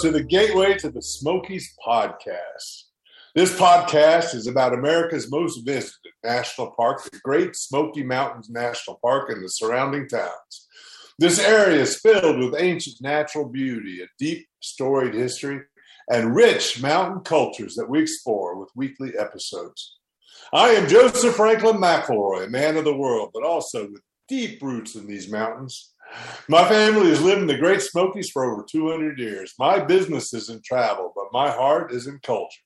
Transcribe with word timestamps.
To 0.00 0.10
the 0.10 0.22
Gateway 0.22 0.78
to 0.78 0.88
the 0.88 1.02
Smokies 1.02 1.74
podcast. 1.86 2.84
This 3.34 3.54
podcast 3.54 4.34
is 4.34 4.46
about 4.46 4.72
America's 4.72 5.30
most 5.30 5.58
visited 5.66 6.12
national 6.24 6.70
park, 6.70 7.02
the 7.04 7.18
Great 7.22 7.54
Smoky 7.54 8.02
Mountains 8.02 8.48
National 8.48 8.98
Park 9.02 9.28
and 9.28 9.44
the 9.44 9.48
surrounding 9.50 10.08
towns. 10.08 10.68
This 11.18 11.38
area 11.38 11.82
is 11.82 12.00
filled 12.00 12.38
with 12.38 12.58
ancient 12.58 12.96
natural 13.02 13.46
beauty, 13.46 14.00
a 14.00 14.06
deep 14.18 14.48
storied 14.60 15.12
history, 15.12 15.60
and 16.10 16.34
rich 16.34 16.80
mountain 16.80 17.20
cultures 17.22 17.74
that 17.74 17.90
we 17.90 18.00
explore 18.00 18.58
with 18.58 18.70
weekly 18.74 19.12
episodes. 19.18 19.98
I 20.54 20.70
am 20.70 20.88
Joseph 20.88 21.34
Franklin 21.34 21.76
McElroy, 21.76 22.46
a 22.46 22.50
man 22.50 22.78
of 22.78 22.84
the 22.84 22.96
world, 22.96 23.32
but 23.34 23.44
also 23.44 23.82
with 23.90 24.00
deep 24.28 24.62
roots 24.62 24.94
in 24.94 25.06
these 25.06 25.30
mountains. 25.30 25.89
My 26.48 26.68
family 26.68 27.08
has 27.10 27.22
lived 27.22 27.42
in 27.42 27.46
the 27.46 27.56
Great 27.56 27.82
Smokies 27.82 28.30
for 28.30 28.44
over 28.44 28.64
200 28.68 29.18
years. 29.18 29.54
My 29.58 29.78
business 29.78 30.34
is 30.34 30.48
in 30.48 30.60
travel, 30.62 31.12
but 31.14 31.26
my 31.32 31.50
heart 31.50 31.92
is 31.92 32.06
in 32.06 32.18
culture. 32.22 32.60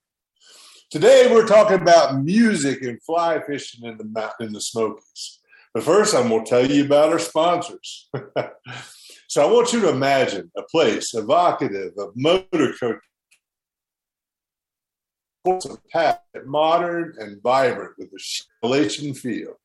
Today, 0.91 1.29
we're 1.31 1.47
talking 1.47 1.81
about 1.81 2.23
music 2.23 2.83
and 2.83 3.03
fly 3.03 3.41
fishing 3.47 3.85
in 3.85 3.99
the 3.99 4.33
in 4.41 4.53
the 4.53 4.61
Smokies. 4.61 5.41
But 5.73 5.83
first, 5.83 6.15
I'm 6.15 6.29
going 6.29 6.45
to 6.45 6.51
tell 6.51 6.71
you 6.71 6.85
about 6.85 7.11
our 7.11 7.19
sponsors. 7.19 8.09
so 9.29 9.43
I 9.43 9.53
want 9.53 9.73
you 9.73 9.81
to 9.81 9.89
imagine 9.89 10.53
a 10.57 10.63
place 10.63 11.13
evocative 11.15 11.93
of 11.99 12.13
motor 12.15 12.73
coach 12.79 13.01
modern 16.47 17.15
and 17.19 17.43
vibrant 17.43 17.93
with 17.99 18.09
a 18.09 18.19
Appalachian 18.63 19.15
feel, 19.15 19.61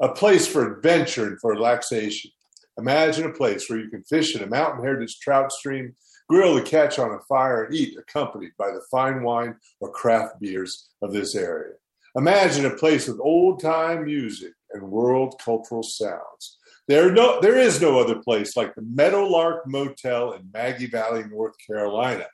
a 0.00 0.08
place 0.10 0.46
for 0.46 0.76
adventure 0.76 1.26
and 1.26 1.40
for 1.40 1.52
relaxation. 1.52 2.30
Imagine 2.78 3.26
a 3.26 3.32
place 3.32 3.68
where 3.68 3.78
you 3.78 3.88
can 3.88 4.02
fish 4.04 4.34
in 4.34 4.42
a 4.42 4.46
mountain 4.46 4.82
heritage 4.82 5.18
trout 5.20 5.52
stream, 5.52 5.94
grill 6.28 6.54
the 6.54 6.62
catch 6.62 6.98
on 6.98 7.12
a 7.12 7.20
fire, 7.28 7.64
and 7.64 7.74
eat 7.74 7.96
accompanied 7.98 8.52
by 8.58 8.70
the 8.70 8.82
fine 8.90 9.22
wine 9.22 9.56
or 9.80 9.90
craft 9.90 10.40
beers 10.40 10.88
of 11.02 11.12
this 11.12 11.34
area. 11.34 11.74
Imagine 12.16 12.66
a 12.66 12.76
place 12.76 13.08
with 13.08 13.20
old 13.20 13.60
time 13.60 14.04
music 14.04 14.52
and 14.72 14.82
world 14.82 15.40
cultural 15.44 15.82
sounds. 15.82 16.58
There, 16.86 17.10
no, 17.10 17.40
there 17.40 17.58
is 17.58 17.80
no 17.80 17.98
other 17.98 18.16
place 18.16 18.56
like 18.56 18.74
the 18.74 18.82
Meadowlark 18.82 19.66
Motel 19.66 20.32
in 20.32 20.50
Maggie 20.52 20.86
Valley, 20.86 21.24
North 21.24 21.54
Carolina. 21.66 22.26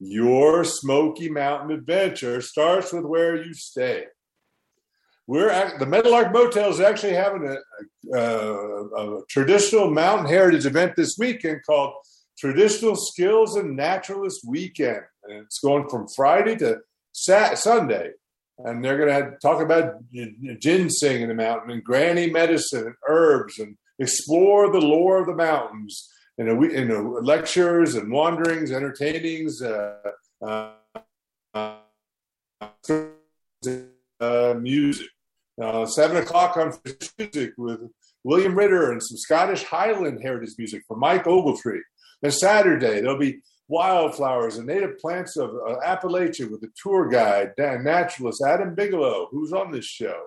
Your 0.00 0.64
Smoky 0.64 1.28
Mountain 1.28 1.72
adventure 1.72 2.40
starts 2.40 2.92
with 2.92 3.04
where 3.04 3.36
you 3.36 3.52
stay. 3.52 4.06
We're 5.28 5.50
at, 5.50 5.78
the 5.78 5.84
Meadowlark 5.84 6.32
Motel 6.32 6.70
is 6.70 6.80
actually 6.80 7.12
having 7.12 7.46
a, 7.46 8.18
a, 8.18 9.18
a, 9.18 9.22
traditional 9.28 9.90
mountain 9.90 10.26
heritage 10.26 10.64
event 10.64 10.96
this 10.96 11.16
weekend 11.18 11.60
called 11.66 11.92
Traditional 12.38 12.96
Skills 12.96 13.54
and 13.54 13.76
Naturalist 13.76 14.40
Weekend, 14.48 15.02
and 15.24 15.44
it's 15.44 15.58
going 15.58 15.86
from 15.90 16.08
Friday 16.16 16.56
to 16.56 16.78
Sunday. 17.12 18.12
And 18.56 18.82
they're 18.82 18.96
going 18.96 19.30
to 19.30 19.36
talk 19.42 19.62
about 19.62 19.96
ginseng 20.58 21.20
in 21.20 21.28
the 21.28 21.34
mountain 21.34 21.72
and 21.72 21.84
granny 21.84 22.30
medicine 22.30 22.86
and 22.86 22.94
herbs 23.06 23.58
and 23.58 23.76
explore 23.98 24.72
the 24.72 24.80
lore 24.80 25.20
of 25.20 25.26
the 25.26 25.34
mountains 25.34 26.08
in, 26.38 26.48
a, 26.48 26.58
in 26.62 26.90
a 26.90 27.02
lectures 27.02 27.96
and 27.96 28.10
wanderings, 28.10 28.72
entertainings, 28.72 29.60
uh, 29.60 29.94
uh, 30.42 30.72
uh, 34.20 34.54
music. 34.58 35.08
Uh, 35.60 35.86
seven 35.86 36.16
o'clock 36.18 36.56
on 36.56 36.72
music 37.18 37.52
with 37.56 37.80
William 38.24 38.54
Ritter 38.54 38.92
and 38.92 39.02
some 39.02 39.16
Scottish 39.16 39.64
Highland 39.64 40.20
heritage 40.22 40.54
music 40.58 40.82
from 40.86 41.00
Mike 41.00 41.24
Ogletree. 41.24 41.80
And 42.22 42.32
Saturday, 42.32 43.00
there'll 43.00 43.18
be 43.18 43.40
wildflowers 43.68 44.56
and 44.56 44.66
native 44.66 44.98
plants 44.98 45.36
of 45.36 45.50
uh, 45.50 45.76
Appalachia 45.84 46.50
with 46.50 46.60
the 46.60 46.70
tour 46.80 47.08
guide, 47.08 47.52
naturalist 47.58 48.42
Adam 48.46 48.74
Bigelow, 48.74 49.28
who's 49.30 49.52
on 49.52 49.70
this 49.70 49.84
show. 49.84 50.20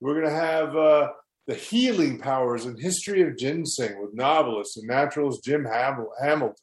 We're 0.00 0.14
going 0.14 0.34
to 0.34 0.40
have 0.40 0.76
uh, 0.76 1.10
the 1.46 1.54
healing 1.54 2.18
powers 2.18 2.64
and 2.64 2.78
history 2.78 3.22
of 3.22 3.36
ginseng 3.36 4.00
with 4.00 4.14
novelist 4.14 4.78
and 4.78 4.86
naturalist 4.86 5.44
Jim 5.44 5.64
Hamilton. 5.64 6.54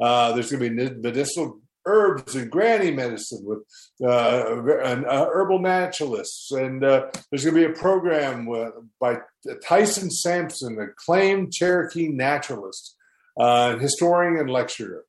Uh, 0.00 0.32
there's 0.32 0.50
going 0.50 0.76
to 0.76 0.90
be 0.90 1.00
medicinal 1.00 1.60
herbs 1.88 2.34
and 2.34 2.50
granny 2.50 2.90
medicine 2.90 3.44
with 3.44 3.60
uh, 4.04 4.62
an, 4.84 5.04
uh, 5.06 5.26
herbal 5.32 5.60
naturalists. 5.60 6.50
And 6.52 6.84
uh, 6.84 7.06
there's 7.30 7.44
going 7.44 7.56
to 7.56 7.68
be 7.68 7.72
a 7.72 7.76
program 7.76 8.46
with, 8.46 8.72
by 9.00 9.18
Tyson 9.64 10.10
Sampson, 10.10 10.78
acclaimed 10.78 11.52
Cherokee 11.52 12.08
naturalist, 12.08 12.94
uh, 13.40 13.78
historian, 13.78 14.36
and 14.38 14.50
lecturer. 14.50 15.04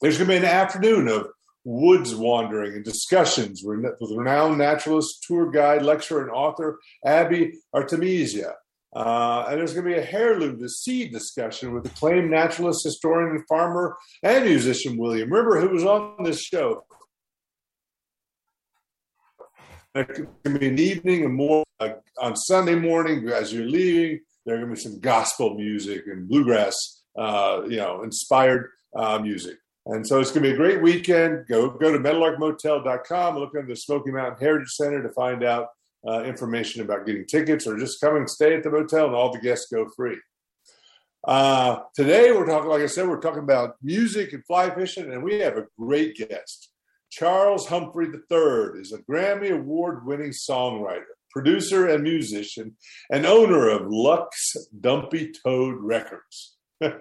There's 0.00 0.18
going 0.18 0.28
to 0.28 0.32
be 0.40 0.46
an 0.46 0.52
afternoon 0.52 1.08
of 1.08 1.28
woods 1.64 2.14
wandering 2.14 2.74
and 2.74 2.84
discussions 2.84 3.62
with 3.64 3.84
renowned 4.00 4.58
naturalist, 4.58 5.24
tour 5.26 5.50
guide, 5.50 5.82
lecturer, 5.82 6.22
and 6.22 6.30
author 6.30 6.78
Abby 7.04 7.54
Artemisia. 7.74 8.54
Uh, 8.96 9.44
and 9.50 9.58
there's 9.58 9.74
going 9.74 9.84
to 9.84 9.94
be 9.94 9.98
a 10.00 10.10
heirloom 10.10 10.58
to 10.58 10.70
seed 10.70 11.12
discussion 11.12 11.74
with 11.74 11.84
acclaimed 11.84 12.30
naturalist, 12.30 12.82
historian, 12.82 13.44
farmer, 13.46 13.94
and 14.22 14.46
musician 14.46 14.96
William 14.96 15.30
Ritter, 15.30 15.60
who 15.60 15.68
was 15.68 15.84
on 15.84 16.24
this 16.24 16.40
show. 16.40 16.82
Going 19.94 20.28
to 20.44 20.58
be 20.58 20.68
an 20.68 20.78
evening 20.78 21.26
and 21.26 21.34
more 21.34 21.62
uh, 21.78 21.90
on 22.22 22.36
Sunday 22.36 22.74
morning 22.74 23.28
as 23.28 23.52
you're 23.52 23.66
leaving. 23.66 24.20
There's 24.46 24.60
going 24.60 24.74
to 24.74 24.76
be 24.76 24.80
some 24.80 25.00
gospel 25.00 25.54
music 25.54 26.04
and 26.06 26.26
bluegrass, 26.26 27.02
uh, 27.18 27.64
you 27.68 27.76
know, 27.76 28.02
inspired 28.02 28.70
uh, 28.94 29.18
music. 29.18 29.58
And 29.84 30.06
so 30.06 30.20
it's 30.20 30.30
going 30.32 30.42
to 30.42 30.48
be 30.48 30.54
a 30.54 30.56
great 30.56 30.80
weekend. 30.80 31.46
Go 31.48 31.68
go 31.68 31.92
to 31.92 31.98
meadowlarkmotel.com, 31.98 33.36
look 33.36 33.54
under 33.54 33.68
the 33.68 33.76
Smoky 33.76 34.10
Mountain 34.10 34.40
Heritage 34.40 34.70
Center 34.70 35.02
to 35.02 35.10
find 35.10 35.44
out 35.44 35.68
uh, 36.06 36.22
information 36.24 36.82
about 36.82 37.06
getting 37.06 37.26
tickets 37.26 37.66
or 37.66 37.78
just 37.78 38.00
come 38.00 38.16
and 38.16 38.28
stay 38.28 38.54
at 38.54 38.62
the 38.62 38.70
motel, 38.70 39.06
and 39.06 39.14
all 39.14 39.32
the 39.32 39.40
guests 39.40 39.72
go 39.72 39.86
free. 39.96 40.18
Uh, 41.26 41.80
today, 41.94 42.30
we're 42.30 42.46
talking, 42.46 42.70
like 42.70 42.82
I 42.82 42.86
said, 42.86 43.08
we're 43.08 43.20
talking 43.20 43.42
about 43.42 43.74
music 43.82 44.32
and 44.32 44.44
fly 44.46 44.70
fishing, 44.70 45.12
and 45.12 45.24
we 45.24 45.40
have 45.40 45.56
a 45.56 45.66
great 45.78 46.16
guest. 46.16 46.70
Charles 47.10 47.66
Humphrey 47.66 48.06
III 48.06 48.80
is 48.80 48.92
a 48.92 48.98
Grammy 49.10 49.50
Award 49.50 50.06
winning 50.06 50.30
songwriter, 50.30 51.04
producer, 51.32 51.88
and 51.88 52.02
musician, 52.02 52.76
and 53.10 53.26
owner 53.26 53.68
of 53.68 53.88
Lux 53.88 54.54
Dumpy 54.80 55.32
Toad 55.44 55.76
Records. 55.80 56.56
In 56.80 56.92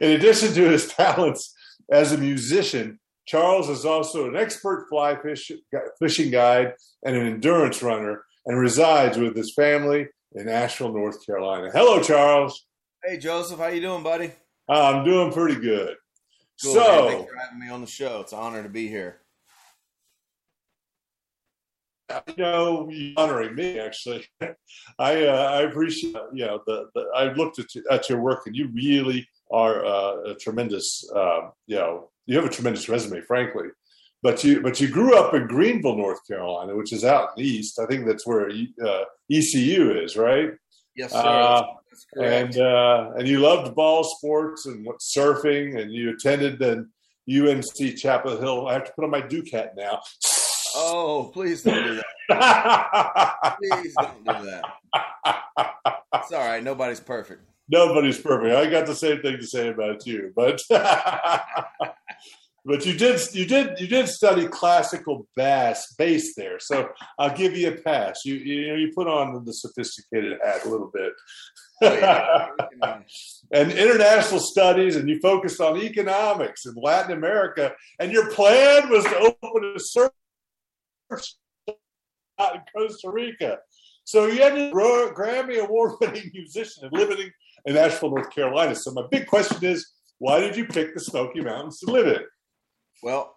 addition 0.00 0.52
to 0.54 0.68
his 0.68 0.88
talents 0.88 1.54
as 1.90 2.12
a 2.12 2.18
musician, 2.18 2.98
Charles 3.26 3.70
is 3.70 3.86
also 3.86 4.28
an 4.28 4.36
expert 4.36 4.86
fly 4.90 5.16
fish, 5.16 5.50
fishing 5.98 6.30
guide 6.30 6.74
and 7.04 7.16
an 7.16 7.26
endurance 7.26 7.82
runner 7.82 8.24
and 8.46 8.58
resides 8.58 9.16
with 9.16 9.36
his 9.36 9.52
family 9.54 10.08
in 10.34 10.48
Asheville, 10.48 10.92
North 10.92 11.24
Carolina. 11.24 11.70
Hello, 11.72 12.02
Charles. 12.02 12.66
Hey, 13.04 13.18
Joseph. 13.18 13.58
How 13.58 13.68
you 13.68 13.80
doing, 13.80 14.02
buddy? 14.02 14.32
I'm 14.68 15.04
doing 15.04 15.32
pretty 15.32 15.60
good. 15.60 15.96
Cool, 16.62 16.74
so, 16.74 17.08
thanks 17.08 17.30
for 17.30 17.38
having 17.38 17.60
me 17.60 17.68
on 17.68 17.80
the 17.80 17.86
show. 17.86 18.20
It's 18.20 18.32
an 18.32 18.38
honor 18.38 18.62
to 18.62 18.68
be 18.68 18.88
here. 18.88 19.20
You 22.28 22.34
know, 22.36 22.90
honoring 23.16 23.54
me 23.54 23.80
actually. 23.80 24.24
I 24.98 25.24
uh, 25.26 25.50
I 25.52 25.62
appreciate 25.62 26.14
you 26.32 26.46
know 26.46 26.60
the, 26.66 26.88
the 26.94 27.06
I 27.16 27.32
looked 27.32 27.58
at, 27.58 27.74
you, 27.74 27.82
at 27.90 28.08
your 28.08 28.20
work 28.20 28.42
and 28.46 28.54
you 28.54 28.68
really 28.68 29.26
are 29.50 29.84
uh, 29.84 30.30
a 30.30 30.34
tremendous 30.34 31.10
uh, 31.14 31.48
you 31.66 31.76
know 31.76 32.10
you 32.26 32.36
have 32.36 32.44
a 32.44 32.50
tremendous 32.50 32.88
resume, 32.88 33.20
frankly. 33.22 33.68
But 34.24 34.42
you 34.42 34.62
but 34.62 34.80
you 34.80 34.88
grew 34.88 35.18
up 35.18 35.34
in 35.34 35.46
Greenville, 35.46 35.96
North 35.96 36.26
Carolina, 36.26 36.74
which 36.74 36.94
is 36.94 37.04
out 37.04 37.28
in 37.36 37.44
the 37.44 37.48
east. 37.48 37.78
I 37.78 37.84
think 37.84 38.06
that's 38.06 38.26
where 38.26 38.48
uh, 38.48 39.04
ECU 39.30 40.00
is, 40.02 40.16
right? 40.16 40.52
Yes, 40.96 41.12
sir. 41.12 41.18
Uh, 41.18 41.62
and 42.22 42.56
uh, 42.58 43.10
and 43.18 43.28
you 43.28 43.40
loved 43.40 43.74
ball 43.74 44.02
sports 44.02 44.64
and 44.64 44.88
surfing, 44.98 45.78
and 45.78 45.92
you 45.92 46.14
attended 46.14 46.58
the 46.58 46.88
UNC 47.28 47.98
Chapel 47.98 48.40
Hill. 48.40 48.66
I 48.66 48.72
have 48.72 48.84
to 48.84 48.92
put 48.92 49.04
on 49.04 49.10
my 49.10 49.20
Duke 49.20 49.50
hat 49.50 49.74
now. 49.76 50.00
Oh, 50.74 51.30
please 51.34 51.62
don't 51.62 51.84
do 51.84 52.00
that. 52.30 53.56
please 53.60 53.94
don't 54.00 54.24
do 54.24 54.46
that. 54.46 54.64
It's 56.14 56.32
all 56.32 56.46
right. 56.46 56.64
Nobody's 56.64 57.00
perfect. 57.00 57.42
Nobody's 57.68 58.18
perfect. 58.18 58.54
I 58.54 58.70
got 58.70 58.86
the 58.86 58.94
same 58.94 59.20
thing 59.20 59.36
to 59.36 59.46
say 59.46 59.68
about 59.68 60.06
you, 60.06 60.32
but 60.34 60.62
but 62.64 62.86
you 62.86 62.94
did 62.94 63.20
you 63.34 63.44
did 63.44 63.78
you 63.78 63.86
did 63.86 64.08
study 64.08 64.46
classical 64.48 65.26
bass 65.36 65.94
bass 65.98 66.34
there, 66.34 66.58
so 66.58 66.88
I'll 67.18 67.36
give 67.36 67.56
you 67.56 67.68
a 67.68 67.72
pass. 67.72 68.24
You 68.24 68.36
you 68.36 68.68
know 68.68 68.74
you 68.76 68.90
put 68.94 69.06
on 69.06 69.44
the 69.44 69.52
sophisticated 69.52 70.38
hat 70.42 70.64
a 70.64 70.68
little 70.68 70.90
bit. 70.92 71.12
Oh, 71.82 71.92
yeah. 71.92 72.48
and 73.52 73.72
international 73.72 74.40
studies, 74.40 74.96
and 74.96 75.08
you 75.08 75.20
focused 75.20 75.60
on 75.60 75.76
economics 75.76 76.64
in 76.64 76.74
Latin 76.76 77.12
America, 77.12 77.74
and 77.98 78.12
your 78.12 78.30
plan 78.30 78.88
was 78.88 79.04
to 79.04 79.36
open 79.42 79.74
a 79.76 79.80
search 79.80 80.12
out 82.40 82.54
in 82.54 82.62
Costa 82.74 83.10
Rica. 83.10 83.58
So 84.04 84.26
you 84.26 84.42
had 84.42 84.56
a 84.56 84.70
Grammy 84.70 85.58
award 85.58 85.92
winning 86.00 86.30
musician 86.32 86.84
and 86.84 86.92
living 86.92 87.30
in 87.66 87.76
Asheville, 87.76 88.10
North 88.10 88.30
Carolina. 88.30 88.74
So 88.74 88.92
my 88.92 89.04
big 89.10 89.26
question 89.26 89.64
is, 89.64 89.92
why 90.18 90.40
did 90.40 90.56
you 90.56 90.66
pick 90.66 90.94
the 90.94 91.00
Smoky 91.00 91.40
Mountains 91.40 91.80
to 91.80 91.90
live 91.90 92.06
in? 92.06 92.22
Well, 93.02 93.36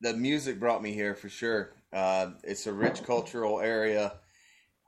the 0.00 0.14
music 0.14 0.60
brought 0.60 0.82
me 0.82 0.92
here 0.92 1.14
for 1.14 1.28
sure. 1.28 1.72
Uh, 1.92 2.32
it's 2.44 2.66
a 2.66 2.72
rich 2.72 3.02
cultural 3.04 3.60
area, 3.60 4.14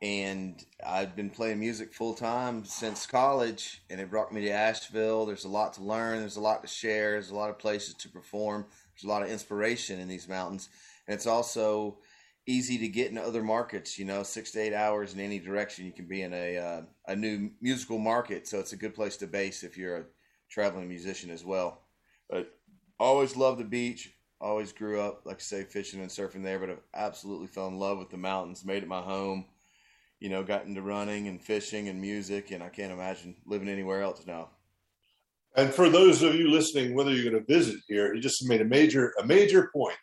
and 0.02 0.64
I've 0.86 1.16
been 1.16 1.30
playing 1.30 1.58
music 1.58 1.92
full 1.92 2.14
time 2.14 2.64
since 2.64 3.06
college, 3.06 3.82
and 3.90 4.00
it 4.00 4.10
brought 4.10 4.32
me 4.32 4.42
to 4.42 4.50
Asheville. 4.50 5.26
There's 5.26 5.44
a 5.44 5.48
lot 5.48 5.72
to 5.74 5.82
learn. 5.82 6.20
There's 6.20 6.36
a 6.36 6.40
lot 6.40 6.62
to 6.62 6.68
share. 6.68 7.12
There's 7.12 7.30
a 7.30 7.34
lot 7.34 7.50
of 7.50 7.58
places 7.58 7.94
to 7.94 8.08
perform. 8.08 8.66
There's 8.94 9.04
a 9.04 9.08
lot 9.08 9.22
of 9.22 9.30
inspiration 9.30 9.98
in 9.98 10.08
these 10.08 10.28
mountains, 10.28 10.68
and 11.06 11.14
it's 11.14 11.26
also 11.26 11.98
easy 12.46 12.78
to 12.78 12.88
get 12.88 13.08
into 13.08 13.22
other 13.22 13.42
markets. 13.42 13.98
You 13.98 14.04
know, 14.04 14.22
six 14.22 14.52
to 14.52 14.60
eight 14.60 14.74
hours 14.74 15.14
in 15.14 15.20
any 15.20 15.38
direction, 15.38 15.86
you 15.86 15.92
can 15.92 16.06
be 16.06 16.22
in 16.22 16.32
a 16.34 16.58
uh, 16.58 16.82
a 17.08 17.16
new 17.16 17.50
musical 17.60 17.98
market. 17.98 18.46
So 18.46 18.60
it's 18.60 18.74
a 18.74 18.76
good 18.76 18.94
place 18.94 19.16
to 19.18 19.26
base 19.26 19.62
if 19.64 19.76
you're 19.76 19.96
a 19.96 20.04
traveling 20.50 20.88
musician 20.88 21.30
as 21.30 21.44
well. 21.44 21.82
But 22.28 22.59
always 23.00 23.36
loved 23.36 23.58
the 23.58 23.64
beach. 23.64 24.12
Always 24.40 24.72
grew 24.72 25.00
up, 25.00 25.22
like 25.24 25.36
I 25.36 25.40
say, 25.40 25.64
fishing 25.64 26.00
and 26.00 26.10
surfing 26.10 26.42
there. 26.44 26.58
But 26.58 26.70
I 26.70 26.76
absolutely 26.94 27.48
fell 27.48 27.68
in 27.68 27.78
love 27.78 27.98
with 27.98 28.10
the 28.10 28.16
mountains. 28.16 28.64
Made 28.64 28.82
it 28.82 28.88
my 28.88 29.00
home. 29.00 29.46
You 30.20 30.28
know, 30.28 30.42
got 30.42 30.66
into 30.66 30.82
running 30.82 31.28
and 31.28 31.42
fishing 31.42 31.88
and 31.88 32.00
music, 32.00 32.50
and 32.50 32.62
I 32.62 32.68
can't 32.68 32.92
imagine 32.92 33.36
living 33.46 33.68
anywhere 33.68 34.02
else 34.02 34.26
now. 34.26 34.50
And 35.56 35.72
for 35.72 35.88
those 35.88 36.22
of 36.22 36.34
you 36.34 36.50
listening, 36.50 36.94
whether 36.94 37.10
you're 37.10 37.30
going 37.30 37.44
to 37.44 37.52
visit 37.52 37.80
here, 37.88 38.14
he 38.14 38.20
just 38.20 38.46
made 38.46 38.60
a 38.60 38.66
major 38.66 39.12
a 39.20 39.26
major 39.26 39.70
point. 39.74 39.96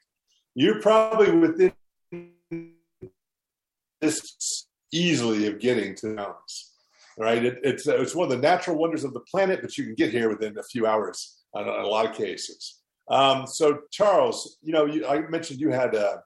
You're 0.56 0.82
probably 0.82 1.32
within 1.32 1.74
this 4.02 4.68
easily 4.92 5.48
of 5.48 5.60
getting 5.60 5.96
to 5.96 6.10
the 6.10 6.14
mountains. 6.16 6.74
Right? 7.18 7.44
It, 7.44 7.60
it's 7.64 7.88
it's 7.88 8.14
one 8.14 8.26
of 8.26 8.32
the 8.32 8.48
natural 8.48 8.78
wonders 8.78 9.04
of 9.04 9.14
the 9.14 9.22
planet, 9.22 9.62
but 9.62 9.78
you 9.78 9.86
can 9.86 9.96
get 9.96 10.12
here 10.12 10.30
within 10.30 10.58
a 10.58 10.64
few 10.64 10.86
hours 10.86 11.38
in 11.56 11.68
a 11.68 11.88
lot 11.88 12.08
of 12.08 12.16
cases. 12.16 12.82
Um, 13.10 13.48
so, 13.48 13.82
Charles, 13.92 14.58
you 14.62 14.74
know, 14.74 14.86
you, 14.86 15.08
I 15.08 15.20
mentioned 15.28 15.60
you 15.60 15.70
had 15.70 15.96
a, 15.96 16.22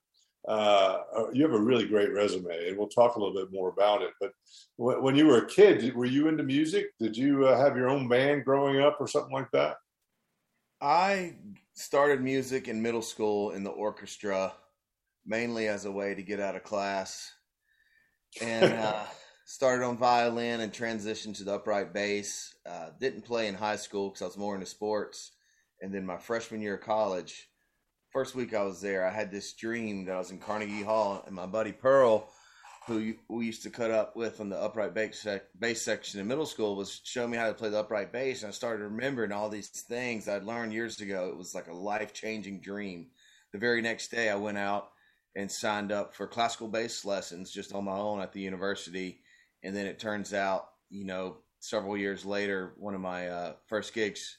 uh, 0.48 0.98
you 1.32 1.44
have 1.44 1.54
a 1.54 1.62
really 1.62 1.86
great 1.86 2.12
resume, 2.12 2.68
and 2.68 2.78
we'll 2.78 2.88
talk 2.88 3.16
a 3.16 3.20
little 3.20 3.36
bit 3.36 3.54
more 3.54 3.70
about 3.70 4.02
it. 4.02 4.12
But 4.20 4.32
w- 4.80 5.02
when 5.02 5.16
you 5.16 5.28
were 5.28 5.40
a 5.40 5.48
kid, 5.48 5.96
were 5.96 6.06
you 6.06 6.28
into 6.28 6.44
music? 6.44 6.88
Did 7.00 7.16
you 7.16 7.48
uh, 7.48 7.58
have 7.58 7.78
your 7.78 7.90
own 7.90 8.08
band 8.08 8.46
growing 8.46 8.82
up, 8.82 8.98
or 9.00 9.08
something 9.08 9.34
like 9.34 9.52
that? 9.52 9.76
I 10.82 11.36
started 11.76 12.22
music 12.22 12.68
in 12.68 12.82
middle 12.82 13.04
school 13.04 13.52
in 13.52 13.64
the 13.64 13.70
orchestra, 13.70 14.54
mainly 15.26 15.68
as 15.68 15.86
a 15.86 15.92
way 15.92 16.16
to 16.16 16.24
get 16.24 16.40
out 16.40 16.56
of 16.56 16.64
class, 16.64 17.32
and 18.42 18.74
uh, 18.80 19.04
started 19.46 19.86
on 19.86 19.98
violin 19.98 20.62
and 20.62 20.74
transitioned 20.74 21.38
to 21.38 21.44
the 21.44 21.54
upright 21.54 21.94
bass. 21.94 22.56
Uh, 22.68 22.90
didn't 23.00 23.22
play 23.22 23.48
in 23.48 23.54
high 23.54 23.76
school 23.76 24.10
because 24.10 24.24
I 24.24 24.26
was 24.26 24.38
more 24.38 24.56
into 24.56 24.66
sports, 24.66 25.34
and 25.82 25.94
then 25.94 26.06
my 26.06 26.18
freshman 26.18 26.62
year 26.62 26.76
of 26.76 26.82
college 26.82 27.50
first 28.12 28.36
week 28.36 28.54
I 28.54 28.64
was 28.64 28.82
there, 28.82 29.06
I 29.06 29.12
had 29.12 29.32
this 29.32 29.54
dream 29.54 30.06
that 30.06 30.16
I 30.16 30.20
was 30.20 30.32
in 30.32 30.38
Carnegie 30.38 30.84
Hall, 30.84 31.24
and 31.26 31.36
my 31.36 31.46
buddy 31.46 31.72
Pearl, 31.72 32.30
who 32.88 33.14
we 33.30 33.46
used 33.46 33.64
to 33.64 33.70
cut 33.70 33.92
up 33.92 34.16
with 34.16 34.42
on 34.42 34.50
the 34.50 34.58
upright 34.58 34.94
bass, 34.94 35.22
sec- 35.22 35.48
bass 35.58 35.82
section 35.82 36.20
in 36.20 36.28
middle 36.28 36.46
school, 36.46 36.76
was 36.76 37.00
showing 37.04 37.32
me 37.32 37.38
how 37.38 37.48
to 37.48 37.54
play 37.54 37.70
the 37.70 37.80
upright 37.80 38.12
bass, 38.12 38.42
and 38.44 38.50
I 38.50 38.52
started 38.52 38.84
remembering 38.84 39.32
all 39.32 39.50
these 39.50 39.70
things 39.70 40.28
I'd 40.28 40.44
learned 40.44 40.74
years 40.74 41.00
ago. 41.00 41.30
It 41.30 41.38
was 41.38 41.56
like 41.56 41.68
a 41.68 41.74
life 41.74 42.14
changing 42.14 42.62
dream. 42.62 43.08
The 43.54 43.60
very 43.60 43.82
next 43.82 44.12
day, 44.12 44.30
I 44.30 44.36
went 44.36 44.58
out 44.58 44.90
and 45.36 45.50
signed 45.50 45.92
up 45.92 46.14
for 46.14 46.28
classical 46.28 46.68
bass 46.68 47.06
lessons 47.06 47.52
just 47.52 47.74
on 47.74 47.86
my 47.86 47.98
own 47.98 48.20
at 48.20 48.34
the 48.34 48.42
university, 48.42 49.22
and 49.64 49.76
then 49.76 49.86
it 49.86 50.00
turns 50.00 50.34
out, 50.34 50.68
you 50.90 51.06
know, 51.06 51.38
several 51.60 51.96
years 51.96 52.26
later, 52.26 52.74
one 52.78 52.96
of 52.96 53.02
my 53.02 53.30
uh, 53.30 53.54
first 53.68 53.94
gigs 53.94 54.38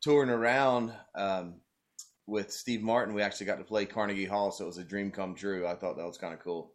touring 0.00 0.30
around. 0.30 0.92
Um, 1.14 1.56
with 2.26 2.52
Steve 2.52 2.82
Martin, 2.82 3.14
we 3.14 3.22
actually 3.22 3.46
got 3.46 3.58
to 3.58 3.64
play 3.64 3.84
Carnegie 3.84 4.24
Hall, 4.24 4.52
so 4.52 4.64
it 4.64 4.68
was 4.68 4.78
a 4.78 4.84
dream 4.84 5.10
come 5.10 5.34
true. 5.34 5.66
I 5.66 5.74
thought 5.74 5.96
that 5.96 6.06
was 6.06 6.18
kind 6.18 6.32
of 6.32 6.40
cool. 6.40 6.72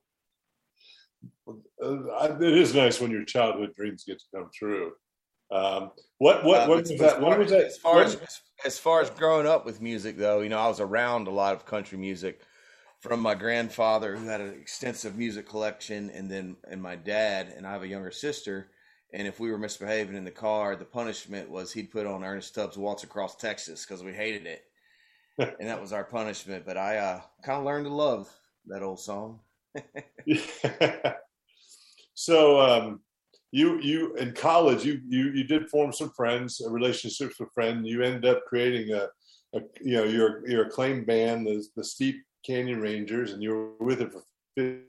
Uh, 1.48 2.36
it 2.42 2.58
is 2.58 2.76
nice 2.76 3.00
when 3.00 3.10
your 3.10 3.24
childhood 3.24 3.74
dreams 3.76 4.04
get 4.04 4.20
to 4.20 4.26
come 4.36 4.50
true. 4.54 4.92
Um, 5.52 5.92
what 6.18 6.44
what 6.44 6.62
uh, 6.62 6.68
when 6.68 6.80
was 6.80 6.98
that? 6.98 7.22
When 7.22 7.40
was 7.40 7.52
that? 7.52 7.66
As 7.66 7.78
far 7.78 8.04
as, 8.04 8.18
as 8.66 8.78
far 8.78 9.02
as 9.02 9.10
growing 9.10 9.48
up 9.48 9.66
with 9.66 9.82
music, 9.82 10.18
though, 10.18 10.42
you 10.42 10.50
know, 10.50 10.60
I 10.60 10.68
was 10.68 10.80
around 10.80 11.28
a 11.28 11.32
lot 11.32 11.54
of 11.54 11.66
country 11.66 11.98
music 11.98 12.42
from 13.00 13.20
my 13.20 13.36
grandfather, 13.36 14.16
who 14.16 14.28
had 14.28 14.42
an 14.42 14.54
extensive 14.60 15.16
music 15.16 15.48
collection, 15.48 16.10
and 16.10 16.30
then 16.30 16.58
and 16.70 16.82
my 16.82 16.96
dad, 16.96 17.54
and 17.56 17.66
I 17.66 17.72
have 17.72 17.84
a 17.84 17.88
younger 17.88 18.12
sister. 18.12 18.72
And 19.14 19.28
if 19.28 19.40
we 19.40 19.52
were 19.52 19.58
misbehaving 19.58 20.16
in 20.16 20.26
the 20.26 20.32
car, 20.32 20.76
the 20.76 20.86
punishment 20.86 21.50
was 21.50 21.72
he'd 21.72 21.92
put 21.92 22.06
on 22.06 22.24
Ernest 22.24 22.56
Tubbs' 22.56 22.78
"Waltz 22.78 23.04
Across 23.04 23.38
Texas" 23.38 23.86
because 23.86 24.04
we 24.04 24.14
hated 24.14 24.46
it 24.46 24.64
and 25.40 25.70
that 25.70 25.82
was 25.82 25.94
our 25.94 26.04
punishment. 26.04 26.66
But 26.66 26.78
I 26.78 26.98
uh, 26.98 27.22
kind 27.44 27.60
of 27.60 27.66
learned 27.66 27.86
to 27.86 27.94
love 27.94 28.32
that 28.68 28.84
old 28.84 29.00
song. 29.00 29.40
yeah. 30.26 31.14
So 32.18 32.62
um, 32.62 33.02
you 33.52 33.78
you 33.82 34.16
in 34.16 34.32
college 34.32 34.86
you 34.86 35.02
you 35.06 35.32
you 35.32 35.44
did 35.44 35.68
form 35.68 35.92
some 35.92 36.12
friends, 36.12 36.62
relationships 36.66 37.38
with 37.42 37.52
friends. 37.54 37.86
You 37.90 38.04
ended 38.04 38.24
up 38.24 38.46
creating 38.48 38.94
a, 38.94 39.10
a 39.54 39.60
you 39.82 39.98
know 39.98 40.06
your 40.06 40.48
your 40.48 40.68
acclaimed 40.68 41.06
band, 41.08 41.46
the 41.46 41.62
the 41.76 41.84
Steep 41.84 42.24
Canyon 42.46 42.80
Rangers, 42.80 43.34
and 43.34 43.44
you 43.44 43.50
were 43.50 43.86
with 43.86 44.00
it 44.00 44.14
for 44.14 44.24
15 44.56 44.86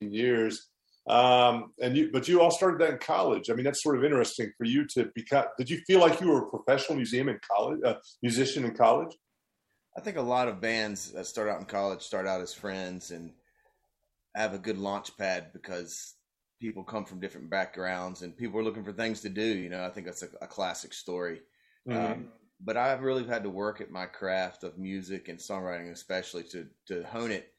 years. 0.00 0.70
Um, 1.06 1.72
and 1.82 1.96
you, 1.96 2.10
but 2.12 2.28
you 2.28 2.40
all 2.40 2.50
started 2.50 2.80
that 2.80 2.90
in 2.90 2.98
college. 2.98 3.50
I 3.50 3.54
mean, 3.54 3.64
that's 3.64 3.82
sort 3.82 3.96
of 3.96 4.04
interesting 4.04 4.50
for 4.56 4.64
you 4.64 4.86
to 4.88 5.10
become. 5.14 5.44
Did 5.58 5.68
you 5.68 5.78
feel 5.86 6.00
like 6.00 6.20
you 6.20 6.28
were 6.28 6.46
a 6.46 6.50
professional 6.50 6.96
museum 6.96 7.28
in 7.28 7.38
college, 7.46 7.80
uh, 7.84 7.96
musician 8.22 8.64
in 8.64 8.74
college? 8.74 9.14
I 9.96 10.00
think 10.00 10.16
a 10.16 10.22
lot 10.22 10.48
of 10.48 10.60
bands 10.60 11.12
that 11.12 11.26
start 11.26 11.48
out 11.48 11.60
in 11.60 11.66
college 11.66 12.02
start 12.02 12.26
out 12.26 12.40
as 12.40 12.54
friends 12.54 13.10
and 13.10 13.32
have 14.34 14.54
a 14.54 14.58
good 14.58 14.78
launch 14.78 15.16
pad 15.16 15.52
because 15.52 16.14
people 16.60 16.82
come 16.82 17.04
from 17.04 17.20
different 17.20 17.50
backgrounds 17.50 18.22
and 18.22 18.36
people 18.36 18.58
are 18.58 18.64
looking 18.64 18.84
for 18.84 18.92
things 18.92 19.20
to 19.20 19.28
do. 19.28 19.44
You 19.44 19.68
know, 19.68 19.84
I 19.84 19.90
think 19.90 20.06
that's 20.06 20.22
a, 20.22 20.28
a 20.40 20.46
classic 20.46 20.94
story. 20.94 21.42
Mm-hmm. 21.88 22.12
Um, 22.12 22.28
but 22.60 22.76
I've 22.76 23.02
really 23.02 23.24
had 23.24 23.42
to 23.42 23.50
work 23.50 23.80
at 23.80 23.90
my 23.90 24.06
craft 24.06 24.64
of 24.64 24.78
music 24.78 25.28
and 25.28 25.38
songwriting, 25.38 25.92
especially 25.92 26.44
to 26.44 26.66
to 26.86 27.04
hone 27.04 27.30
it 27.30 27.53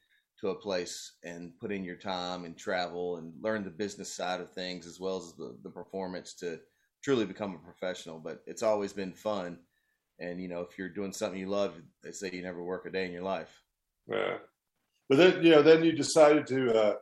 to 0.46 0.52
a 0.52 0.56
place 0.56 1.14
and 1.24 1.58
put 1.60 1.72
in 1.72 1.84
your 1.84 1.96
time 1.96 2.46
and 2.46 2.56
travel 2.56 3.18
and 3.18 3.34
learn 3.42 3.64
the 3.64 3.70
business 3.70 4.14
side 4.14 4.40
of 4.40 4.52
things 4.52 4.86
as 4.86 5.00
well 5.00 5.18
as 5.18 5.34
the, 5.34 5.58
the 5.64 5.70
performance 5.70 6.34
to 6.36 6.60
truly 7.04 7.26
become 7.26 7.56
a 7.56 7.66
professional. 7.66 8.20
But 8.20 8.42
it's 8.46 8.64
always 8.64 8.94
been 8.94 9.14
fun. 9.14 9.58
And, 10.20 10.40
you 10.40 10.48
know, 10.48 10.62
if 10.62 10.78
you're 10.78 10.90
doing 10.90 11.12
something 11.12 11.40
you 11.40 11.50
love, 11.50 11.74
they 12.04 12.12
say 12.12 12.30
you 12.32 12.44
never 12.44 12.64
work 12.64 12.86
a 12.86 12.92
day 12.92 13.06
in 13.06 13.12
your 13.12 13.24
life. 13.24 13.62
Yeah. 14.08 14.38
But 15.10 15.18
then, 15.18 15.44
you 15.44 15.52
know, 15.52 15.62
then 15.62 15.84
you 15.84 15.92
decided 15.92 16.46
to 16.48 16.74
uh, 16.74 16.94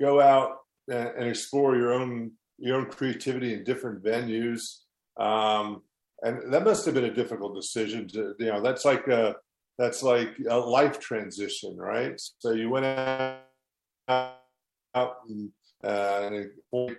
go 0.00 0.20
out 0.20 0.58
and, 0.88 1.28
explore 1.28 1.76
your 1.76 1.92
own, 1.92 2.32
your 2.58 2.76
own 2.76 2.86
creativity 2.86 3.52
in 3.52 3.64
different 3.64 4.02
venues. 4.02 4.62
Um, 5.18 5.82
and 6.22 6.52
that 6.52 6.64
must 6.64 6.84
have 6.86 6.94
been 6.94 7.04
a 7.04 7.14
difficult 7.14 7.54
decision 7.54 8.08
to, 8.08 8.34
you 8.38 8.46
know, 8.46 8.62
that's 8.62 8.84
like, 8.84 9.06
a, 9.08 9.36
that's 9.78 10.02
like 10.02 10.36
a 10.48 10.56
life 10.56 11.00
transition, 11.00 11.76
right? 11.76 12.20
So 12.38 12.52
you 12.52 12.70
went 12.70 12.86
out 12.86 14.36
and 15.28 15.50
uh, 15.84 16.30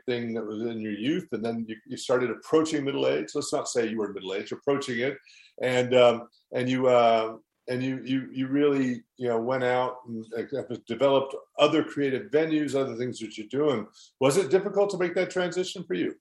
thing 0.06 0.34
that 0.34 0.46
was 0.46 0.62
in 0.64 0.82
your 0.82 0.94
youth, 0.94 1.28
and 1.32 1.44
then 1.44 1.66
you, 1.68 1.76
you, 1.88 1.96
started 1.96 2.30
approaching 2.30 2.84
middle 2.84 3.08
age. 3.08 3.30
Let's 3.34 3.54
not 3.54 3.70
say 3.70 3.88
you 3.88 3.98
were 3.98 4.12
middle 4.12 4.34
age, 4.34 4.52
approaching 4.52 5.00
it, 5.00 5.18
and 5.62 5.96
um, 5.96 6.28
and 6.52 6.68
you 6.68 6.88
uh, 6.88 7.38
and 7.70 7.82
you 7.82 8.02
you 8.04 8.28
you 8.32 8.48
really 8.48 9.04
you 9.18 9.30
know 9.30 9.40
went 9.40 9.64
out 9.64 9.98
and 10.08 10.26
developed 10.86 11.36
other 11.58 11.84
creative 11.84 12.30
venues, 12.32 12.76
other 12.76 12.96
things 12.96 13.20
that 13.20 13.38
you're 13.38 13.48
doing. 13.48 13.88
Was 14.20 14.38
it 14.38 14.52
difficult 14.52 14.90
to 14.92 14.98
make 14.98 15.16
that 15.16 15.30
transition 15.30 15.84
for 15.86 15.94
you? 15.94 16.16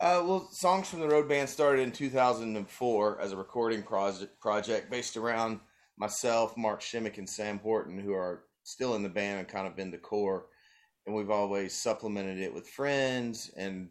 Uh, 0.00 0.22
well, 0.24 0.48
Songs 0.50 0.88
from 0.88 1.00
the 1.00 1.08
Road 1.08 1.28
Band 1.28 1.46
started 1.46 1.82
in 1.82 1.92
2004 1.92 3.20
as 3.20 3.32
a 3.32 3.36
recording 3.36 3.82
project, 3.82 4.40
project 4.40 4.90
based 4.90 5.18
around 5.18 5.60
myself, 5.98 6.56
Mark 6.56 6.80
Schimick, 6.80 7.18
and 7.18 7.28
Sam 7.28 7.60
Wharton, 7.62 7.98
who 7.98 8.14
are 8.14 8.44
still 8.62 8.94
in 8.94 9.02
the 9.02 9.10
band 9.10 9.40
and 9.40 9.48
kind 9.48 9.66
of 9.66 9.76
been 9.76 9.90
the 9.90 9.98
core. 9.98 10.46
And 11.06 11.14
we've 11.14 11.30
always 11.30 11.74
supplemented 11.74 12.38
it 12.38 12.54
with 12.54 12.66
friends 12.66 13.50
and 13.58 13.90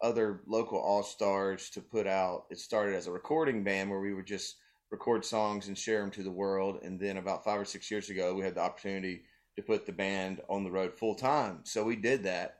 other 0.00 0.40
local 0.46 0.78
all 0.78 1.02
stars 1.02 1.68
to 1.70 1.82
put 1.82 2.06
out. 2.06 2.46
It 2.50 2.58
started 2.58 2.96
as 2.96 3.06
a 3.06 3.12
recording 3.12 3.62
band 3.62 3.90
where 3.90 4.00
we 4.00 4.14
would 4.14 4.26
just 4.26 4.56
record 4.90 5.26
songs 5.26 5.68
and 5.68 5.76
share 5.76 6.00
them 6.00 6.10
to 6.12 6.22
the 6.22 6.30
world. 6.30 6.78
And 6.82 6.98
then 6.98 7.18
about 7.18 7.44
five 7.44 7.60
or 7.60 7.66
six 7.66 7.90
years 7.90 8.08
ago, 8.08 8.32
we 8.32 8.44
had 8.44 8.54
the 8.54 8.62
opportunity 8.62 9.24
to 9.56 9.62
put 9.62 9.84
the 9.84 9.92
band 9.92 10.40
on 10.48 10.64
the 10.64 10.70
road 10.70 10.94
full 10.94 11.14
time. 11.14 11.60
So 11.64 11.84
we 11.84 11.96
did 11.96 12.22
that 12.22 12.59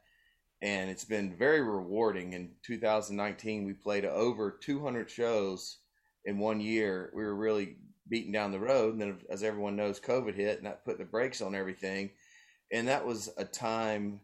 and 0.62 0.90
it's 0.90 1.04
been 1.04 1.36
very 1.36 1.62
rewarding. 1.62 2.34
In 2.34 2.50
2019, 2.64 3.64
we 3.64 3.72
played 3.72 4.04
over 4.04 4.50
200 4.50 5.10
shows 5.10 5.78
in 6.24 6.38
one 6.38 6.60
year. 6.60 7.10
We 7.14 7.24
were 7.24 7.34
really 7.34 7.76
beating 8.08 8.32
down 8.32 8.52
the 8.52 8.58
road, 8.58 8.92
and 8.92 9.00
then, 9.00 9.18
as 9.30 9.42
everyone 9.42 9.76
knows, 9.76 10.00
COVID 10.00 10.34
hit, 10.34 10.58
and 10.58 10.66
that 10.66 10.84
put 10.84 10.98
the 10.98 11.04
brakes 11.04 11.40
on 11.40 11.54
everything. 11.54 12.10
And 12.72 12.88
that 12.88 13.06
was 13.06 13.30
a 13.36 13.44
time 13.44 14.20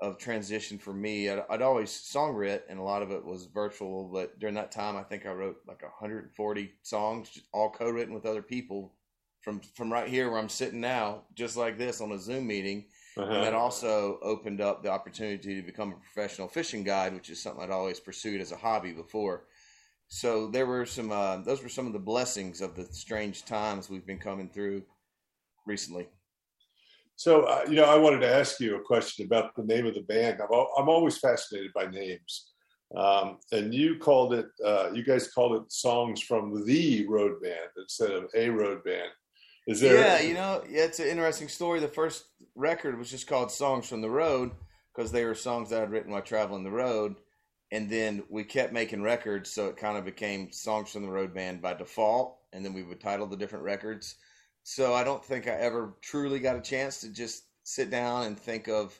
of 0.00 0.18
transition 0.18 0.78
for 0.78 0.92
me. 0.92 1.28
I'd, 1.28 1.42
I'd 1.48 1.62
always 1.62 1.90
songwrit, 1.90 2.62
and 2.68 2.78
a 2.78 2.82
lot 2.82 3.02
of 3.02 3.10
it 3.10 3.24
was 3.24 3.46
virtual. 3.46 4.10
But 4.12 4.38
during 4.38 4.54
that 4.56 4.72
time, 4.72 4.96
I 4.96 5.02
think 5.02 5.26
I 5.26 5.32
wrote 5.32 5.56
like 5.66 5.82
140 5.82 6.70
songs, 6.82 7.38
all 7.52 7.70
co-written 7.70 8.14
with 8.14 8.26
other 8.26 8.42
people 8.42 8.94
from 9.40 9.60
from 9.74 9.92
right 9.92 10.08
here 10.08 10.30
where 10.30 10.38
I'm 10.38 10.48
sitting 10.48 10.80
now, 10.80 11.22
just 11.34 11.56
like 11.56 11.78
this 11.78 12.00
on 12.00 12.12
a 12.12 12.18
Zoom 12.18 12.46
meeting. 12.46 12.84
Uh-huh. 13.18 13.32
And 13.32 13.42
that 13.42 13.54
also 13.54 14.18
opened 14.22 14.60
up 14.60 14.82
the 14.82 14.90
opportunity 14.90 15.56
to 15.56 15.62
become 15.62 15.92
a 15.92 15.96
professional 15.96 16.46
fishing 16.46 16.84
guide, 16.84 17.14
which 17.14 17.30
is 17.30 17.42
something 17.42 17.64
I'd 17.64 17.70
always 17.70 17.98
pursued 17.98 18.40
as 18.40 18.52
a 18.52 18.56
hobby 18.56 18.92
before. 18.92 19.46
So 20.06 20.48
there 20.48 20.66
were 20.66 20.86
some; 20.86 21.10
uh, 21.10 21.38
those 21.38 21.62
were 21.62 21.68
some 21.68 21.86
of 21.86 21.92
the 21.92 21.98
blessings 21.98 22.60
of 22.60 22.76
the 22.76 22.84
strange 22.84 23.44
times 23.44 23.90
we've 23.90 24.06
been 24.06 24.18
coming 24.18 24.48
through 24.48 24.82
recently. 25.66 26.08
So, 27.16 27.42
uh, 27.42 27.64
you 27.68 27.74
know, 27.74 27.84
I 27.84 27.96
wanted 27.96 28.20
to 28.20 28.32
ask 28.32 28.60
you 28.60 28.76
a 28.76 28.80
question 28.80 29.26
about 29.26 29.56
the 29.56 29.64
name 29.64 29.86
of 29.86 29.94
the 29.94 30.02
band. 30.02 30.40
I'm, 30.40 30.66
I'm 30.78 30.88
always 30.88 31.18
fascinated 31.18 31.72
by 31.74 31.86
names. 31.86 32.52
Um, 32.96 33.38
and 33.50 33.74
you 33.74 33.98
called 33.98 34.32
it, 34.32 34.46
uh, 34.64 34.90
you 34.94 35.02
guys 35.02 35.32
called 35.32 35.60
it 35.60 35.72
songs 35.72 36.22
from 36.22 36.64
the 36.64 37.06
road 37.08 37.42
band 37.42 37.70
instead 37.76 38.12
of 38.12 38.30
a 38.34 38.48
road 38.48 38.84
band. 38.84 39.10
Is 39.68 39.80
there? 39.80 40.00
Yeah, 40.00 40.20
you 40.26 40.32
know, 40.32 40.64
yeah, 40.66 40.84
it's 40.84 40.98
an 40.98 41.08
interesting 41.08 41.48
story. 41.48 41.78
The 41.78 41.88
first 41.88 42.24
record 42.54 42.98
was 42.98 43.10
just 43.10 43.26
called 43.26 43.52
Songs 43.52 43.86
from 43.86 44.00
the 44.00 44.08
Road 44.08 44.50
because 44.94 45.12
they 45.12 45.26
were 45.26 45.34
songs 45.34 45.68
that 45.68 45.82
I'd 45.82 45.90
written 45.90 46.10
while 46.10 46.22
traveling 46.22 46.64
the 46.64 46.70
road. 46.70 47.16
And 47.70 47.90
then 47.90 48.22
we 48.30 48.44
kept 48.44 48.72
making 48.72 49.02
records, 49.02 49.50
so 49.50 49.66
it 49.66 49.76
kind 49.76 49.98
of 49.98 50.06
became 50.06 50.50
Songs 50.52 50.90
from 50.90 51.02
the 51.02 51.10
Road 51.10 51.34
band 51.34 51.60
by 51.60 51.74
default. 51.74 52.38
And 52.54 52.64
then 52.64 52.72
we 52.72 52.82
would 52.82 52.98
title 52.98 53.26
the 53.26 53.36
different 53.36 53.66
records. 53.66 54.14
So 54.62 54.94
I 54.94 55.04
don't 55.04 55.22
think 55.22 55.46
I 55.46 55.52
ever 55.52 55.98
truly 56.00 56.38
got 56.38 56.56
a 56.56 56.62
chance 56.62 57.02
to 57.02 57.12
just 57.12 57.44
sit 57.62 57.90
down 57.90 58.24
and 58.24 58.38
think 58.38 58.68
of, 58.68 58.98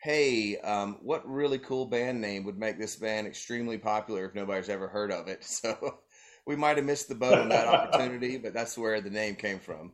hey, 0.00 0.56
um, 0.60 1.00
what 1.02 1.28
really 1.28 1.58
cool 1.58 1.84
band 1.84 2.18
name 2.18 2.44
would 2.44 2.58
make 2.58 2.78
this 2.78 2.96
band 2.96 3.26
extremely 3.26 3.76
popular 3.76 4.24
if 4.24 4.34
nobody's 4.34 4.70
ever 4.70 4.88
heard 4.88 5.12
of 5.12 5.28
it? 5.28 5.44
So 5.44 5.98
we 6.46 6.56
might 6.56 6.78
have 6.78 6.86
missed 6.86 7.10
the 7.10 7.14
boat 7.14 7.38
on 7.38 7.50
that 7.50 7.66
opportunity, 7.68 8.38
but 8.38 8.54
that's 8.54 8.78
where 8.78 9.02
the 9.02 9.10
name 9.10 9.34
came 9.34 9.58
from. 9.58 9.92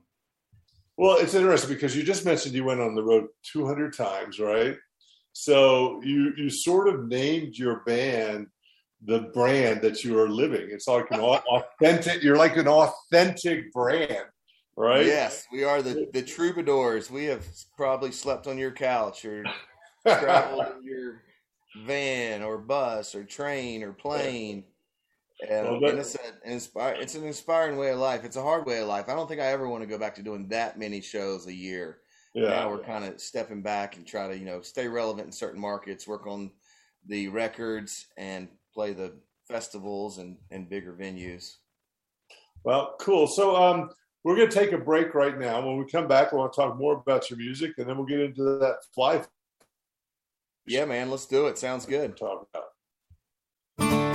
Well, 0.96 1.18
it's 1.18 1.34
interesting 1.34 1.74
because 1.74 1.96
you 1.96 2.02
just 2.02 2.24
mentioned 2.24 2.54
you 2.54 2.64
went 2.64 2.80
on 2.80 2.94
the 2.94 3.02
road 3.02 3.26
200 3.52 3.96
times, 3.96 4.38
right? 4.38 4.76
So 5.32 6.00
you 6.04 6.32
you 6.36 6.48
sort 6.48 6.88
of 6.88 7.08
named 7.08 7.56
your 7.56 7.80
band 7.84 8.46
the 9.04 9.30
brand 9.34 9.82
that 9.82 10.04
you 10.04 10.18
are 10.18 10.28
living. 10.28 10.68
It's 10.70 10.86
like 10.86 11.10
an 11.10 11.20
authentic. 11.20 12.22
You're 12.22 12.36
like 12.36 12.56
an 12.56 12.68
authentic 12.68 13.72
brand 13.72 14.26
right? 14.76 15.06
Yes, 15.06 15.46
we 15.52 15.64
are 15.64 15.82
the 15.82 16.08
the 16.12 16.22
troubadours. 16.34 17.10
We 17.10 17.24
have 17.26 17.46
probably 17.76 18.12
slept 18.12 18.46
on 18.46 18.58
your 18.58 18.72
couch 18.72 19.24
or 19.24 19.44
traveled 20.06 20.66
in 20.78 20.84
your 20.84 21.22
van 21.84 22.42
or 22.42 22.58
bus 22.58 23.14
or 23.14 23.24
train 23.24 23.82
or 23.82 23.92
plane. 23.92 24.64
And, 25.50 25.66
well, 25.66 25.90
and 25.90 25.98
it's, 25.98 26.14
an 26.14 26.32
inspire, 26.44 26.94
it's 26.94 27.14
an 27.14 27.24
inspiring 27.24 27.76
way 27.76 27.90
of 27.90 27.98
life. 27.98 28.24
It's 28.24 28.36
a 28.36 28.42
hard 28.42 28.66
way 28.66 28.80
of 28.80 28.88
life. 28.88 29.08
I 29.08 29.14
don't 29.14 29.28
think 29.28 29.40
I 29.40 29.46
ever 29.46 29.68
want 29.68 29.82
to 29.82 29.88
go 29.88 29.98
back 29.98 30.14
to 30.16 30.22
doing 30.22 30.48
that 30.48 30.78
many 30.78 31.00
shows 31.00 31.46
a 31.46 31.54
year. 31.54 31.98
Yeah. 32.34 32.50
Now 32.50 32.70
we're 32.70 32.82
kind 32.82 33.04
of 33.04 33.20
stepping 33.20 33.62
back 33.62 33.96
and 33.96 34.06
try 34.06 34.28
to, 34.28 34.36
you 34.36 34.44
know, 34.44 34.60
stay 34.60 34.88
relevant 34.88 35.26
in 35.26 35.32
certain 35.32 35.60
markets, 35.60 36.08
work 36.08 36.26
on 36.26 36.50
the 37.06 37.28
records 37.28 38.06
and 38.16 38.48
play 38.72 38.92
the 38.92 39.12
festivals 39.46 40.18
and, 40.18 40.36
and 40.50 40.68
bigger 40.68 40.92
venues. 40.92 41.56
Well, 42.64 42.96
cool. 42.98 43.26
So, 43.26 43.54
um, 43.56 43.90
we're 44.24 44.36
going 44.36 44.48
to 44.48 44.58
take 44.58 44.72
a 44.72 44.78
break 44.78 45.14
right 45.14 45.38
now. 45.38 45.64
When 45.64 45.76
we 45.76 45.84
come 45.84 46.08
back, 46.08 46.32
we 46.32 46.38
want 46.38 46.54
to 46.54 46.60
talk 46.60 46.78
more 46.78 46.94
about 46.94 47.28
your 47.28 47.38
music, 47.38 47.72
and 47.76 47.86
then 47.86 47.98
we'll 47.98 48.06
get 48.06 48.20
into 48.20 48.42
that 48.58 48.76
fly. 48.94 49.22
Yeah, 50.66 50.86
man, 50.86 51.10
let's 51.10 51.26
do 51.26 51.46
it. 51.46 51.58
Sounds 51.58 51.84
good. 51.84 52.16
Talk 52.16 52.48
about. 53.78 54.13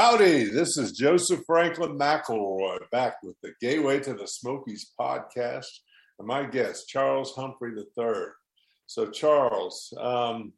Howdy, 0.00 0.44
this 0.44 0.78
is 0.78 0.92
Joseph 0.92 1.42
Franklin 1.46 1.98
McElroy 1.98 2.78
back 2.90 3.16
with 3.22 3.36
the 3.42 3.52
Gateway 3.60 4.00
to 4.00 4.14
the 4.14 4.26
Smokies 4.26 4.92
podcast 4.98 5.66
and 6.18 6.26
my 6.26 6.44
guest, 6.44 6.88
Charles 6.88 7.34
Humphrey 7.34 7.72
III. 7.76 8.14
So, 8.86 9.10
Charles, 9.10 9.92
um, 10.00 10.54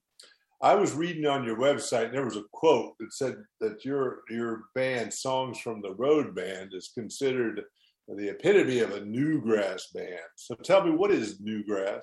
I 0.63 0.77
was 0.77 0.95
reading 0.95 1.27
on 1.27 1.43
your 1.43 1.57
website 1.57 2.05
and 2.05 2.15
there 2.15 2.25
was 2.25 2.37
a 2.37 2.45
quote 2.53 2.93
that 3.01 3.13
said 3.13 3.35
that 3.61 3.85
your 3.85 4.21
your 4.31 4.67
band, 4.77 5.13
Songs 5.13 5.59
from 5.59 5.83
the 5.83 5.95
Road 5.95 6.37
Band, 6.37 6.71
is 6.73 6.93
considered 6.95 7.63
the 8.07 8.29
epitome 8.29 8.79
of 8.79 8.93
a 8.93 9.01
newgrass 9.01 9.93
band. 9.93 10.21
So, 10.37 10.55
tell 10.55 10.85
me, 10.85 10.93
what 10.93 11.11
is 11.11 11.41
newgrass? 11.41 12.03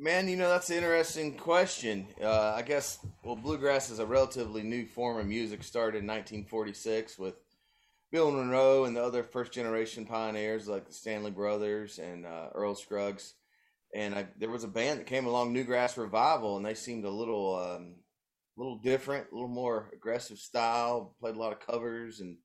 Man, 0.00 0.28
you 0.28 0.36
know 0.36 0.48
that's 0.48 0.70
an 0.70 0.76
interesting 0.76 1.34
question. 1.34 2.06
Uh, 2.22 2.52
I 2.54 2.62
guess 2.62 3.00
well, 3.24 3.34
bluegrass 3.34 3.90
is 3.90 3.98
a 3.98 4.06
relatively 4.06 4.62
new 4.62 4.86
form 4.86 5.18
of 5.18 5.26
music. 5.26 5.64
Started 5.64 5.98
in 5.98 6.06
1946 6.06 7.18
with 7.18 7.34
Bill 8.12 8.30
Monroe 8.30 8.84
and 8.84 8.94
the 8.94 9.02
other 9.02 9.24
first 9.24 9.50
generation 9.50 10.06
pioneers 10.06 10.68
like 10.68 10.86
the 10.86 10.92
Stanley 10.92 11.32
Brothers 11.32 11.98
and 11.98 12.26
uh, 12.26 12.50
Earl 12.54 12.76
Scruggs. 12.76 13.34
And 13.92 14.14
I, 14.14 14.28
there 14.38 14.50
was 14.50 14.62
a 14.62 14.68
band 14.68 15.00
that 15.00 15.08
came 15.08 15.26
along, 15.26 15.52
Newgrass 15.52 15.96
Revival, 15.96 16.56
and 16.56 16.64
they 16.64 16.74
seemed 16.74 17.04
a 17.04 17.10
little, 17.10 17.56
um, 17.56 17.96
little 18.56 18.78
different, 18.78 19.26
a 19.32 19.34
little 19.34 19.48
more 19.48 19.90
aggressive 19.92 20.38
style. 20.38 21.16
Played 21.18 21.34
a 21.34 21.40
lot 21.40 21.52
of 21.52 21.66
covers, 21.66 22.20
and 22.20 22.36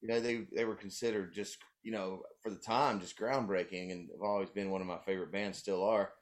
you 0.00 0.06
know 0.06 0.20
they 0.20 0.46
they 0.54 0.64
were 0.64 0.76
considered 0.76 1.34
just 1.34 1.58
you 1.82 1.90
know 1.90 2.22
for 2.40 2.50
the 2.50 2.60
time 2.60 3.00
just 3.00 3.18
groundbreaking, 3.18 3.90
and 3.90 4.10
have 4.12 4.22
always 4.22 4.50
been 4.50 4.70
one 4.70 4.80
of 4.80 4.86
my 4.86 4.98
favorite 5.04 5.32
bands. 5.32 5.58
Still 5.58 5.82
are 5.82 6.12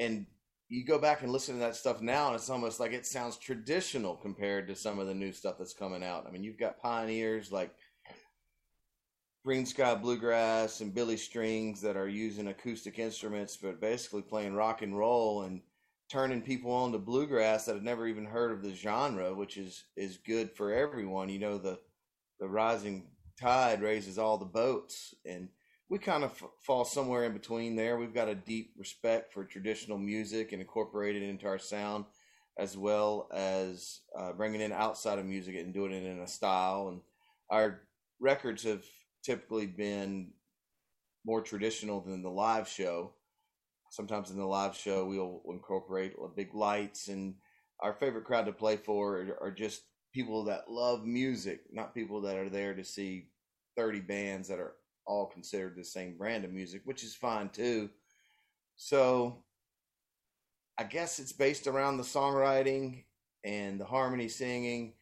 and 0.00 0.26
you 0.68 0.84
go 0.84 0.98
back 0.98 1.22
and 1.22 1.30
listen 1.30 1.54
to 1.54 1.60
that 1.60 1.76
stuff 1.76 2.00
now, 2.00 2.28
and 2.28 2.36
it's 2.36 2.48
almost 2.48 2.80
like 2.80 2.92
it 2.92 3.06
sounds 3.06 3.36
traditional 3.36 4.16
compared 4.16 4.66
to 4.68 4.74
some 4.74 4.98
of 4.98 5.06
the 5.06 5.14
new 5.14 5.32
stuff 5.32 5.56
that's 5.58 5.74
coming 5.74 6.02
out. 6.02 6.26
I 6.26 6.30
mean, 6.30 6.42
you've 6.42 6.58
got 6.58 6.80
pioneers 6.80 7.52
like 7.52 7.74
Greensky 9.46 10.00
Bluegrass 10.00 10.80
and 10.80 10.94
Billy 10.94 11.16
Strings 11.16 11.80
that 11.82 11.96
are 11.96 12.08
using 12.08 12.48
acoustic 12.48 12.98
instruments, 12.98 13.56
but 13.56 13.80
basically 13.80 14.22
playing 14.22 14.54
rock 14.54 14.82
and 14.82 14.96
roll 14.96 15.42
and 15.42 15.60
turning 16.10 16.40
people 16.40 16.72
on 16.72 16.92
to 16.92 16.98
bluegrass 16.98 17.64
that 17.64 17.74
have 17.74 17.84
never 17.84 18.06
even 18.06 18.24
heard 18.24 18.52
of 18.52 18.62
the 18.62 18.74
genre, 18.74 19.34
which 19.34 19.56
is 19.56 19.84
is 19.96 20.18
good 20.18 20.50
for 20.52 20.72
everyone. 20.72 21.28
You 21.28 21.40
know, 21.40 21.58
the 21.58 21.78
the 22.38 22.48
rising 22.48 23.08
tide 23.38 23.82
raises 23.82 24.18
all 24.18 24.38
the 24.38 24.44
boats, 24.44 25.14
and 25.26 25.48
we 25.90 25.98
kind 25.98 26.22
of 26.22 26.30
f- 26.30 26.48
fall 26.60 26.84
somewhere 26.84 27.24
in 27.24 27.32
between 27.32 27.74
there. 27.74 27.98
We've 27.98 28.14
got 28.14 28.28
a 28.28 28.34
deep 28.34 28.72
respect 28.78 29.32
for 29.32 29.44
traditional 29.44 29.98
music 29.98 30.52
and 30.52 30.62
incorporated 30.62 31.22
into 31.24 31.46
our 31.46 31.58
sound, 31.58 32.04
as 32.56 32.76
well 32.76 33.28
as 33.34 34.00
uh, 34.16 34.32
bringing 34.32 34.60
in 34.60 34.72
outside 34.72 35.18
of 35.18 35.26
music 35.26 35.56
and 35.56 35.74
doing 35.74 35.92
it 35.92 36.06
in 36.06 36.20
a 36.20 36.28
style. 36.28 36.88
And 36.88 37.00
our 37.50 37.80
records 38.20 38.62
have 38.62 38.84
typically 39.24 39.66
been 39.66 40.30
more 41.26 41.42
traditional 41.42 42.00
than 42.00 42.22
the 42.22 42.30
live 42.30 42.68
show. 42.68 43.12
Sometimes 43.90 44.30
in 44.30 44.38
the 44.38 44.46
live 44.46 44.76
show, 44.76 45.06
we'll 45.06 45.42
incorporate 45.48 46.14
big 46.36 46.54
lights, 46.54 47.08
and 47.08 47.34
our 47.80 47.94
favorite 47.94 48.24
crowd 48.24 48.46
to 48.46 48.52
play 48.52 48.76
for 48.76 49.36
are 49.40 49.50
just 49.50 49.82
people 50.14 50.44
that 50.44 50.70
love 50.70 51.04
music, 51.04 51.62
not 51.72 51.94
people 51.94 52.20
that 52.20 52.36
are 52.36 52.48
there 52.48 52.74
to 52.74 52.84
see 52.84 53.26
30 53.76 54.00
bands 54.00 54.46
that 54.48 54.60
are 54.60 54.74
all 55.06 55.26
considered 55.26 55.76
the 55.76 55.84
same 55.84 56.16
brand 56.16 56.44
of 56.44 56.52
music, 56.52 56.82
which 56.84 57.02
is 57.02 57.14
fine 57.14 57.48
too. 57.48 57.90
So 58.76 59.44
I 60.78 60.84
guess 60.84 61.18
it's 61.18 61.32
based 61.32 61.66
around 61.66 61.96
the 61.96 62.02
songwriting 62.02 63.04
and 63.44 63.80
the 63.80 63.84
harmony 63.84 64.28
singing 64.28 64.94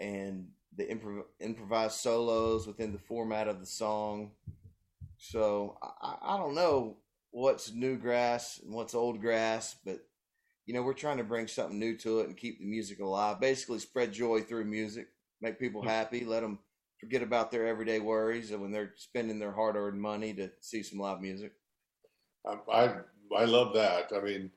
and 0.00 0.48
the 0.76 0.84
improv- 0.84 1.24
improvised 1.40 1.96
solos 1.96 2.66
within 2.66 2.92
the 2.92 2.98
format 2.98 3.48
of 3.48 3.60
the 3.60 3.66
song. 3.66 4.32
So 5.16 5.78
I, 5.82 6.16
I 6.22 6.36
don't 6.36 6.54
know 6.54 6.96
what's 7.30 7.72
new 7.72 7.96
grass 7.96 8.60
and 8.64 8.74
what's 8.74 8.94
old 8.94 9.20
grass, 9.20 9.76
but 9.84 10.00
you 10.66 10.74
know 10.74 10.82
we're 10.82 10.92
trying 10.92 11.18
to 11.18 11.24
bring 11.24 11.46
something 11.46 11.78
new 11.78 11.96
to 11.98 12.20
it 12.20 12.28
and 12.28 12.36
keep 12.36 12.58
the 12.58 12.66
music 12.66 13.00
alive. 13.00 13.40
Basically, 13.40 13.78
spread 13.78 14.12
joy 14.12 14.40
through 14.40 14.64
music, 14.64 15.08
make 15.40 15.58
people 15.58 15.82
hmm. 15.82 15.88
happy, 15.88 16.24
let 16.24 16.40
them 16.40 16.58
forget 17.00 17.22
about 17.22 17.50
their 17.50 17.66
everyday 17.66 17.98
worries 17.98 18.50
and 18.50 18.60
when 18.60 18.70
they're 18.70 18.92
spending 18.96 19.38
their 19.38 19.52
hard-earned 19.52 20.00
money 20.00 20.34
to 20.34 20.50
see 20.60 20.82
some 20.82 20.98
live 20.98 21.20
music. 21.20 21.52
Um, 22.44 22.60
I 22.72 22.94
I 23.36 23.44
love 23.44 23.74
that. 23.74 24.10
I 24.14 24.20
mean, 24.20 24.50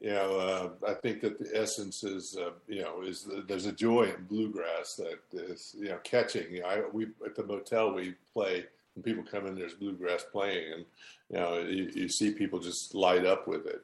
you 0.00 0.10
know, 0.10 0.38
uh, 0.38 0.90
I 0.90 0.94
think 0.94 1.20
that 1.22 1.38
the 1.38 1.60
essence 1.60 2.04
is, 2.04 2.36
uh, 2.40 2.50
you 2.68 2.82
know, 2.82 3.02
is 3.02 3.24
the, 3.24 3.44
there's 3.46 3.66
a 3.66 3.72
joy 3.72 4.04
in 4.16 4.24
bluegrass 4.24 4.94
that 4.96 5.18
is, 5.32 5.74
you 5.78 5.88
know, 5.88 5.98
catching. 6.04 6.52
You 6.52 6.60
know, 6.62 6.66
I, 6.68 6.82
we 6.92 7.06
at 7.24 7.34
the 7.34 7.44
motel 7.44 7.92
we 7.94 8.14
play 8.32 8.64
when 8.94 9.02
people 9.02 9.24
come 9.28 9.46
in, 9.46 9.56
there's 9.56 9.74
bluegrass 9.74 10.24
playing, 10.30 10.72
and 10.72 10.84
you 11.30 11.36
know, 11.38 11.58
you, 11.60 11.90
you 11.94 12.08
see 12.08 12.32
people 12.32 12.58
just 12.58 12.94
light 12.94 13.24
up 13.24 13.48
with 13.48 13.66
it. 13.66 13.82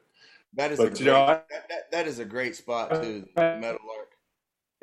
That 0.53 0.71
is 0.71 0.77
But, 0.77 0.87
a 0.87 0.89
great, 0.89 0.99
you 0.99 1.05
know, 1.07 1.23
I- 1.23 1.41
that, 1.69 1.91
that, 1.91 2.07
is 2.07 2.19
a 2.19 2.25
great 2.25 2.55
spot 2.55 3.01
too. 3.01 3.25
The 3.35 3.41
Meadowlark 3.41 3.79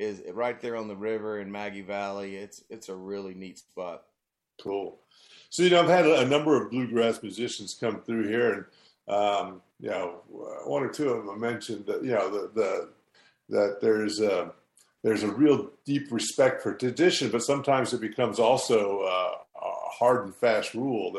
is 0.03 0.23
right 0.33 0.61
there 0.61 0.77
on 0.77 0.89
the 0.89 0.97
river 0.97 1.41
in 1.41 1.51
Maggie 1.51 1.83
Valley. 1.83 2.37
It's 2.37 2.65
it's 2.69 2.89
a 2.89 2.95
really 2.95 3.35
neat 3.35 3.59
spot. 3.59 4.03
Cool. 4.61 4.99
So 5.51 5.63
you 5.63 5.71
know, 5.71 5.83
I've 5.83 5.89
had 5.89 6.07
a, 6.07 6.27
number 6.27 6.61
of 6.61 6.71
bluegrass 6.71 7.23
musicians 7.23 7.75
come 7.75 8.01
through 8.01 8.29
here, 8.29 8.53
and 9.09 9.15
um, 9.15 9.63
you 9.81 9.91
know, 9.91 10.23
one 10.65 10.83
or 10.83 10.89
two 10.89 11.11
of 11.11 11.27
them 11.27 11.41
mentioned 11.41 11.87
that 11.87 12.03
you 12.03 12.13
know 12.13 12.31
the, 12.31 12.51
the 12.55 12.89
that 13.51 13.79
there's 13.81 14.21
a 14.21 14.53
there's 15.03 15.23
a 15.23 15.33
real 15.33 15.71
deep 15.85 16.11
respect 16.11 16.63
for 16.63 16.75
tradition, 16.75 17.31
but 17.31 17.43
sometimes 17.43 17.93
it 17.93 18.01
becomes 18.01 18.39
also 18.39 19.03
uh, 19.03 19.35
hard 20.03 20.25
and 20.25 20.35
fast 20.35 20.75
rule. 20.75 21.13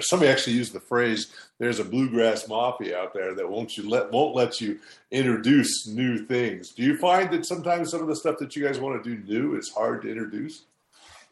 Somebody 0.00 0.32
actually 0.32 0.54
used 0.54 0.72
the 0.72 0.80
phrase, 0.80 1.32
"There's 1.58 1.80
a 1.80 1.84
bluegrass 1.84 2.48
mafia 2.48 2.98
out 2.98 3.12
there 3.12 3.34
that 3.34 3.46
won't 3.46 3.76
you 3.76 3.86
let 3.88 4.10
won't 4.10 4.34
let 4.34 4.58
you 4.58 4.80
introduce 5.10 5.86
new 5.86 6.24
things." 6.24 6.72
Do 6.72 6.82
you 6.82 6.96
find 6.96 7.30
that 7.32 7.44
sometimes 7.44 7.90
some 7.90 8.00
of 8.00 8.08
the 8.08 8.16
stuff 8.16 8.38
that 8.38 8.56
you 8.56 8.64
guys 8.64 8.80
want 8.80 9.02
to 9.02 9.16
do 9.16 9.22
new 9.24 9.56
is 9.56 9.70
hard 9.70 10.00
to 10.02 10.08
introduce? 10.08 10.64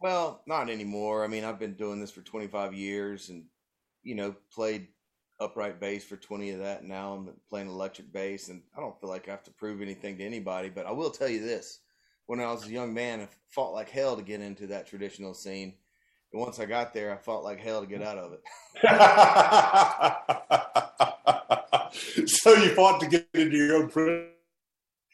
Well, 0.02 0.42
not 0.46 0.68
anymore. 0.68 1.24
I 1.24 1.28
mean, 1.28 1.44
I've 1.44 1.58
been 1.58 1.74
doing 1.74 2.00
this 2.00 2.10
for 2.10 2.20
25 2.20 2.74
years, 2.74 3.30
and 3.30 3.44
you 4.02 4.14
know, 4.14 4.34
played 4.52 4.88
upright 5.40 5.80
bass 5.80 6.04
for 6.04 6.16
20 6.16 6.50
of 6.50 6.60
that. 6.60 6.84
Now 6.84 7.14
I'm 7.14 7.30
playing 7.48 7.68
electric 7.68 8.12
bass, 8.12 8.50
and 8.50 8.62
I 8.76 8.80
don't 8.80 8.98
feel 9.00 9.08
like 9.08 9.26
I 9.26 9.30
have 9.30 9.44
to 9.44 9.50
prove 9.50 9.80
anything 9.80 10.18
to 10.18 10.24
anybody. 10.24 10.68
But 10.68 10.86
I 10.86 10.92
will 10.92 11.10
tell 11.10 11.30
you 11.30 11.40
this: 11.40 11.80
when 12.26 12.40
I 12.40 12.52
was 12.52 12.66
a 12.66 12.70
young 12.70 12.92
man, 12.92 13.22
I 13.22 13.28
fought 13.48 13.72
like 13.72 13.88
hell 13.88 14.16
to 14.16 14.22
get 14.22 14.42
into 14.42 14.66
that 14.66 14.86
traditional 14.86 15.32
scene. 15.32 15.74
And 16.32 16.40
once 16.40 16.60
I 16.60 16.64
got 16.64 16.94
there, 16.94 17.12
I 17.12 17.16
fought 17.16 17.44
like 17.44 17.60
hell 17.60 17.80
to 17.80 17.86
get 17.86 18.02
out 18.02 18.18
of 18.18 18.32
it. 18.32 18.40
so 22.26 22.54
you 22.54 22.74
fought 22.74 23.00
to 23.00 23.08
get 23.08 23.28
into 23.34 23.56
your 23.56 23.76
own 23.76 23.88
prison. 23.88 24.28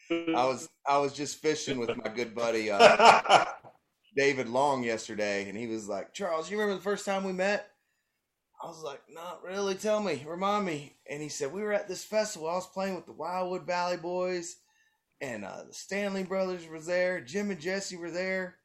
I 0.09 0.45
was 0.45 0.69
I 0.87 0.97
was 0.99 1.13
just 1.13 1.41
fishing 1.41 1.79
with 1.79 1.95
my 1.97 2.09
good 2.09 2.33
buddy 2.33 2.71
uh, 2.71 3.45
David 4.15 4.47
Long 4.47 4.83
yesterday, 4.83 5.49
and 5.49 5.57
he 5.57 5.67
was 5.67 5.87
like, 5.87 6.13
"Charles, 6.13 6.49
you 6.49 6.57
remember 6.57 6.77
the 6.77 6.83
first 6.83 7.05
time 7.05 7.23
we 7.23 7.33
met?" 7.33 7.67
I 8.63 8.67
was 8.67 8.81
like, 8.83 9.01
"Not 9.09 9.43
really. 9.43 9.75
Tell 9.75 10.01
me, 10.01 10.23
remind 10.25 10.65
me." 10.65 10.97
And 11.09 11.21
he 11.21 11.29
said, 11.29 11.51
"We 11.51 11.61
were 11.61 11.73
at 11.73 11.87
this 11.87 12.03
festival. 12.03 12.49
I 12.49 12.55
was 12.55 12.67
playing 12.67 12.95
with 12.95 13.05
the 13.05 13.13
Wildwood 13.13 13.65
Valley 13.65 13.97
Boys, 13.97 14.57
and 15.19 15.43
uh, 15.43 15.63
the 15.67 15.73
Stanley 15.73 16.23
brothers 16.23 16.67
was 16.67 16.85
there. 16.85 17.19
Jim 17.19 17.51
and 17.51 17.59
Jesse 17.59 17.97
were 17.97 18.11
there. 18.11 18.55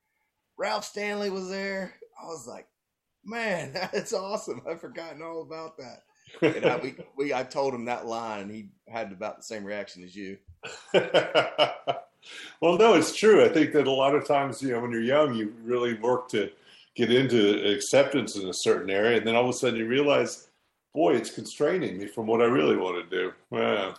Ralph 0.56 0.84
Stanley 0.84 1.30
was 1.30 1.48
there." 1.48 1.94
I 2.22 2.26
was 2.26 2.46
like, 2.46 2.66
"Man, 3.24 3.72
that's 3.92 4.12
awesome! 4.12 4.62
I've 4.68 4.80
forgotten 4.80 5.22
all 5.22 5.42
about 5.42 5.76
that." 5.78 6.02
And 6.40 6.66
I, 6.66 6.76
we, 6.76 6.94
we, 7.16 7.34
I 7.34 7.42
told 7.42 7.74
him 7.74 7.84
that 7.86 8.06
line, 8.06 8.42
and 8.42 8.50
he 8.50 8.68
had 8.88 9.12
about 9.12 9.38
the 9.38 9.42
same 9.42 9.64
reaction 9.64 10.02
as 10.02 10.14
you. 10.14 10.38
well, 10.94 12.78
no, 12.78 12.94
it's 12.94 13.14
true. 13.14 13.44
I 13.44 13.48
think 13.48 13.72
that 13.72 13.86
a 13.86 13.90
lot 13.90 14.14
of 14.14 14.26
times, 14.26 14.62
you 14.62 14.70
know, 14.70 14.80
when 14.80 14.92
you're 14.92 15.00
young, 15.00 15.34
you 15.34 15.54
really 15.62 15.94
work 15.94 16.28
to 16.30 16.50
get 16.94 17.10
into 17.10 17.70
acceptance 17.72 18.36
in 18.36 18.48
a 18.48 18.54
certain 18.54 18.90
area, 18.90 19.18
and 19.18 19.26
then 19.26 19.34
all 19.34 19.44
of 19.44 19.50
a 19.50 19.52
sudden 19.52 19.78
you 19.78 19.86
realize, 19.86 20.48
boy, 20.94 21.14
it's 21.14 21.30
constraining 21.30 21.98
me 21.98 22.06
from 22.06 22.26
what 22.26 22.40
I 22.40 22.46
really 22.46 22.76
want 22.76 23.10
to 23.10 23.16
do. 23.16 23.32
Yeah. 23.50 23.94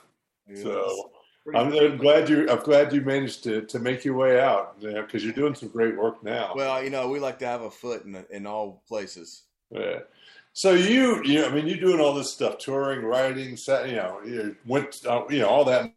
So 0.62 1.12
I'm, 1.53 1.73
I'm 1.73 1.97
glad 1.97 2.29
you. 2.29 2.49
I'm 2.49 2.63
glad 2.63 2.93
you 2.93 3.01
managed 3.01 3.43
to 3.43 3.63
to 3.63 3.79
make 3.79 4.06
your 4.06 4.15
way 4.15 4.39
out 4.39 4.79
because 4.79 5.23
you're 5.23 5.34
doing 5.34 5.56
some 5.56 5.69
great 5.69 5.97
work 5.97 6.23
now. 6.23 6.53
Well, 6.56 6.82
you 6.84 6.89
know, 6.89 7.10
we 7.10 7.19
like 7.19 7.39
to 7.39 7.45
have 7.45 7.63
a 7.63 7.71
foot 7.71 8.06
in 8.06 8.23
in 8.29 8.47
all 8.47 8.82
places. 8.88 9.43
Yeah. 9.69 9.99
So 10.56 10.73
you, 10.73 11.23
you, 11.23 11.43
I 11.43 11.49
mean, 11.49 11.65
you're 11.65 11.79
doing 11.79 11.99
all 11.99 12.13
this 12.13 12.32
stuff, 12.32 12.60
touring, 12.60 13.03
writing, 13.03 13.58
you 13.67 13.95
know, 13.95 14.21
you 14.23 14.56
went, 14.67 15.01
uh, 15.03 15.23
you 15.27 15.39
know, 15.39 15.47
all 15.47 15.65
that. 15.65 15.91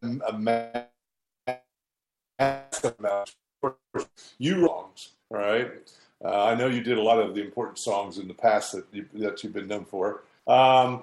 You 4.38 4.66
wrongs, 4.66 5.10
all 5.30 5.36
right. 5.36 5.70
Uh, 6.24 6.44
I 6.44 6.54
know 6.54 6.68
you 6.68 6.80
did 6.82 6.96
a 6.96 7.02
lot 7.02 7.18
of 7.18 7.34
the 7.34 7.42
important 7.42 7.78
songs 7.78 8.16
in 8.16 8.28
the 8.28 8.34
past 8.34 8.72
that 8.72 8.86
you, 8.92 9.06
that 9.14 9.44
you've 9.44 9.52
been 9.52 9.68
known 9.68 9.84
for. 9.84 10.24
Um, 10.46 11.02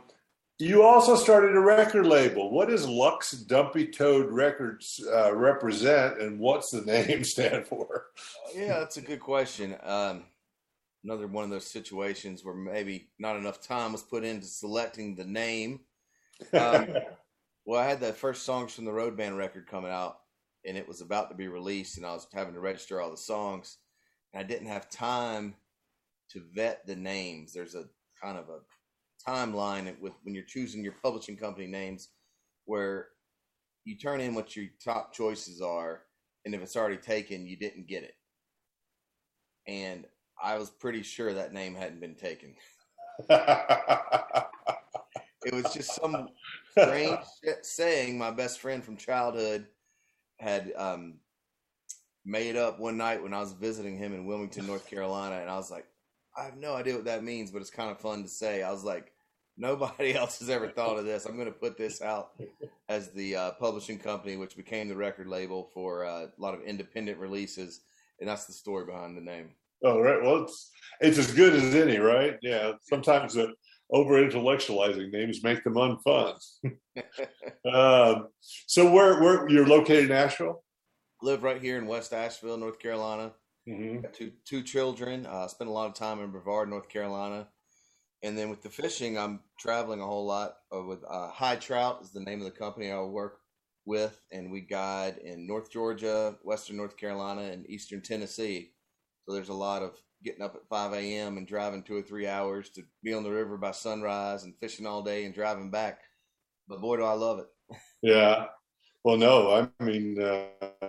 you 0.60 0.84
also 0.84 1.16
started 1.16 1.56
a 1.56 1.60
record 1.60 2.06
label. 2.06 2.52
What 2.52 2.70
does 2.70 2.88
Lux 2.88 3.32
Dumpy 3.32 3.88
Toad 3.88 4.32
Records 4.32 5.04
uh, 5.12 5.36
represent, 5.36 6.22
and 6.22 6.39
what's 6.39 6.70
the 6.70 6.82
name 6.86 7.24
stand 7.24 7.68
for? 7.68 8.08
Yeah, 8.56 8.80
that's 8.80 8.98
a 8.98 9.02
good 9.02 9.20
question. 9.20 9.76
Um, 9.84 10.26
another 11.04 11.28
one 11.28 11.44
of 11.44 11.50
those 11.50 11.68
situations 11.68 12.46
where 12.46 12.56
maybe 12.56 13.10
not 13.20 13.36
enough 13.36 13.62
time 13.62 13.92
was 13.92 14.04
put 14.04 14.24
into 14.24 14.46
selecting 14.46 15.16
the 15.16 15.26
name. 15.26 15.82
Um, 16.54 16.88
well, 17.66 17.82
I 17.82 17.86
had 17.86 18.00
the 18.00 18.13
first 18.13 18.44
songs 18.44 18.74
from 18.74 18.86
the 18.86 18.94
Road 18.94 19.18
Band 19.18 19.38
record 19.38 19.68
coming 19.68 19.92
out, 19.92 20.20
and 20.66 20.78
it 20.78 20.88
was 20.88 21.02
about 21.02 21.30
to 21.30 21.36
be 21.36 21.48
released, 21.48 21.98
and 21.98 22.06
I 22.06 22.13
was 22.13 22.28
having 22.32 22.54
to 22.54 22.60
register 22.60 23.02
all 23.02 23.12
the 23.12 23.18
songs, 23.18 23.78
and 24.34 24.39
I 24.39 24.48
didn't 24.48 24.68
have 24.68 24.89
time 24.89 25.56
to 26.30 26.44
vet 26.54 26.86
the 26.86 26.96
names. 26.96 27.54
There's 27.54 27.76
a 27.76 27.86
kind 28.22 28.38
of 28.38 28.50
a 28.50 28.60
timeline 29.28 30.00
with 30.00 30.14
when 30.24 30.34
you're 30.36 30.44
choosing 30.44 30.84
your 30.84 30.96
publishing 31.04 31.38
company 31.38 31.68
names, 31.68 32.10
where 32.66 33.08
you 33.86 33.98
turn 33.98 34.22
in 34.22 34.36
what 34.36 34.56
your 34.56 34.68
top 34.84 35.14
choices 35.14 35.62
are, 35.62 36.04
and 36.46 36.54
if 36.54 36.62
it's 36.62 36.76
already 36.76 36.98
taken, 36.98 37.48
you 37.48 37.58
didn't 37.58 37.88
get 37.88 38.04
it. 38.04 38.16
And 39.68 40.06
I 40.42 40.58
was 40.58 40.70
pretty 40.70 41.04
sure 41.04 41.34
that 41.34 41.54
name 41.54 41.76
hadn't 41.76 42.02
been 42.02 42.16
taken. 42.16 42.56
It 45.46 45.54
was 45.54 45.74
just 45.74 45.96
some 45.96 46.30
strange 46.72 47.20
saying 47.62 48.18
my 48.18 48.32
best 48.32 48.60
friend 48.60 48.84
from 48.84 48.98
childhood 48.98 49.68
had 50.40 50.72
um, 50.78 51.16
made 52.26 52.56
up 52.56 52.80
one 52.80 52.98
night 52.98 53.22
when 53.22 53.34
I 53.34 53.40
was 53.40 53.54
visiting 53.54 53.98
him 53.98 54.14
in 54.14 54.26
Wilmington, 54.26 54.66
North 54.66 54.88
Carolina, 54.88 55.40
and 55.42 55.50
I 55.50 55.56
was 55.56 55.70
like, 55.70 55.86
I 56.36 56.46
have 56.46 56.58
no 56.58 56.74
idea 56.76 56.96
what 56.96 57.06
that 57.06 57.24
means, 57.24 57.52
but 57.52 57.62
it's 57.62 57.69
kind 57.69 57.91
of 57.91 58.00
fun 58.00 58.24
to 58.24 58.30
say. 58.30 58.63
I 58.63 58.72
was 58.72 58.84
like, 58.84 59.13
nobody 59.58 60.15
else 60.15 60.39
has 60.39 60.50
ever 60.50 60.67
thought 60.67 60.98
of 60.98 61.06
this. 61.06 61.26
I'm 61.26 61.36
going 61.36 61.48
to 61.48 61.52
put 61.52 61.78
this 61.78 62.02
out 62.02 62.32
as 62.89 63.12
the 63.12 63.36
uh, 63.36 63.52
publishing 63.60 64.00
company, 64.00 64.36
which 64.36 64.58
became 64.58 64.88
the 64.88 64.96
record 64.96 65.28
label 65.28 65.69
for 65.74 66.06
uh, 66.06 66.26
a 66.26 66.41
lot 66.41 66.54
of 66.54 66.62
independent 66.63 67.17
releases, 67.17 67.82
and 68.19 68.28
that's 68.28 68.46
the 68.46 68.54
story 68.54 68.86
behind 68.86 69.17
the 69.17 69.22
name. 69.22 69.52
Oh, 69.84 70.00
right. 70.00 70.22
Well, 70.22 70.43
it's 70.43 70.72
it's 71.02 71.17
as 71.17 71.34
good 71.34 71.54
as 71.54 71.76
any, 71.76 71.98
right? 71.98 72.38
Yeah. 72.41 72.74
Sometimes 72.84 73.34
the 73.34 73.54
over 73.89 74.13
intellectualizing 74.13 75.12
names 75.12 75.43
make 75.43 75.63
them 75.63 75.74
unfun. 75.74 76.36
um, 77.72 78.28
so, 78.39 78.89
where 78.89 79.22
where 79.22 79.50
you're 79.50 79.67
located 79.67 80.06
in 80.06 80.12
Asheville? 80.12 80.63
Live 81.22 81.43
right 81.43 81.62
here 81.62 81.78
in 81.78 81.86
West 81.86 82.13
Asheville, 82.13 82.58
North 82.58 82.80
Carolina. 82.80 83.34
Mm-hmm. 83.67 84.02
Got 84.02 84.13
two 84.13 84.32
two 84.45 84.62
children. 84.62 85.26
Uh, 85.26 85.47
spent 85.47 85.69
a 85.69 85.73
lot 85.73 85.88
of 85.88 85.93
time 85.93 86.19
in 86.19 86.32
Brevard, 86.32 86.69
North 86.69 86.89
Carolina, 86.89 87.47
and 88.21 88.38
then 88.38 88.49
with 88.49 88.62
the 88.62 88.69
fishing, 88.69 89.17
I'm 89.17 89.41
traveling 89.60 90.02
a 90.02 90.06
whole 90.06 90.26
lot. 90.26 90.56
Uh, 90.73 90.84
with 90.84 91.04
uh, 91.10 91.30
High 91.30 91.56
Trout 91.56 91.99
is 92.02 92.12
the 92.12 92.19
name 92.19 92.39
of 92.39 92.45
the 92.45 92.52
company 92.52 92.91
I 92.91 93.02
work 93.02 93.39
with, 93.86 94.19
and 94.32 94.52
we 94.52 94.62
guide 94.62 95.17
in 95.17 95.47
North 95.47 95.71
Georgia, 95.71 96.36
Western 96.43 96.78
North 96.78 96.97
Carolina, 96.97 97.41
and 97.41 97.69
Eastern 97.69 98.02
Tennessee. 98.02 98.71
So 99.26 99.34
there's 99.34 99.49
a 99.49 99.54
lot 99.54 99.82
of 99.82 99.97
getting 100.23 100.41
up 100.41 100.56
at 100.56 100.67
5 100.69 100.93
a.m. 100.93 101.38
and 101.38 101.47
driving 101.47 101.84
two 101.84 101.97
or 101.97 102.02
three 102.02 102.28
hours 102.28 102.69
to 102.71 102.84
be 103.04 103.13
on 103.13 103.23
the 103.23 103.32
river 103.32 103.58
by 103.58 103.71
sunrise 103.71 104.43
and 104.43 104.56
fishing 104.60 104.86
all 104.86 105.02
day 105.02 105.26
and 105.26 105.34
driving 105.34 105.69
back. 105.69 105.99
But 106.67 106.82
boy, 106.82 106.97
do 106.97 107.04
I 107.04 107.13
love 107.13 107.39
it. 107.39 107.47
Yeah. 108.02 108.47
Well, 109.06 109.17
no, 109.17 109.69
I 109.80 109.84
mean, 109.84 110.21
uh, 110.21 110.88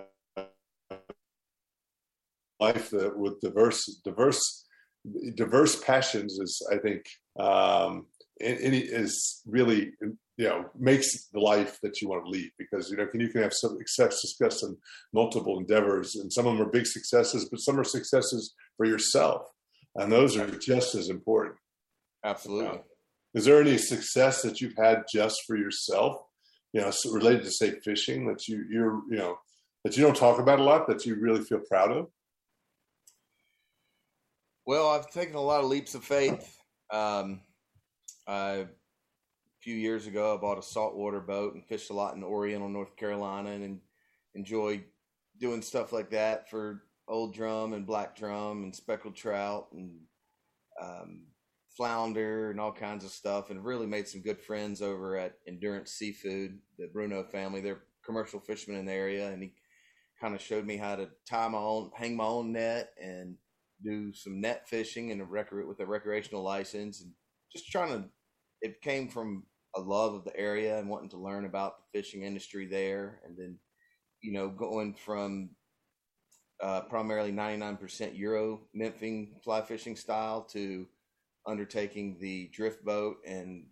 life 2.59 2.93
uh, 2.93 3.11
with 3.15 3.39
diverse, 3.41 3.85
diverse, 4.03 4.65
diverse 5.35 5.81
passions 5.83 6.39
is, 6.39 6.61
I 6.71 6.77
think, 6.77 7.05
um, 7.39 8.07
any 8.41 8.79
is 8.79 9.41
really, 9.45 9.93
you 10.37 10.47
know, 10.47 10.65
makes 10.77 11.27
the 11.27 11.39
life 11.39 11.79
that 11.81 12.01
you 12.01 12.09
want 12.09 12.25
to 12.25 12.29
lead 12.29 12.51
because 12.57 12.89
you 12.91 12.97
know, 12.97 13.07
can 13.07 13.21
you 13.21 13.29
can 13.29 13.43
have 13.43 13.53
some 13.53 13.77
success, 13.77 14.21
success 14.21 14.63
in 14.63 14.75
multiple 15.13 15.57
endeavors, 15.57 16.15
and 16.15 16.31
some 16.31 16.45
of 16.45 16.57
them 16.57 16.67
are 16.67 16.69
big 16.69 16.85
successes, 16.85 17.47
but 17.49 17.61
some 17.61 17.79
are 17.79 17.85
successes 17.85 18.53
for 18.75 18.85
yourself, 18.85 19.43
and 19.95 20.11
those 20.11 20.35
are 20.35 20.47
just 20.47 20.95
as 20.95 21.09
important. 21.09 21.55
Absolutely. 22.25 22.81
Is 23.33 23.45
there 23.45 23.61
any 23.61 23.77
success 23.77 24.41
that 24.41 24.59
you've 24.59 24.77
had 24.77 25.03
just 25.11 25.43
for 25.45 25.55
yourself? 25.55 26.17
You 26.73 26.81
know, 26.81 26.91
related 27.11 27.43
to 27.43 27.51
say 27.51 27.79
fishing 27.83 28.27
that 28.27 28.47
you 28.47 28.65
you're 28.69 29.01
you 29.09 29.17
know 29.17 29.37
that 29.85 29.95
you 29.95 30.03
don't 30.03 30.15
talk 30.15 30.39
about 30.39 30.59
a 30.59 30.63
lot 30.63 30.87
that 30.87 31.05
you 31.05 31.15
really 31.15 31.41
feel 31.41 31.59
proud 31.59 31.91
of. 31.91 32.07
Well, 34.67 34.89
I've 34.89 35.11
taken 35.11 35.35
a 35.35 35.41
lot 35.41 35.61
of 35.61 35.69
leaps 35.69 35.93
of 35.93 36.03
faith. 36.03 36.57
Um, 36.91 37.41
I, 38.27 38.51
a 38.51 38.67
few 39.61 39.75
years 39.75 40.07
ago, 40.07 40.33
I 40.33 40.37
bought 40.41 40.57
a 40.57 40.63
saltwater 40.63 41.19
boat 41.19 41.53
and 41.53 41.63
fished 41.63 41.91
a 41.91 41.93
lot 41.93 42.15
in 42.15 42.23
Oriental, 42.23 42.69
North 42.69 42.95
Carolina, 42.95 43.51
and 43.51 43.79
enjoyed 44.33 44.83
doing 45.39 45.61
stuff 45.61 45.93
like 45.93 46.09
that 46.11 46.49
for 46.49 46.81
old 47.07 47.35
drum 47.35 47.73
and 47.73 47.85
black 47.85 48.15
drum 48.15 48.63
and 48.63 48.75
speckled 48.75 49.15
trout 49.15 49.67
and 49.71 49.99
um, 50.81 51.27
flounder 51.77 52.49
and 52.49 52.59
all 52.59 52.71
kinds 52.71 53.05
of 53.05 53.11
stuff, 53.11 53.51
and 53.51 53.63
really 53.63 53.85
made 53.85 54.07
some 54.07 54.21
good 54.21 54.41
friends 54.41 54.81
over 54.81 55.15
at 55.15 55.37
Endurance 55.47 55.91
Seafood, 55.91 56.57
the 56.79 56.87
Bruno 56.91 57.23
family. 57.23 57.61
They're 57.61 57.83
commercial 58.03 58.39
fishermen 58.39 58.79
in 58.79 58.85
the 58.87 58.93
area, 58.93 59.29
and 59.29 59.43
he 59.43 59.53
kind 60.19 60.33
of 60.33 60.41
showed 60.41 60.65
me 60.65 60.77
how 60.77 60.95
to 60.95 61.09
tie 61.29 61.47
my 61.49 61.59
own, 61.59 61.91
hang 61.93 62.15
my 62.17 62.25
own 62.25 62.51
net, 62.51 62.93
and 62.99 63.35
do 63.83 64.13
some 64.13 64.41
net 64.41 64.67
fishing 64.67 65.11
and 65.11 65.21
a 65.21 65.25
rec- 65.25 65.51
with 65.51 65.79
a 65.79 65.85
recreational 65.85 66.43
license, 66.43 67.01
and 67.01 67.11
just 67.51 67.71
trying 67.71 67.89
to. 67.89 68.09
It 68.61 68.81
came 68.81 69.09
from 69.09 69.43
a 69.75 69.81
love 69.81 70.13
of 70.13 70.23
the 70.23 70.35
area 70.35 70.79
and 70.79 70.89
wanting 70.89 71.09
to 71.09 71.17
learn 71.17 71.45
about 71.45 71.77
the 71.77 71.99
fishing 71.99 72.23
industry 72.23 72.65
there, 72.65 73.21
and 73.25 73.37
then 73.37 73.59
you 74.21 74.33
know 74.33 74.49
going 74.49 74.93
from 74.93 75.49
uh, 76.61 76.81
primarily 76.81 77.31
99% 77.31 78.17
Euro 78.17 78.61
nymphing 78.75 79.41
fly 79.43 79.61
fishing 79.61 79.95
style 79.95 80.41
to 80.41 80.87
undertaking 81.45 82.17
the 82.19 82.49
drift 82.53 82.83
boat 82.83 83.17
and 83.27 83.65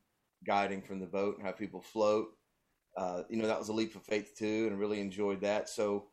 guiding 0.45 0.81
from 0.81 0.99
the 0.99 1.07
boat 1.07 1.37
and 1.37 1.45
how 1.45 1.51
people 1.51 1.81
float. 1.81 2.27
Uh, 2.97 3.23
you 3.29 3.37
know, 3.37 3.47
that 3.47 3.57
was 3.57 3.69
a 3.69 3.73
leap 3.73 3.95
of 3.95 4.03
faith 4.03 4.33
too, 4.37 4.67
and 4.67 4.79
really 4.79 4.99
enjoyed 4.99 5.41
that. 5.41 5.69
So 5.69 6.07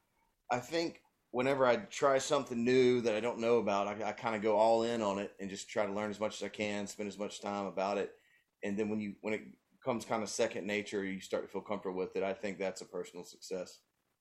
I 0.50 0.58
think 0.58 1.02
whenever 1.30 1.66
I 1.66 1.76
try 1.76 2.18
something 2.18 2.64
new 2.64 3.00
that 3.02 3.14
I 3.14 3.20
don't 3.20 3.38
know 3.38 3.58
about, 3.58 3.86
I, 3.86 4.08
I 4.08 4.12
kind 4.12 4.34
of 4.34 4.42
go 4.42 4.56
all 4.56 4.82
in 4.82 5.00
on 5.00 5.18
it 5.18 5.32
and 5.38 5.48
just 5.48 5.68
try 5.68 5.86
to 5.86 5.92
learn 5.92 6.10
as 6.10 6.20
much 6.20 6.36
as 6.36 6.42
I 6.42 6.48
can, 6.48 6.86
spend 6.86 7.08
as 7.08 7.18
much 7.18 7.40
time 7.40 7.66
about 7.66 7.98
it. 7.98 8.12
And 8.62 8.76
then 8.76 8.88
when 8.88 9.00
you, 9.00 9.14
when 9.20 9.34
it 9.34 9.42
comes 9.84 10.04
kind 10.04 10.22
of 10.22 10.28
second 10.28 10.66
nature, 10.66 11.04
you 11.04 11.20
start 11.20 11.44
to 11.44 11.48
feel 11.48 11.60
comfortable 11.60 11.98
with 11.98 12.16
it. 12.16 12.22
I 12.22 12.32
think 12.32 12.58
that's 12.58 12.80
a 12.80 12.86
personal 12.86 13.24
success. 13.24 13.78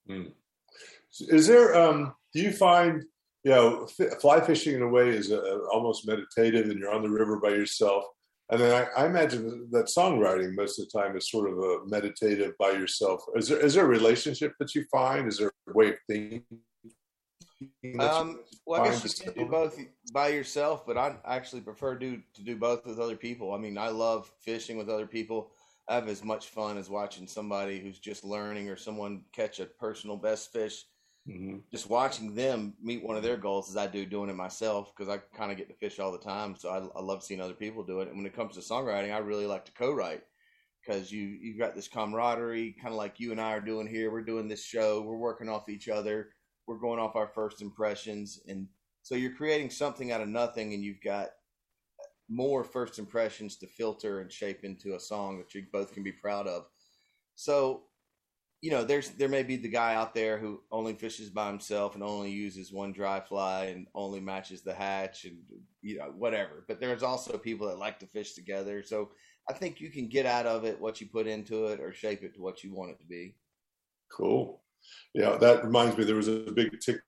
Mm. 0.09 0.31
Is 1.19 1.47
there, 1.47 1.75
um, 1.75 2.13
do 2.33 2.41
you 2.41 2.51
find, 2.51 3.03
you 3.43 3.51
know, 3.51 3.87
fly 4.21 4.39
fishing 4.41 4.75
in 4.75 4.81
a 4.81 4.87
way 4.87 5.09
is 5.09 5.31
a, 5.31 5.39
a, 5.39 5.67
almost 5.69 6.07
meditative 6.07 6.69
and 6.69 6.79
you're 6.79 6.93
on 6.93 7.01
the 7.01 7.09
river 7.09 7.39
by 7.39 7.49
yourself. 7.49 8.03
And 8.51 8.61
then 8.61 8.87
I, 8.95 9.03
I, 9.03 9.05
imagine 9.05 9.67
that 9.71 9.85
songwriting 9.85 10.55
most 10.55 10.79
of 10.79 10.89
the 10.89 10.99
time 10.99 11.15
is 11.15 11.29
sort 11.29 11.49
of 11.49 11.57
a 11.57 11.85
meditative 11.85 12.53
by 12.57 12.71
yourself. 12.71 13.21
Is 13.35 13.47
there, 13.47 13.59
is 13.59 13.75
there 13.75 13.85
a 13.85 13.87
relationship 13.87 14.53
that 14.59 14.75
you 14.75 14.85
find? 14.91 15.27
Is 15.27 15.37
there 15.37 15.51
a 15.67 15.73
way 15.73 15.89
of 15.89 15.95
thinking? 16.07 16.43
Um, 17.99 18.39
well, 18.65 18.81
I 18.81 18.85
guess 18.85 19.03
you 19.03 19.31
can 19.31 19.43
do 19.43 19.49
both 19.49 19.77
by 20.13 20.29
yourself, 20.29 20.85
but 20.85 20.97
I 20.97 21.15
actually 21.25 21.61
prefer 21.61 21.95
to, 21.97 22.21
to 22.33 22.43
do 22.43 22.55
both 22.55 22.85
with 22.85 22.99
other 22.99 23.15
people. 23.15 23.53
I 23.53 23.57
mean, 23.57 23.77
I 23.77 23.89
love 23.89 24.31
fishing 24.39 24.77
with 24.77 24.89
other 24.89 25.07
people. 25.07 25.51
I 25.87 25.95
have 25.95 26.07
as 26.07 26.23
much 26.23 26.49
fun 26.49 26.77
as 26.77 26.89
watching 26.89 27.27
somebody 27.27 27.79
who's 27.79 27.99
just 27.99 28.23
learning 28.23 28.69
or 28.69 28.77
someone 28.77 29.23
catch 29.33 29.59
a 29.59 29.65
personal 29.65 30.17
best 30.17 30.53
fish. 30.53 30.85
Mm-hmm. 31.27 31.57
Just 31.71 31.89
watching 31.89 32.33
them 32.33 32.73
meet 32.81 33.03
one 33.03 33.17
of 33.17 33.23
their 33.23 33.37
goals 33.37 33.69
as 33.69 33.77
I 33.77 33.87
do 33.87 34.05
doing 34.05 34.29
it 34.29 34.35
myself 34.35 34.93
because 34.95 35.13
I 35.13 35.17
kind 35.35 35.51
of 35.51 35.57
get 35.57 35.67
to 35.67 35.75
fish 35.75 35.99
all 35.99 36.11
the 36.11 36.17
time. 36.17 36.55
So 36.55 36.69
I, 36.69 36.97
I, 36.97 37.01
love 37.01 37.23
seeing 37.23 37.41
other 37.41 37.53
people 37.53 37.83
do 37.83 37.99
it. 37.99 38.07
And 38.07 38.17
when 38.17 38.25
it 38.25 38.35
comes 38.35 38.55
to 38.55 38.61
songwriting, 38.61 39.13
I 39.13 39.17
really 39.17 39.45
like 39.45 39.65
to 39.65 39.71
co-write 39.73 40.23
because 40.85 41.11
you 41.11 41.23
you've 41.23 41.59
got 41.59 41.75
this 41.75 41.87
camaraderie, 41.87 42.75
kind 42.81 42.93
of 42.93 42.97
like 42.97 43.19
you 43.19 43.31
and 43.31 43.41
I 43.41 43.51
are 43.51 43.61
doing 43.61 43.85
here. 43.85 44.11
We're 44.11 44.21
doing 44.21 44.47
this 44.47 44.63
show. 44.63 45.01
We're 45.01 45.17
working 45.17 45.49
off 45.49 45.69
each 45.69 45.89
other. 45.89 46.29
We're 46.69 46.77
going 46.77 46.99
off 46.99 47.15
our 47.15 47.27
first 47.27 47.63
impressions, 47.63 48.41
and 48.47 48.67
so 49.01 49.15
you're 49.15 49.33
creating 49.33 49.71
something 49.71 50.11
out 50.11 50.21
of 50.21 50.27
nothing, 50.27 50.75
and 50.75 50.83
you've 50.83 51.01
got 51.03 51.29
more 52.29 52.63
first 52.63 52.99
impressions 52.99 53.55
to 53.57 53.65
filter 53.65 54.19
and 54.19 54.31
shape 54.31 54.63
into 54.63 54.93
a 54.93 54.99
song 54.99 55.39
that 55.39 55.55
you 55.55 55.65
both 55.73 55.93
can 55.93 56.03
be 56.03 56.11
proud 56.11 56.45
of. 56.45 56.67
So, 57.33 57.85
you 58.61 58.69
know, 58.69 58.83
there's 58.83 59.09
there 59.09 59.29
may 59.29 59.41
be 59.41 59.55
the 59.55 59.67
guy 59.67 59.95
out 59.95 60.13
there 60.13 60.37
who 60.37 60.61
only 60.71 60.93
fishes 60.93 61.31
by 61.31 61.47
himself 61.47 61.95
and 61.95 62.03
only 62.03 62.29
uses 62.29 62.71
one 62.71 62.91
dry 62.91 63.19
fly 63.19 63.65
and 63.65 63.87
only 63.95 64.19
matches 64.19 64.61
the 64.61 64.73
hatch 64.73 65.25
and 65.25 65.39
you 65.81 65.97
know 65.97 66.13
whatever. 66.15 66.65
But 66.67 66.79
there's 66.79 67.01
also 67.01 67.39
people 67.39 67.67
that 67.67 67.79
like 67.79 67.97
to 68.01 68.05
fish 68.05 68.33
together. 68.33 68.83
So 68.83 69.09
I 69.49 69.53
think 69.53 69.81
you 69.81 69.89
can 69.89 70.07
get 70.07 70.27
out 70.27 70.45
of 70.45 70.65
it 70.65 70.79
what 70.79 71.01
you 71.01 71.07
put 71.07 71.25
into 71.25 71.65
it 71.65 71.79
or 71.79 71.93
shape 71.93 72.21
it 72.21 72.35
to 72.35 72.41
what 72.41 72.63
you 72.63 72.75
want 72.75 72.91
it 72.91 72.99
to 72.99 73.07
be. 73.07 73.37
Cool. 74.15 74.61
Yeah, 75.13 75.37
that 75.37 75.65
reminds 75.65 75.97
me. 75.97 76.03
There 76.03 76.15
was 76.15 76.27
a 76.27 76.51
big 76.53 76.79
tick 76.79 77.01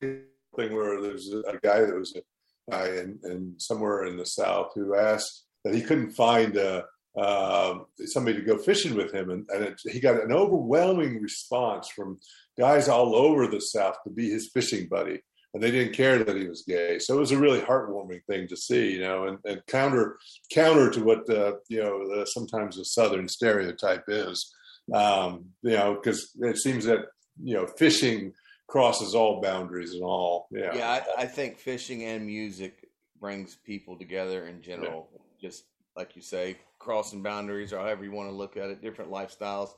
thing 0.00 0.74
where 0.74 1.00
there's 1.00 1.32
a 1.32 1.58
guy 1.62 1.80
that 1.80 1.94
was 1.94 2.16
a 2.16 2.70
guy 2.70 2.88
in, 2.88 3.18
in 3.24 3.54
somewhere 3.58 4.04
in 4.04 4.16
the 4.16 4.26
south 4.26 4.72
who 4.74 4.94
asked 4.94 5.44
that 5.64 5.74
he 5.74 5.82
couldn't 5.82 6.10
find 6.10 6.56
uh, 6.56 6.82
uh, 7.16 7.78
somebody 8.06 8.36
to 8.36 8.44
go 8.44 8.58
fishing 8.58 8.94
with 8.94 9.12
him, 9.12 9.30
and, 9.30 9.48
and 9.50 9.64
it, 9.64 9.80
he 9.84 10.00
got 10.00 10.22
an 10.22 10.32
overwhelming 10.32 11.20
response 11.20 11.88
from 11.88 12.18
guys 12.58 12.88
all 12.88 13.14
over 13.14 13.46
the 13.46 13.60
south 13.60 13.96
to 14.04 14.10
be 14.10 14.30
his 14.30 14.50
fishing 14.50 14.88
buddy, 14.88 15.20
and 15.54 15.62
they 15.62 15.70
didn't 15.70 15.94
care 15.94 16.18
that 16.22 16.36
he 16.36 16.46
was 16.46 16.64
gay. 16.66 16.98
So 16.98 17.16
it 17.16 17.20
was 17.20 17.32
a 17.32 17.38
really 17.38 17.60
heartwarming 17.60 18.24
thing 18.28 18.46
to 18.48 18.56
see, 18.56 18.92
you 18.92 19.00
know, 19.00 19.26
and, 19.26 19.38
and 19.44 19.62
counter 19.66 20.18
counter 20.52 20.90
to 20.90 21.02
what 21.02 21.28
uh, 21.30 21.54
you 21.68 21.82
know 21.82 22.24
sometimes 22.24 22.76
the 22.76 22.84
southern 22.84 23.28
stereotype 23.28 24.04
is, 24.08 24.54
um, 24.92 25.46
you 25.62 25.72
know, 25.72 25.94
because 25.94 26.30
it 26.40 26.58
seems 26.58 26.84
that 26.84 27.00
you 27.42 27.54
know 27.54 27.66
fishing 27.78 28.32
crosses 28.68 29.14
all 29.14 29.40
boundaries 29.40 29.94
and 29.94 30.02
all. 30.02 30.46
Yeah. 30.52 30.74
Yeah, 30.74 31.02
I, 31.18 31.22
I 31.22 31.26
think 31.26 31.58
fishing 31.58 32.04
and 32.04 32.24
music 32.24 32.88
brings 33.18 33.56
people 33.56 33.98
together 33.98 34.46
in 34.46 34.62
general. 34.62 35.08
Yeah. 35.12 35.48
Just 35.48 35.64
like 35.96 36.14
you 36.14 36.22
say, 36.22 36.58
crossing 36.78 37.22
boundaries 37.22 37.72
or 37.72 37.78
however 37.78 38.04
you 38.04 38.12
want 38.12 38.28
to 38.28 38.34
look 38.34 38.56
at 38.56 38.70
it, 38.70 38.82
different 38.82 39.10
lifestyles. 39.10 39.70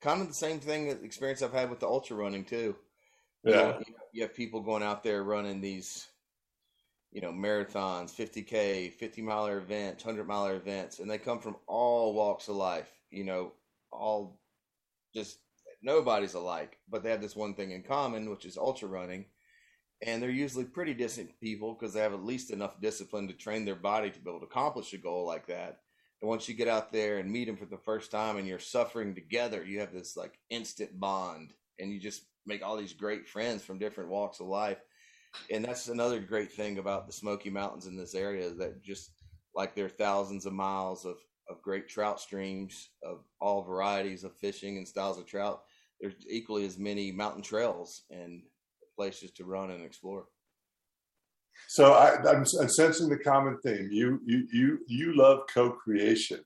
Kind 0.00 0.20
of 0.20 0.28
the 0.28 0.34
same 0.34 0.60
thing 0.60 0.88
experience 1.02 1.42
I've 1.42 1.52
had 1.52 1.70
with 1.70 1.80
the 1.80 1.86
ultra 1.86 2.16
running 2.16 2.44
too. 2.44 2.76
Yeah. 3.42 3.54
You, 3.54 3.62
know, 3.62 3.82
you 4.12 4.22
have 4.22 4.34
people 4.34 4.60
going 4.60 4.82
out 4.82 5.02
there 5.02 5.22
running 5.22 5.60
these, 5.60 6.08
you 7.12 7.20
know, 7.20 7.32
marathons, 7.32 8.14
50K, 8.14 8.92
50 8.92 9.22
miler 9.22 9.58
events, 9.58 10.04
100 10.04 10.26
miler 10.26 10.56
events, 10.56 10.98
and 10.98 11.10
they 11.10 11.18
come 11.18 11.40
from 11.40 11.56
all 11.66 12.14
walks 12.14 12.48
of 12.48 12.56
life, 12.56 12.90
you 13.10 13.24
know, 13.24 13.52
all 13.90 14.38
just 15.14 15.38
nobody's 15.82 16.34
alike, 16.34 16.78
but 16.88 17.02
they 17.02 17.10
have 17.10 17.22
this 17.22 17.36
one 17.36 17.54
thing 17.54 17.70
in 17.70 17.82
common, 17.82 18.30
which 18.30 18.44
is 18.44 18.56
ultra 18.56 18.88
running. 18.88 19.26
And 20.02 20.22
they're 20.22 20.30
usually 20.30 20.64
pretty 20.64 20.92
decent 20.92 21.38
people 21.40 21.74
because 21.74 21.94
they 21.94 22.00
have 22.00 22.12
at 22.12 22.24
least 22.24 22.50
enough 22.50 22.80
discipline 22.80 23.28
to 23.28 23.34
train 23.34 23.64
their 23.64 23.76
body 23.76 24.10
to 24.10 24.18
be 24.18 24.28
able 24.28 24.40
to 24.40 24.46
accomplish 24.46 24.92
a 24.92 24.98
goal 24.98 25.24
like 25.26 25.46
that. 25.46 25.80
And 26.20 26.28
once 26.28 26.48
you 26.48 26.54
get 26.54 26.68
out 26.68 26.92
there 26.92 27.18
and 27.18 27.30
meet 27.30 27.46
them 27.46 27.56
for 27.56 27.66
the 27.66 27.78
first 27.78 28.10
time 28.10 28.36
and 28.36 28.46
you're 28.46 28.58
suffering 28.58 29.14
together, 29.14 29.64
you 29.64 29.80
have 29.80 29.92
this 29.92 30.16
like 30.16 30.38
instant 30.50 30.98
bond 30.98 31.52
and 31.78 31.92
you 31.92 32.00
just 32.00 32.24
make 32.46 32.62
all 32.62 32.76
these 32.76 32.92
great 32.92 33.28
friends 33.28 33.62
from 33.62 33.78
different 33.78 34.10
walks 34.10 34.40
of 34.40 34.46
life. 34.46 34.78
And 35.50 35.64
that's 35.64 35.88
another 35.88 36.20
great 36.20 36.52
thing 36.52 36.78
about 36.78 37.06
the 37.06 37.12
Smoky 37.12 37.50
Mountains 37.50 37.86
in 37.86 37.96
this 37.96 38.14
area 38.14 38.50
that 38.50 38.82
just 38.82 39.10
like 39.54 39.74
there 39.74 39.86
are 39.86 39.90
thousands 39.90 40.46
of 40.46 40.52
miles 40.52 41.04
of, 41.04 41.18
of 41.48 41.62
great 41.62 41.88
trout 41.88 42.20
streams 42.20 42.90
of 43.02 43.24
all 43.40 43.62
varieties 43.62 44.24
of 44.24 44.36
fishing 44.36 44.78
and 44.78 44.88
styles 44.88 45.18
of 45.18 45.26
trout 45.26 45.62
there's 46.00 46.14
equally 46.28 46.66
as 46.66 46.78
many 46.78 47.12
mountain 47.12 47.42
trails 47.42 48.02
and 48.10 48.42
places 48.96 49.30
to 49.32 49.44
run 49.44 49.70
and 49.70 49.84
explore. 49.84 50.26
So 51.68 51.92
I, 51.92 52.18
am 52.30 52.44
sensing 52.44 53.08
the 53.08 53.18
common 53.18 53.58
theme. 53.58 53.88
You 53.90 54.20
you 54.26 54.46
you 54.52 54.78
you 54.86 55.16
love 55.16 55.42
co-creation, 55.52 56.44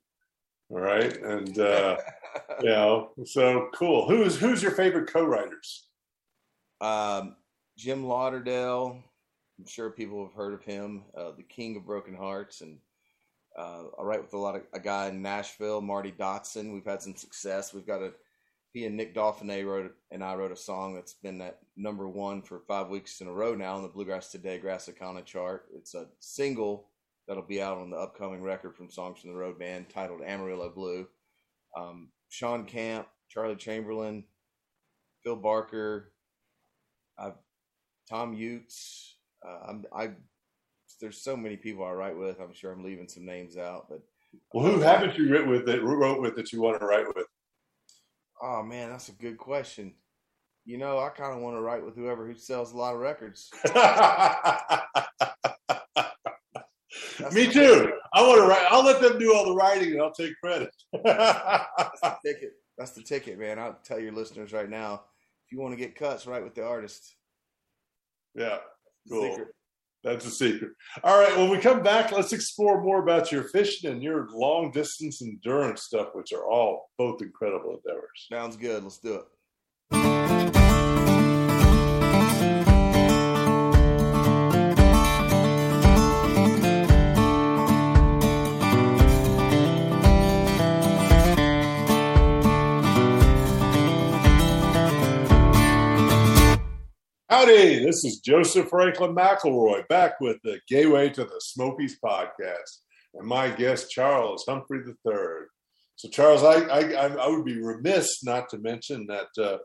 all 0.70 0.80
right? 0.80 1.16
And 1.16 1.58
uh, 1.58 1.96
you 2.62 2.68
know, 2.68 3.10
so 3.24 3.68
cool. 3.74 4.06
Who's 4.08 4.36
who's 4.36 4.62
your 4.62 4.72
favorite 4.72 5.10
co-writers? 5.10 5.88
Um, 6.80 7.36
Jim 7.76 8.04
Lauderdale. 8.04 9.02
I'm 9.58 9.66
sure 9.66 9.90
people 9.90 10.24
have 10.24 10.34
heard 10.34 10.54
of 10.54 10.62
him, 10.62 11.02
uh, 11.16 11.32
the 11.36 11.42
King 11.42 11.74
of 11.74 11.84
Broken 11.84 12.14
Hearts, 12.14 12.60
and 12.60 12.78
uh, 13.58 13.84
I 13.98 14.02
write 14.02 14.22
with 14.22 14.34
a 14.34 14.38
lot 14.38 14.56
of 14.56 14.62
a 14.72 14.78
guy 14.80 15.08
in 15.08 15.20
Nashville, 15.20 15.80
Marty 15.80 16.12
Dodson. 16.12 16.72
We've 16.72 16.84
had 16.84 17.02
some 17.02 17.16
success. 17.16 17.74
We've 17.74 17.86
got 17.86 18.02
a 18.02 18.12
he 18.72 18.84
and 18.84 18.96
Nick 18.96 19.14
Dauphiné 19.14 19.64
wrote 19.66 19.94
and 20.10 20.22
I 20.22 20.34
wrote 20.34 20.52
a 20.52 20.56
song 20.56 20.94
that's 20.94 21.14
been 21.14 21.40
at 21.40 21.58
number 21.76 22.06
one 22.08 22.42
for 22.42 22.60
five 22.68 22.88
weeks 22.88 23.20
in 23.20 23.26
a 23.26 23.32
row 23.32 23.54
now 23.54 23.76
on 23.76 23.82
the 23.82 23.88
Bluegrass 23.88 24.30
Today 24.30 24.60
Grassicana 24.62 25.24
chart. 25.24 25.66
It's 25.74 25.94
a 25.94 26.06
single 26.20 26.88
that'll 27.26 27.42
be 27.42 27.62
out 27.62 27.78
on 27.78 27.90
the 27.90 27.96
upcoming 27.96 28.42
record 28.42 28.76
from 28.76 28.90
Songs 28.90 29.20
from 29.20 29.30
the 29.30 29.36
Road 29.36 29.58
Band 29.58 29.88
titled 29.88 30.22
Amarillo 30.22 30.70
Blue. 30.70 31.06
Um, 31.76 32.10
Shawn 32.28 32.64
Camp, 32.66 33.06
Charlie 33.28 33.56
Chamberlain, 33.56 34.24
Phil 35.24 35.36
Barker, 35.36 36.12
I've, 37.18 37.34
Tom 38.08 38.34
Utes. 38.34 39.16
Uh, 39.46 39.70
I'm, 39.70 39.84
I 39.92 40.10
there's 41.00 41.22
so 41.22 41.36
many 41.36 41.56
people 41.56 41.84
I 41.84 41.92
write 41.92 42.16
with. 42.16 42.40
I'm 42.40 42.52
sure 42.52 42.72
I'm 42.72 42.84
leaving 42.84 43.08
some 43.08 43.24
names 43.24 43.56
out, 43.56 43.86
but 43.88 44.00
well, 44.52 44.66
who 44.66 44.74
um, 44.74 44.82
haven't 44.82 45.16
you 45.16 45.30
written 45.30 45.50
with 45.50 45.66
that 45.66 45.82
wrote 45.82 46.20
with 46.20 46.36
that 46.36 46.52
you 46.52 46.60
want 46.60 46.80
to 46.80 46.86
write 46.86 47.06
with? 47.14 47.26
Oh 48.42 48.62
man, 48.62 48.90
that's 48.90 49.08
a 49.08 49.12
good 49.12 49.38
question. 49.38 49.94
You 50.64 50.78
know, 50.78 50.98
I 50.98 51.08
kind 51.08 51.34
of 51.34 51.40
want 51.40 51.56
to 51.56 51.60
write 51.62 51.84
with 51.84 51.96
whoever 51.96 52.26
who 52.26 52.34
sells 52.34 52.72
a 52.72 52.76
lot 52.76 52.94
of 52.94 53.00
records. 53.00 53.50
Me 57.32 57.50
too. 57.50 57.92
I 58.12 58.22
want 58.22 58.40
to 58.40 58.46
write. 58.46 58.66
I'll 58.70 58.84
let 58.84 59.00
them 59.00 59.18
do 59.18 59.34
all 59.34 59.46
the 59.46 59.54
writing, 59.54 59.92
and 59.92 60.02
I'll 60.02 60.12
take 60.12 60.34
credit. 60.42 60.70
that's 60.92 62.00
the 62.00 62.16
ticket. 62.24 62.52
That's 62.76 62.92
the 62.92 63.02
ticket, 63.02 63.38
man. 63.38 63.58
I'll 63.58 63.78
tell 63.84 63.98
your 63.98 64.12
listeners 64.12 64.52
right 64.52 64.68
now. 64.68 65.02
If 65.46 65.52
you 65.52 65.58
want 65.58 65.72
to 65.72 65.78
get 65.78 65.96
cuts, 65.96 66.26
write 66.26 66.44
with 66.44 66.54
the 66.54 66.64
artist. 66.64 67.16
Yeah, 68.34 68.58
cool. 69.08 69.30
Secret. 69.30 69.48
That's 70.04 70.26
a 70.26 70.30
secret. 70.30 70.72
All 71.02 71.18
right. 71.18 71.36
When 71.36 71.50
we 71.50 71.58
come 71.58 71.82
back, 71.82 72.12
let's 72.12 72.32
explore 72.32 72.82
more 72.82 73.02
about 73.02 73.32
your 73.32 73.44
fishing 73.44 73.90
and 73.90 74.02
your 74.02 74.28
long 74.30 74.70
distance 74.70 75.20
endurance 75.22 75.82
stuff, 75.82 76.08
which 76.12 76.32
are 76.32 76.48
all 76.48 76.90
both 76.98 77.20
incredible 77.20 77.80
endeavors. 77.84 78.26
Sounds 78.30 78.56
good. 78.56 78.82
Let's 78.82 78.98
do 78.98 79.14
it. 79.16 79.24
Howdy, 97.38 97.84
this 97.84 98.04
is 98.04 98.18
Joseph 98.18 98.68
Franklin 98.68 99.14
McElroy 99.14 99.86
back 99.86 100.20
with 100.20 100.38
the 100.42 100.58
Gateway 100.66 101.08
to 101.10 101.22
the 101.22 101.38
Smokies 101.38 101.96
podcast 102.04 102.80
and 103.14 103.28
my 103.28 103.48
guest, 103.48 103.92
Charles 103.92 104.44
Humphrey 104.48 104.80
III. 104.80 105.46
So, 105.94 106.08
Charles, 106.08 106.42
I, 106.42 106.62
I, 106.62 107.06
I 107.06 107.28
would 107.28 107.44
be 107.44 107.62
remiss 107.62 108.24
not 108.24 108.48
to 108.48 108.58
mention 108.58 109.06
that 109.06 109.28
uh, 109.40 109.58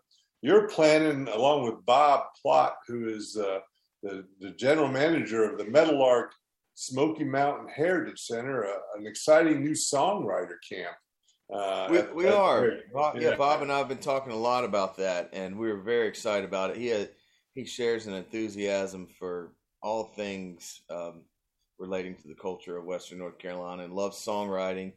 you're 0.44 0.68
planning, 0.68 1.28
along 1.30 1.64
with 1.64 1.84
Bob 1.84 2.26
Plott, 2.46 2.74
who 2.88 3.10
is 3.10 3.36
uh, 3.42 3.62
the, 4.04 4.24
the 4.40 4.52
general 4.52 4.88
manager 4.88 5.44
of 5.44 5.58
the 5.58 5.66
Meadowlark 5.66 6.32
Smoky 6.76 7.24
Mountain 7.24 7.70
Heritage 7.76 8.20
Center, 8.20 8.66
uh, 8.66 9.00
an 9.00 9.08
exciting 9.08 9.64
new 9.64 9.74
songwriter 9.74 10.58
camp. 10.72 10.96
Uh, 11.52 11.88
we, 11.90 12.26
we 12.26 12.28
are. 12.28 12.82
Bob, 12.94 13.20
yeah, 13.20 13.36
Bob 13.36 13.64
and 13.64 13.72
I 13.72 13.80
have 13.80 13.90
been 13.90 13.98
talking 13.98 14.32
a 14.32 14.38
lot 14.38 14.64
about 14.64 14.98
that, 14.98 15.32
and 15.34 15.58
we 15.58 15.72
are 15.72 15.78
very 15.78 16.08
excited 16.08 16.46
about 16.46 16.70
it. 16.70 16.78
He 16.78 16.86
had 16.86 17.10
he 17.54 17.66
shares 17.66 18.08
an 18.08 18.14
enthusiasm 18.14 19.08
for 19.20 19.54
all 19.82 20.06
things 20.06 20.82
um, 20.90 21.22
relating 21.78 22.16
to 22.16 22.28
the 22.28 22.36
culture 22.36 22.78
of 22.78 22.86
Western 22.86 23.20
North 23.20 23.38
Carolina 23.38 23.84
and 23.84 23.94
loves 23.94 24.18
songwriting. 24.18 24.94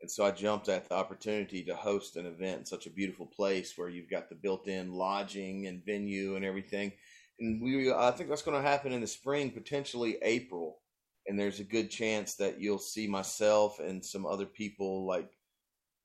And 0.00 0.10
so 0.10 0.24
I 0.24 0.30
jumped 0.30 0.68
at 0.68 0.88
the 0.88 0.94
opportunity 0.94 1.62
to 1.64 1.74
host 1.74 2.16
an 2.16 2.24
event 2.24 2.60
in 2.60 2.66
such 2.66 2.86
a 2.86 2.90
beautiful 2.90 3.26
place 3.26 3.74
where 3.76 3.90
you've 3.90 4.10
got 4.10 4.30
the 4.30 4.34
built-in 4.34 4.94
lodging 4.94 5.66
and 5.66 5.84
venue 5.84 6.36
and 6.36 6.44
everything. 6.44 6.92
And 7.38 7.60
we, 7.62 7.92
I 7.92 8.10
think 8.12 8.30
that's 8.30 8.42
going 8.42 8.56
to 8.60 8.66
happen 8.66 8.92
in 8.92 9.02
the 9.02 9.06
spring, 9.06 9.50
potentially 9.50 10.16
April. 10.22 10.78
And 11.26 11.38
there's 11.38 11.60
a 11.60 11.64
good 11.64 11.90
chance 11.90 12.34
that 12.36 12.60
you'll 12.60 12.78
see 12.78 13.06
myself 13.06 13.78
and 13.78 14.02
some 14.02 14.24
other 14.24 14.46
people 14.46 15.06
like 15.06 15.30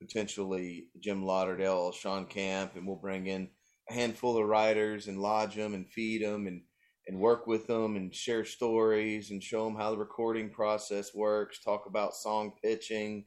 potentially 0.00 0.88
Jim 1.00 1.24
Lauderdale, 1.24 1.90
Shawn 1.92 2.26
Camp, 2.26 2.72
and 2.76 2.86
we'll 2.86 2.96
bring 2.96 3.26
in 3.28 3.48
a 3.90 3.94
handful 3.94 4.36
of 4.36 4.46
writers 4.46 5.08
and 5.08 5.20
lodge 5.20 5.54
them 5.54 5.74
and 5.74 5.88
feed 5.88 6.22
them 6.22 6.46
and 6.46 6.62
and 7.08 7.20
work 7.20 7.46
with 7.46 7.68
them 7.68 7.94
and 7.94 8.12
share 8.12 8.44
stories 8.44 9.30
and 9.30 9.42
show 9.42 9.64
them 9.64 9.76
how 9.76 9.92
the 9.92 9.96
recording 9.96 10.50
process 10.50 11.14
works. 11.14 11.62
Talk 11.62 11.86
about 11.86 12.16
song 12.16 12.52
pitching, 12.60 13.26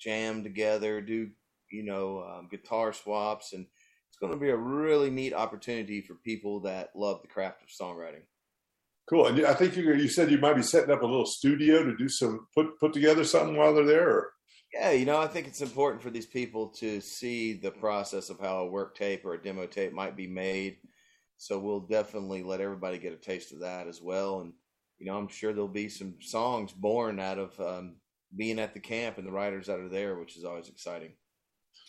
jam 0.00 0.42
together, 0.42 1.00
do 1.00 1.28
you 1.70 1.84
know 1.84 2.24
um, 2.24 2.48
guitar 2.50 2.92
swaps, 2.92 3.52
and 3.52 3.66
it's 4.08 4.18
going 4.18 4.32
to 4.32 4.38
be 4.38 4.50
a 4.50 4.56
really 4.56 5.10
neat 5.10 5.32
opportunity 5.32 6.00
for 6.00 6.14
people 6.14 6.60
that 6.60 6.90
love 6.96 7.22
the 7.22 7.28
craft 7.28 7.62
of 7.62 7.68
songwriting. 7.68 8.22
Cool. 9.08 9.26
And 9.26 9.46
I 9.46 9.54
think 9.54 9.76
you 9.76 9.92
you 9.94 10.08
said 10.08 10.30
you 10.30 10.38
might 10.38 10.56
be 10.56 10.62
setting 10.62 10.90
up 10.90 11.02
a 11.02 11.06
little 11.06 11.26
studio 11.26 11.84
to 11.84 11.96
do 11.96 12.08
some 12.08 12.46
put 12.54 12.78
put 12.78 12.92
together 12.92 13.24
something 13.24 13.56
while 13.56 13.74
they're 13.74 13.84
there. 13.84 14.08
Or? 14.08 14.32
Yeah, 14.72 14.92
you 14.92 15.04
know, 15.04 15.20
I 15.20 15.26
think 15.26 15.48
it's 15.48 15.62
important 15.62 16.02
for 16.02 16.10
these 16.10 16.26
people 16.26 16.68
to 16.78 17.00
see 17.00 17.54
the 17.54 17.72
process 17.72 18.30
of 18.30 18.38
how 18.38 18.58
a 18.58 18.66
work 18.66 18.94
tape 18.94 19.24
or 19.24 19.34
a 19.34 19.42
demo 19.42 19.66
tape 19.66 19.92
might 19.92 20.16
be 20.16 20.28
made. 20.28 20.76
So 21.38 21.58
we'll 21.58 21.80
definitely 21.80 22.42
let 22.42 22.60
everybody 22.60 22.98
get 22.98 23.12
a 23.12 23.16
taste 23.16 23.52
of 23.52 23.60
that 23.60 23.88
as 23.88 24.00
well. 24.00 24.40
And, 24.40 24.52
you 24.98 25.06
know, 25.06 25.16
I'm 25.16 25.28
sure 25.28 25.52
there'll 25.52 25.68
be 25.68 25.88
some 25.88 26.14
songs 26.20 26.72
born 26.72 27.18
out 27.18 27.38
of 27.38 27.58
um, 27.60 27.96
being 28.36 28.60
at 28.60 28.74
the 28.74 28.80
camp 28.80 29.18
and 29.18 29.26
the 29.26 29.32
writers 29.32 29.66
that 29.66 29.80
are 29.80 29.88
there, 29.88 30.16
which 30.16 30.36
is 30.36 30.44
always 30.44 30.68
exciting. 30.68 31.12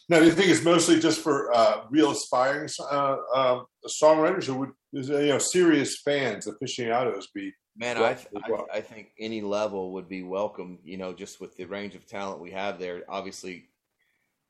Now, 0.09 0.19
do 0.19 0.25
you 0.25 0.31
think 0.31 0.49
it's 0.49 0.63
mostly 0.63 0.99
just 0.99 1.21
for 1.21 1.53
uh, 1.53 1.83
real 1.89 2.11
aspiring 2.11 2.69
uh, 2.79 3.17
uh, 3.33 3.61
songwriters, 3.87 4.49
or 4.49 4.55
would 4.55 4.71
you 4.91 5.27
know 5.27 5.37
serious 5.37 6.01
fans, 6.01 6.47
aficionados, 6.47 7.27
be 7.33 7.53
Man, 7.75 7.97
I, 7.97 8.17
I, 8.35 8.63
I 8.73 8.81
think 8.81 9.11
any 9.17 9.41
level 9.41 9.93
would 9.93 10.09
be 10.09 10.23
welcome. 10.23 10.79
You 10.83 10.97
know, 10.97 11.13
just 11.13 11.39
with 11.39 11.55
the 11.55 11.65
range 11.65 11.95
of 11.95 12.05
talent 12.05 12.41
we 12.41 12.51
have 12.51 12.79
there, 12.79 13.03
obviously 13.07 13.69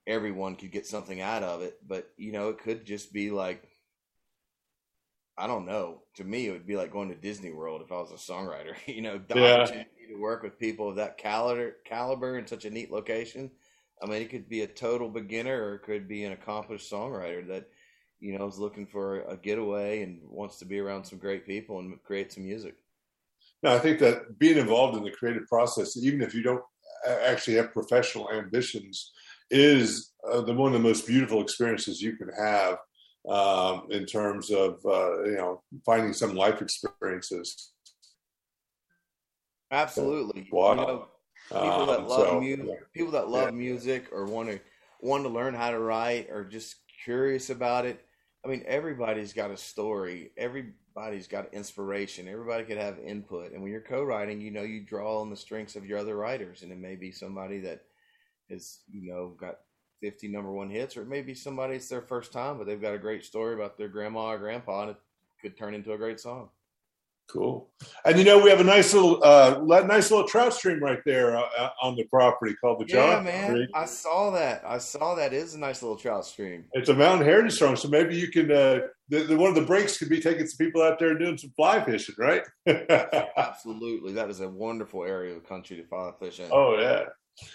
everyone 0.07 0.55
could 0.55 0.71
get 0.71 0.88
something 0.88 1.21
out 1.21 1.43
of 1.43 1.62
it. 1.62 1.77
But 1.88 2.10
you 2.17 2.31
know, 2.31 2.49
it 2.49 2.60
could 2.60 2.86
just 2.86 3.13
be 3.13 3.29
like 3.31 3.71
I 5.38 5.47
don't 5.47 5.65
know. 5.65 6.01
To 6.15 6.23
me, 6.23 6.47
it 6.47 6.51
would 6.51 6.67
be 6.67 6.75
like 6.75 6.91
going 6.91 7.10
to 7.10 7.15
Disney 7.15 7.51
World 7.51 7.81
if 7.81 7.91
I 7.91 7.95
was 7.95 8.12
a 8.12 8.15
songwriter. 8.15 8.75
you 8.86 9.01
know, 9.01 9.19
the 9.27 9.39
yeah. 9.39 9.53
opportunity 9.55 9.89
to 10.10 10.19
work 10.19 10.43
with 10.43 10.60
people 10.60 10.89
of 10.89 10.97
that 10.97 11.17
caliber, 11.17 11.77
caliber 11.86 12.38
in 12.38 12.45
such 12.47 12.65
a 12.65 12.69
neat 12.69 12.91
location. 12.91 13.49
I 14.03 14.07
mean, 14.07 14.21
it 14.21 14.29
could 14.29 14.49
be 14.49 14.62
a 14.62 14.67
total 14.67 15.10
beginner, 15.10 15.63
or 15.63 15.75
it 15.75 15.84
could 15.84 16.07
be 16.07 16.23
an 16.23 16.31
accomplished 16.31 16.91
songwriter 16.91 17.47
that 17.47 17.69
you 18.19 18.38
know 18.38 18.47
is 18.47 18.60
looking 18.60 18.86
for 18.86 19.21
a 19.21 19.38
getaway 19.38 20.03
and 20.03 20.21
wants 20.29 20.57
to 20.57 20.65
be 20.65 20.79
around 20.79 21.05
some 21.05 21.17
great 21.19 21.45
people 21.45 21.79
and 21.79 22.01
create 22.03 22.31
some 22.31 22.43
music. 22.43 22.75
No, 23.63 23.76
I 23.76 23.80
think 23.80 24.00
that 24.00 24.39
being 24.39 24.58
involved 24.58 24.97
in 24.97 25.04
the 25.04 25.12
creative 25.12 25.47
process, 25.47 25.97
even 25.97 26.21
if 26.21 26.34
you 26.34 26.41
don't 26.41 26.63
actually 27.08 27.58
have 27.58 27.74
professional 27.74 28.32
ambitions, 28.32 29.12
is 29.50 30.13
uh, 30.32 30.41
the 30.41 30.54
one 30.54 30.74
of 30.74 30.82
the 30.82 30.88
most 30.88 31.06
beautiful 31.06 31.41
experiences 31.41 32.02
you 32.02 32.15
can 32.15 32.30
have 32.30 32.78
um, 33.30 33.88
in 33.91 34.06
terms 34.06 34.50
of 34.50 34.80
uh, 34.86 35.24
you 35.24 35.36
know 35.36 35.62
finding 35.86 36.13
some 36.13 36.36
life 36.36 36.62
experiences. 36.62 37.74
Absolutely. 39.69 40.47
Wow. 40.52 40.71
You 40.71 40.76
know, 40.76 41.08
people 41.50 41.86
that 41.86 42.00
um, 42.00 42.08
love 42.08 42.28
so, 42.28 42.39
music, 42.39 42.65
yeah. 42.67 42.76
people 42.93 43.12
that 43.12 43.30
love 43.30 43.50
yeah. 43.50 43.58
music 43.58 44.10
or 44.12 44.26
want 44.26 44.50
to 44.50 44.60
want 45.00 45.24
to 45.24 45.30
learn 45.30 45.54
how 45.54 45.71
to 45.71 45.80
write 45.80 46.30
or 46.30 46.43
just 46.43 46.76
curious 47.04 47.50
about 47.50 47.86
it. 47.86 48.04
I 48.43 48.47
mean, 48.47 48.63
everybody's 48.65 49.34
got 49.34 49.52
a 49.52 49.58
story. 49.58 50.32
Every 50.38 50.74
everybody's 50.95 51.27
got 51.27 51.54
inspiration. 51.54 52.27
Everybody 52.27 52.63
could 52.63 52.77
have 52.77 52.99
input. 52.99 53.51
And 53.51 53.62
when 53.62 53.71
you're 53.71 53.82
co-writing, 53.82 54.41
you 54.41 54.51
know, 54.51 54.63
you 54.63 54.82
draw 54.82 55.21
on 55.21 55.30
the 55.30 55.36
strengths 55.36 55.75
of 55.75 55.86
your 55.86 55.99
other 55.99 56.15
writers. 56.15 56.63
And 56.63 56.71
it 56.71 56.77
may 56.77 56.95
be 56.95 57.12
somebody 57.12 57.60
that 57.62 57.84
has, 58.49 58.80
you 58.91 59.10
know, 59.10 59.34
got 59.39 59.60
50 60.01 60.27
number 60.27 60.51
one 60.51 60.69
hits, 60.69 60.97
or 60.97 61.04
it 61.04 61.08
may 61.08 61.21
be 61.21 61.34
somebody 61.34 61.75
it's 61.75 61.88
their 61.88 62.01
first 62.01 62.34
time, 62.34 62.58
but 62.58 62.65
they've 62.67 62.82
got 62.82 62.93
a 62.93 62.99
great 62.99 63.23
story 63.23 63.54
about 63.54 63.77
their 63.77 63.88
grandma 63.88 64.32
or 64.32 64.38
grandpa, 64.39 64.82
and 64.82 64.91
it 64.91 64.97
could 65.41 65.58
turn 65.58 65.75
into 65.75 65.93
a 65.93 65.97
great 65.97 66.19
song. 66.19 66.49
Cool. 67.29 67.69
And 68.03 68.17
you 68.17 68.25
know, 68.25 68.43
we 68.43 68.49
have 68.49 68.60
a 68.60 68.63
nice 68.63 68.93
little, 68.93 69.23
uh, 69.23 69.62
nice 69.86 70.12
little 70.12 70.27
trout 70.27 70.53
stream 70.53 70.84
right 70.84 70.99
there 71.05 71.38
uh, 71.38 71.45
uh 71.57 71.69
on 71.81 71.95
the 71.95 72.03
property 72.05 72.53
called 72.60 72.81
the 72.81 72.86
John. 72.86 73.25
Yeah, 73.25 73.31
man. 73.31 73.51
Creek. 73.53 73.69
I 73.73 73.86
saw 73.86 74.31
that. 74.31 74.63
I 74.65 74.77
saw 74.79 75.15
that. 75.15 75.31
It 75.31 75.38
is 75.38 75.55
a 75.55 75.60
nice 75.60 75.81
little 75.81 75.97
trout 75.97 76.25
stream. 76.25 76.65
It's 76.73 76.89
a 76.89 76.93
mountain 76.93 77.25
heritage 77.25 77.53
stream, 77.53 77.77
so 77.77 77.88
maybe 77.88 78.17
you 78.17 78.27
can. 78.29 78.51
Uh, 78.51 78.79
the, 79.07 79.23
the, 79.23 79.38
one 79.38 79.49
of 79.49 79.55
the 79.55 79.62
breaks 79.62 79.97
could 79.97 80.10
be 80.10 80.19
taking 80.19 80.45
some 80.45 80.57
people 80.57 80.81
out 80.81 80.99
there 80.99 81.12
and 81.12 81.19
doing 81.19 81.38
some 81.38 81.51
fly 81.55 81.81
fishing, 81.84 82.15
right? 82.17 82.43
Absolutely, 83.38 84.13
that 84.13 84.29
is 84.29 84.41
a 84.41 84.49
wonderful 84.49 85.05
area 85.05 85.34
of 85.34 85.41
the 85.41 85.47
country 85.47 85.77
to 85.77 85.84
fly 85.86 86.12
fishing. 86.19 86.49
Oh 86.51 86.77
yeah. 86.77 87.05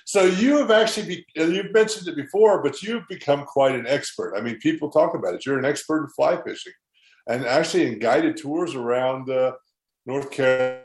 So 0.05 0.24
you 0.24 0.57
have 0.59 0.70
actually, 0.70 1.07
be, 1.07 1.26
you've 1.35 1.72
mentioned 1.72 2.09
it 2.09 2.16
before, 2.16 2.62
but 2.62 2.83
you've 2.83 3.07
become 3.09 3.44
quite 3.44 3.74
an 3.74 3.87
expert. 3.87 4.35
I 4.37 4.40
mean, 4.40 4.59
people 4.59 4.90
talk 4.90 5.14
about 5.14 5.35
it. 5.35 5.44
You're 5.44 5.59
an 5.59 5.64
expert 5.64 6.05
in 6.05 6.09
fly 6.09 6.40
fishing, 6.42 6.72
and 7.26 7.44
actually 7.44 7.86
in 7.86 7.98
guided 7.98 8.36
tours 8.36 8.74
around 8.74 9.28
uh, 9.30 9.52
North 10.04 10.30
Carolina. 10.30 10.82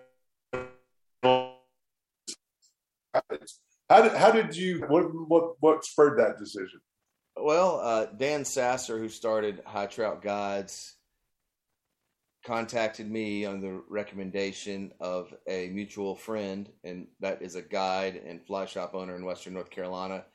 How 3.89 4.01
did 4.01 4.13
how 4.13 4.31
did 4.31 4.55
you 4.55 4.85
what 4.87 5.03
what 5.27 5.55
what 5.59 5.85
spurred 5.85 6.17
that 6.19 6.37
decision? 6.39 6.79
Well, 7.35 7.79
uh, 7.79 8.05
Dan 8.05 8.45
Sasser, 8.45 8.97
who 8.97 9.09
started 9.09 9.61
High 9.65 9.87
Trout 9.87 10.21
Guides, 10.21 10.95
contacted 12.45 13.09
me 13.09 13.45
on 13.45 13.59
the 13.59 13.81
recommendation 13.89 14.93
of 14.99 15.33
a 15.47 15.69
mutual 15.69 16.15
friend, 16.15 16.69
and 16.83 17.07
that 17.19 17.41
is 17.41 17.55
a 17.55 17.61
guide 17.61 18.21
and 18.25 18.45
fly 18.45 18.65
shop 18.65 18.95
owner 18.95 19.15
in 19.15 19.25
Western 19.25 19.53
North 19.53 19.69
Carolina. 19.69 20.25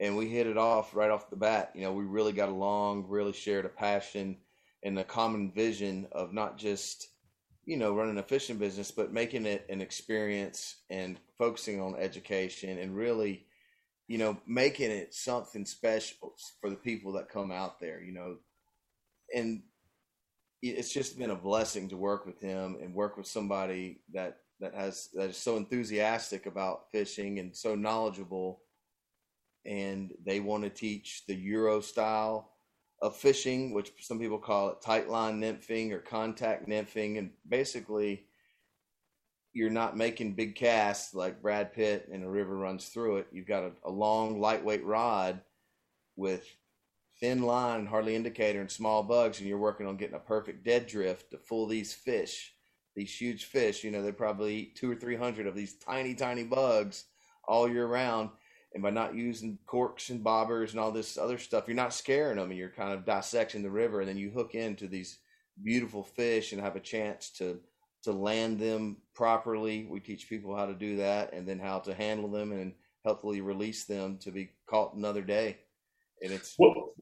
And 0.00 0.16
we 0.16 0.28
hit 0.28 0.46
it 0.46 0.58
off 0.58 0.94
right 0.94 1.10
off 1.10 1.30
the 1.30 1.36
bat. 1.36 1.72
You 1.74 1.82
know, 1.82 1.92
we 1.92 2.04
really 2.04 2.32
got 2.32 2.48
along, 2.48 3.06
really 3.08 3.32
shared 3.32 3.64
a 3.64 3.68
passion 3.68 4.38
and 4.84 4.98
a 4.98 5.04
common 5.04 5.50
vision 5.50 6.06
of 6.12 6.32
not 6.32 6.58
just 6.58 7.08
you 7.66 7.76
know, 7.76 7.94
running 7.94 8.18
a 8.18 8.22
fishing 8.22 8.58
business, 8.58 8.90
but 8.90 9.12
making 9.12 9.46
it 9.46 9.66
an 9.70 9.80
experience 9.80 10.76
and 10.90 11.18
focusing 11.38 11.80
on 11.80 11.96
education 11.96 12.78
and 12.78 12.94
really, 12.94 13.46
you 14.06 14.18
know, 14.18 14.36
making 14.46 14.90
it 14.90 15.14
something 15.14 15.64
special 15.64 16.34
for 16.60 16.68
the 16.68 16.76
people 16.76 17.12
that 17.12 17.30
come 17.30 17.50
out 17.50 17.80
there, 17.80 18.02
you 18.02 18.12
know. 18.12 18.36
And 19.34 19.62
it's 20.60 20.92
just 20.92 21.18
been 21.18 21.30
a 21.30 21.36
blessing 21.36 21.88
to 21.88 21.96
work 21.96 22.26
with 22.26 22.40
him 22.40 22.76
and 22.82 22.94
work 22.94 23.16
with 23.16 23.26
somebody 23.26 24.00
that 24.12 24.38
that 24.60 24.74
has 24.74 25.08
that 25.14 25.30
is 25.30 25.36
so 25.36 25.56
enthusiastic 25.56 26.46
about 26.46 26.90
fishing 26.92 27.38
and 27.38 27.54
so 27.54 27.74
knowledgeable 27.74 28.62
and 29.66 30.12
they 30.24 30.40
want 30.40 30.62
to 30.62 30.70
teach 30.70 31.24
the 31.26 31.34
Euro 31.34 31.80
style 31.80 32.53
of 33.00 33.16
fishing, 33.16 33.72
which 33.74 33.92
some 34.00 34.18
people 34.18 34.38
call 34.38 34.70
it 34.70 34.80
tight 34.80 35.08
line 35.08 35.40
nymphing 35.40 35.92
or 35.92 35.98
contact 35.98 36.68
nymphing. 36.68 37.18
And 37.18 37.30
basically, 37.48 38.26
you're 39.52 39.70
not 39.70 39.96
making 39.96 40.34
big 40.34 40.56
casts 40.56 41.14
like 41.14 41.42
Brad 41.42 41.72
Pitt 41.72 42.08
and 42.12 42.24
a 42.24 42.28
river 42.28 42.56
runs 42.56 42.88
through 42.88 43.18
it. 43.18 43.28
You've 43.32 43.46
got 43.46 43.62
a, 43.62 43.72
a 43.84 43.90
long, 43.90 44.40
lightweight 44.40 44.84
rod 44.84 45.40
with 46.16 46.44
thin 47.20 47.42
line, 47.42 47.86
hardly 47.86 48.16
indicator, 48.16 48.60
and 48.60 48.70
small 48.70 49.02
bugs, 49.02 49.38
and 49.38 49.48
you're 49.48 49.58
working 49.58 49.86
on 49.86 49.96
getting 49.96 50.16
a 50.16 50.20
perfect 50.20 50.64
dead 50.64 50.86
drift 50.86 51.30
to 51.30 51.38
fool 51.38 51.66
these 51.66 51.94
fish, 51.94 52.52
these 52.96 53.14
huge 53.14 53.44
fish. 53.44 53.84
You 53.84 53.90
know, 53.90 54.02
they 54.02 54.12
probably 54.12 54.56
eat 54.56 54.76
two 54.76 54.90
or 54.90 54.96
three 54.96 55.16
hundred 55.16 55.46
of 55.46 55.54
these 55.54 55.78
tiny, 55.78 56.14
tiny 56.14 56.44
bugs 56.44 57.04
all 57.46 57.68
year 57.68 57.86
round. 57.86 58.30
And 58.74 58.82
by 58.82 58.90
not 58.90 59.14
using 59.14 59.58
corks 59.66 60.10
and 60.10 60.24
bobbers 60.24 60.72
and 60.72 60.80
all 60.80 60.90
this 60.90 61.16
other 61.16 61.38
stuff, 61.38 61.64
you're 61.68 61.76
not 61.76 61.94
scaring 61.94 62.38
them, 62.38 62.50
and 62.50 62.58
you're 62.58 62.68
kind 62.68 62.92
of 62.92 63.04
dissecting 63.04 63.62
the 63.62 63.70
river, 63.70 64.00
and 64.00 64.08
then 64.08 64.16
you 64.16 64.30
hook 64.30 64.54
into 64.54 64.88
these 64.88 65.18
beautiful 65.62 66.02
fish 66.02 66.52
and 66.52 66.60
have 66.60 66.76
a 66.76 66.80
chance 66.80 67.30
to 67.30 67.60
to 68.02 68.12
land 68.12 68.58
them 68.58 68.98
properly. 69.14 69.86
We 69.88 69.98
teach 70.00 70.28
people 70.28 70.54
how 70.54 70.66
to 70.66 70.74
do 70.74 70.96
that, 70.96 71.32
and 71.32 71.46
then 71.46 71.58
how 71.58 71.78
to 71.80 71.94
handle 71.94 72.28
them 72.28 72.52
and 72.52 72.72
hopefully 73.04 73.40
release 73.40 73.84
them 73.84 74.18
to 74.18 74.30
be 74.30 74.50
caught 74.66 74.94
another 74.94 75.22
day. 75.22 75.58
And 76.22 76.32
it's 76.32 76.54
Well, 76.58 76.94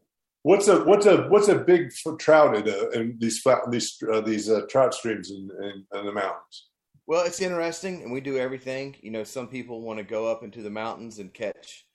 what's 0.43 0.69
a 0.69 0.85
what's 0.85 1.07
a 1.07 1.29
what's 1.29 1.49
a 1.49 1.59
big 1.59 1.91
trout 2.19 2.57
in, 2.57 2.69
uh, 2.69 2.89
in 2.91 3.17
these 3.19 3.41
flat 3.41 3.71
these 3.71 3.97
uh, 4.13 4.21
these 4.21 4.51
uh, 4.51 4.63
trout 4.69 4.95
streams 4.95 5.31
in, 5.31 5.49
in, 5.63 5.99
in 5.99 6.07
the 6.07 6.13
mountains? 6.13 6.69
Well, 7.07 7.25
it's 7.27 7.41
interesting, 7.41 8.03
and 8.03 8.13
we 8.13 8.21
do 8.21 8.39
everything. 8.39 8.97
You 9.03 9.11
know, 9.11 9.25
some 9.25 9.49
people 9.49 9.83
want 9.83 9.99
to 9.99 10.05
go 10.05 10.27
up 10.27 10.43
into 10.43 10.63
the 10.63 10.71
mountains 10.71 11.19
and 11.19 11.35
catch 11.35 11.87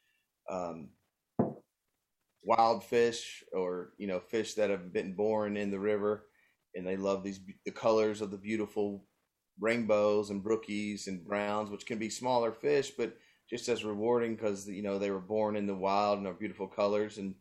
um, 0.49 0.89
wild 2.43 2.83
fish, 2.83 3.43
or 3.53 3.89
you 3.97 4.07
know, 4.07 4.19
fish 4.19 4.53
that 4.55 4.69
have 4.69 4.93
been 4.93 5.13
born 5.13 5.57
in 5.57 5.71
the 5.71 5.79
river, 5.79 6.27
and 6.75 6.85
they 6.85 6.97
love 6.97 7.23
these 7.23 7.39
the 7.65 7.71
colors 7.71 8.21
of 8.21 8.31
the 8.31 8.37
beautiful 8.37 9.05
rainbows 9.59 10.29
and 10.29 10.43
brookies 10.43 11.07
and 11.07 11.25
browns, 11.25 11.69
which 11.69 11.85
can 11.85 11.97
be 11.99 12.09
smaller 12.09 12.51
fish, 12.51 12.91
but 12.97 13.17
just 13.49 13.69
as 13.69 13.83
rewarding 13.85 14.35
because 14.35 14.67
you 14.67 14.83
know 14.83 14.99
they 14.99 15.11
were 15.11 15.19
born 15.19 15.55
in 15.55 15.67
the 15.67 15.75
wild 15.75 16.17
and 16.19 16.27
are 16.27 16.33
beautiful 16.33 16.67
colors 16.67 17.17
and 17.17 17.33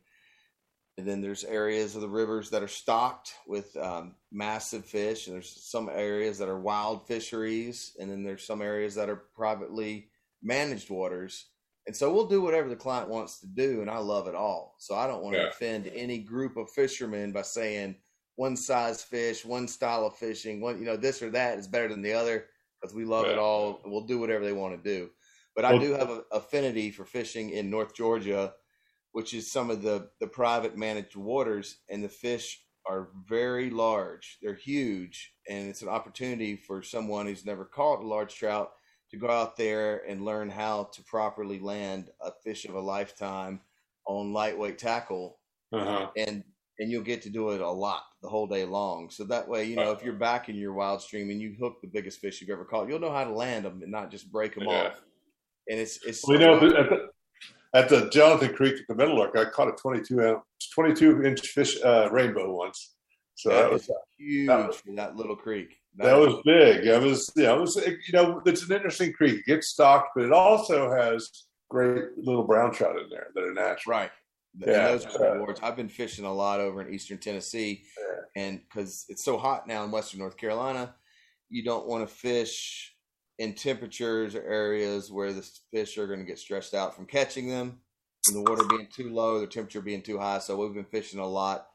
and 0.99 1.07
then 1.07 1.21
there's 1.21 1.45
areas 1.45 1.95
of 1.95 2.01
the 2.01 2.09
rivers 2.09 2.51
that 2.51 2.63
are 2.63 2.69
stocked 2.69 3.35
with 3.47 3.77
um, 3.77 4.15
massive 4.33 4.85
fish, 4.85 5.27
and 5.27 5.35
there's 5.35 5.55
some 5.71 5.91
areas 5.91 6.39
that 6.39 6.49
are 6.49 6.59
wild 6.59 7.07
fisheries, 7.07 7.95
and 8.01 8.11
then 8.11 8.23
there's 8.23 8.47
some 8.47 8.63
areas 8.63 8.95
that 8.95 9.11
are 9.11 9.25
privately 9.35 10.09
managed 10.43 10.89
waters. 10.89 11.51
And 11.87 11.95
so 11.95 12.13
we'll 12.13 12.27
do 12.27 12.41
whatever 12.43 12.69
the 12.69 12.77
client 12.77 13.09
wants 13.11 13.41
to 13.41 13.47
do, 13.47 13.83
and 13.83 13.91
I 13.91 13.99
love 13.99 14.27
it 14.27 14.35
all. 14.35 14.75
So 14.79 14.95
I 14.95 15.07
don't 15.07 15.23
want 15.23 15.37
to 15.37 15.43
Yeah. 15.43 15.49
offend 15.49 15.87
any 15.89 16.19
group 16.19 16.57
of 16.57 16.71
fishermen 16.71 17.31
by 17.31 17.43
saying 17.43 17.97
one 18.37 18.57
size 18.57 19.03
fish, 19.03 19.45
one 19.45 19.69
style 19.69 20.07
of 20.07 20.17
fishing, 20.17 20.61
one 20.61 20.79
you 20.79 20.85
know 20.85 20.97
this 20.97 21.23
or 21.23 21.31
that 21.31 21.59
is 21.59 21.69
better 21.69 21.89
than 21.89 22.03
the 22.03 22.13
other 22.13 22.49
because 22.81 22.95
we 22.95 23.05
love 23.05 23.27
it 23.27 23.39
all. 23.39 23.81
We'll 23.85 24.07
do 24.07 24.19
whatever 24.19 24.45
they 24.45 24.53
want 24.53 24.77
to 24.77 24.91
do. 24.99 25.11
But 25.55 25.65
I 25.65 25.79
do 25.79 25.93
have 25.93 26.11
an 26.11 26.23
affinity 26.33 26.91
for 26.91 27.05
fishing 27.07 27.51
in 27.51 27.71
North 27.71 27.95
Georgia 27.95 28.55
which 29.16 29.33
is 29.33 29.50
some 29.50 29.70
of 29.70 29.81
the 29.81 30.11
the 30.20 30.26
private 30.26 30.76
managed 30.76 31.16
waters 31.16 31.79
and 31.88 32.05
the 32.05 32.09
fish 32.09 32.62
are 32.87 33.09
very 33.26 33.70
large. 33.70 34.37
They're 34.42 34.55
huge 34.72 35.33
and 35.48 35.68
it's 35.70 35.81
an 35.81 35.88
opportunity 35.88 36.55
for 36.55 36.83
someone 36.83 37.24
who's 37.26 37.46
never 37.46 37.64
caught 37.64 38.00
a 38.05 38.07
large 38.07 38.35
trout 38.35 38.72
to 39.11 39.16
go 39.16 39.31
out 39.31 39.57
there 39.57 40.02
and 40.07 40.22
learn 40.22 40.50
how 40.50 40.90
to 40.92 41.02
properly 41.05 41.59
land 41.59 42.11
a 42.20 42.31
fish 42.44 42.66
of 42.66 42.74
a 42.74 42.81
lifetime 42.81 43.62
on 44.07 44.35
lightweight 44.35 44.76
tackle. 44.79 45.38
Uh-huh. 45.72 46.09
and 46.18 46.44
and 46.79 46.90
you'll 46.90 47.02
get 47.02 47.22
to 47.22 47.31
do 47.31 47.52
it 47.52 47.62
a 47.62 47.70
lot 47.70 48.02
the 48.22 48.29
whole 48.29 48.46
day 48.46 48.66
long. 48.66 49.09
So 49.09 49.24
that 49.24 49.48
way 49.48 49.64
you 49.64 49.76
know 49.76 49.92
if 49.92 50.02
you're 50.05 50.12
back 50.29 50.50
in 50.50 50.57
your 50.57 50.74
wild 50.74 51.00
stream 51.00 51.31
and 51.31 51.40
you 51.40 51.57
hook 51.59 51.81
the 51.81 51.88
biggest 51.88 52.20
fish 52.20 52.42
you've 52.42 52.50
ever 52.50 52.66
caught 52.66 52.87
you'll 52.88 53.00
know 53.00 53.11
how 53.18 53.24
to 53.24 53.33
land 53.33 53.64
them 53.64 53.81
and 53.83 53.90
not 53.90 54.11
just 54.11 54.31
break 54.31 54.55
them 54.57 54.64
Yeah. 54.68 54.88
off. 54.88 55.00
And 55.68 55.81
it's 55.81 56.05
it's 56.05 56.22
We 56.29 56.37
know 56.38 56.61
that 56.61 56.76
at 56.83 56.90
the, 56.90 57.06
at 57.74 57.88
the 57.88 58.09
Jonathan 58.11 58.55
Creek 58.55 58.74
at 58.81 58.87
the 58.88 58.94
middle, 58.94 59.16
Middlelark, 59.16 59.37
I 59.37 59.50
caught 59.50 59.68
a 59.68 59.72
22 59.72 60.20
ounce, 60.22 60.42
22 60.74 61.24
inch 61.24 61.40
fish 61.48 61.79
uh, 61.85 62.09
rainbow 62.11 62.52
once. 62.52 62.94
So 63.35 63.50
that 63.50 63.62
that 63.62 63.72
was 63.72 63.90
huge 64.18 64.46
that 64.48 64.66
was- 64.68 64.76
for 64.76 64.92
that 64.94 65.16
little 65.16 65.37
creek. 65.37 65.76
that 65.96 66.16
was 66.18 66.35
big. 66.44 66.85
That 66.85 67.02
was 67.02 67.31
yeah. 67.37 67.55
It 67.55 67.61
was 67.61 67.76
you 67.76 68.12
know 68.12 68.40
it's 68.46 68.62
an 68.68 68.74
interesting 68.74 69.12
creek. 69.12 69.40
It 69.40 69.46
gets 69.46 69.68
stocked, 69.68 70.11
but 70.16 70.24
it 70.24 70.33
also 70.33 70.90
has 70.90 71.44
great 71.68 72.16
little 72.16 72.44
brown 72.44 72.72
trout 72.72 72.96
in 72.98 73.09
there 73.11 73.29
that 73.35 73.42
are 73.44 73.52
natural. 73.52 73.98
right. 73.98 74.11
And 74.62 74.70
Yeah, 74.70 74.88
those 74.88 75.05
are 75.16 75.33
uh, 75.33 75.35
rewards. 75.35 75.61
I've 75.62 75.76
been 75.76 75.88
fishing 75.90 76.24
a 76.24 76.33
lot 76.33 76.61
over 76.61 76.81
in 76.81 76.94
eastern 76.94 77.18
Tennessee, 77.18 77.85
and 78.35 78.61
because 78.62 79.05
it's 79.11 79.22
so 79.24 79.37
hot 79.37 79.66
now 79.66 79.85
in 79.85 79.90
western 79.90 80.20
North 80.20 80.38
Carolina, 80.38 80.94
you 81.50 81.62
don't 81.62 81.87
want 81.87 82.09
to 82.09 82.14
fish 82.14 82.96
in 83.38 83.55
temperatures 83.55 84.35
or 84.35 84.42
areas 84.42 85.11
where 85.11 85.33
the 85.33 85.49
fish 85.72 85.99
are 85.99 86.07
going 86.07 86.20
to 86.20 86.25
get 86.25 86.38
stressed 86.38 86.75
out 86.75 86.94
from 86.94 87.07
catching 87.07 87.49
them, 87.49 87.79
and 88.29 88.37
the 88.37 88.51
water 88.51 88.64
being 88.68 88.88
too 88.92 89.11
low, 89.11 89.40
the 89.40 89.46
temperature 89.46 89.81
being 89.81 90.03
too 90.03 90.18
high. 90.18 90.38
So 90.38 90.57
we've 90.57 90.75
been 90.75 90.85
fishing 90.85 91.20
a 91.20 91.27
lot 91.27 91.68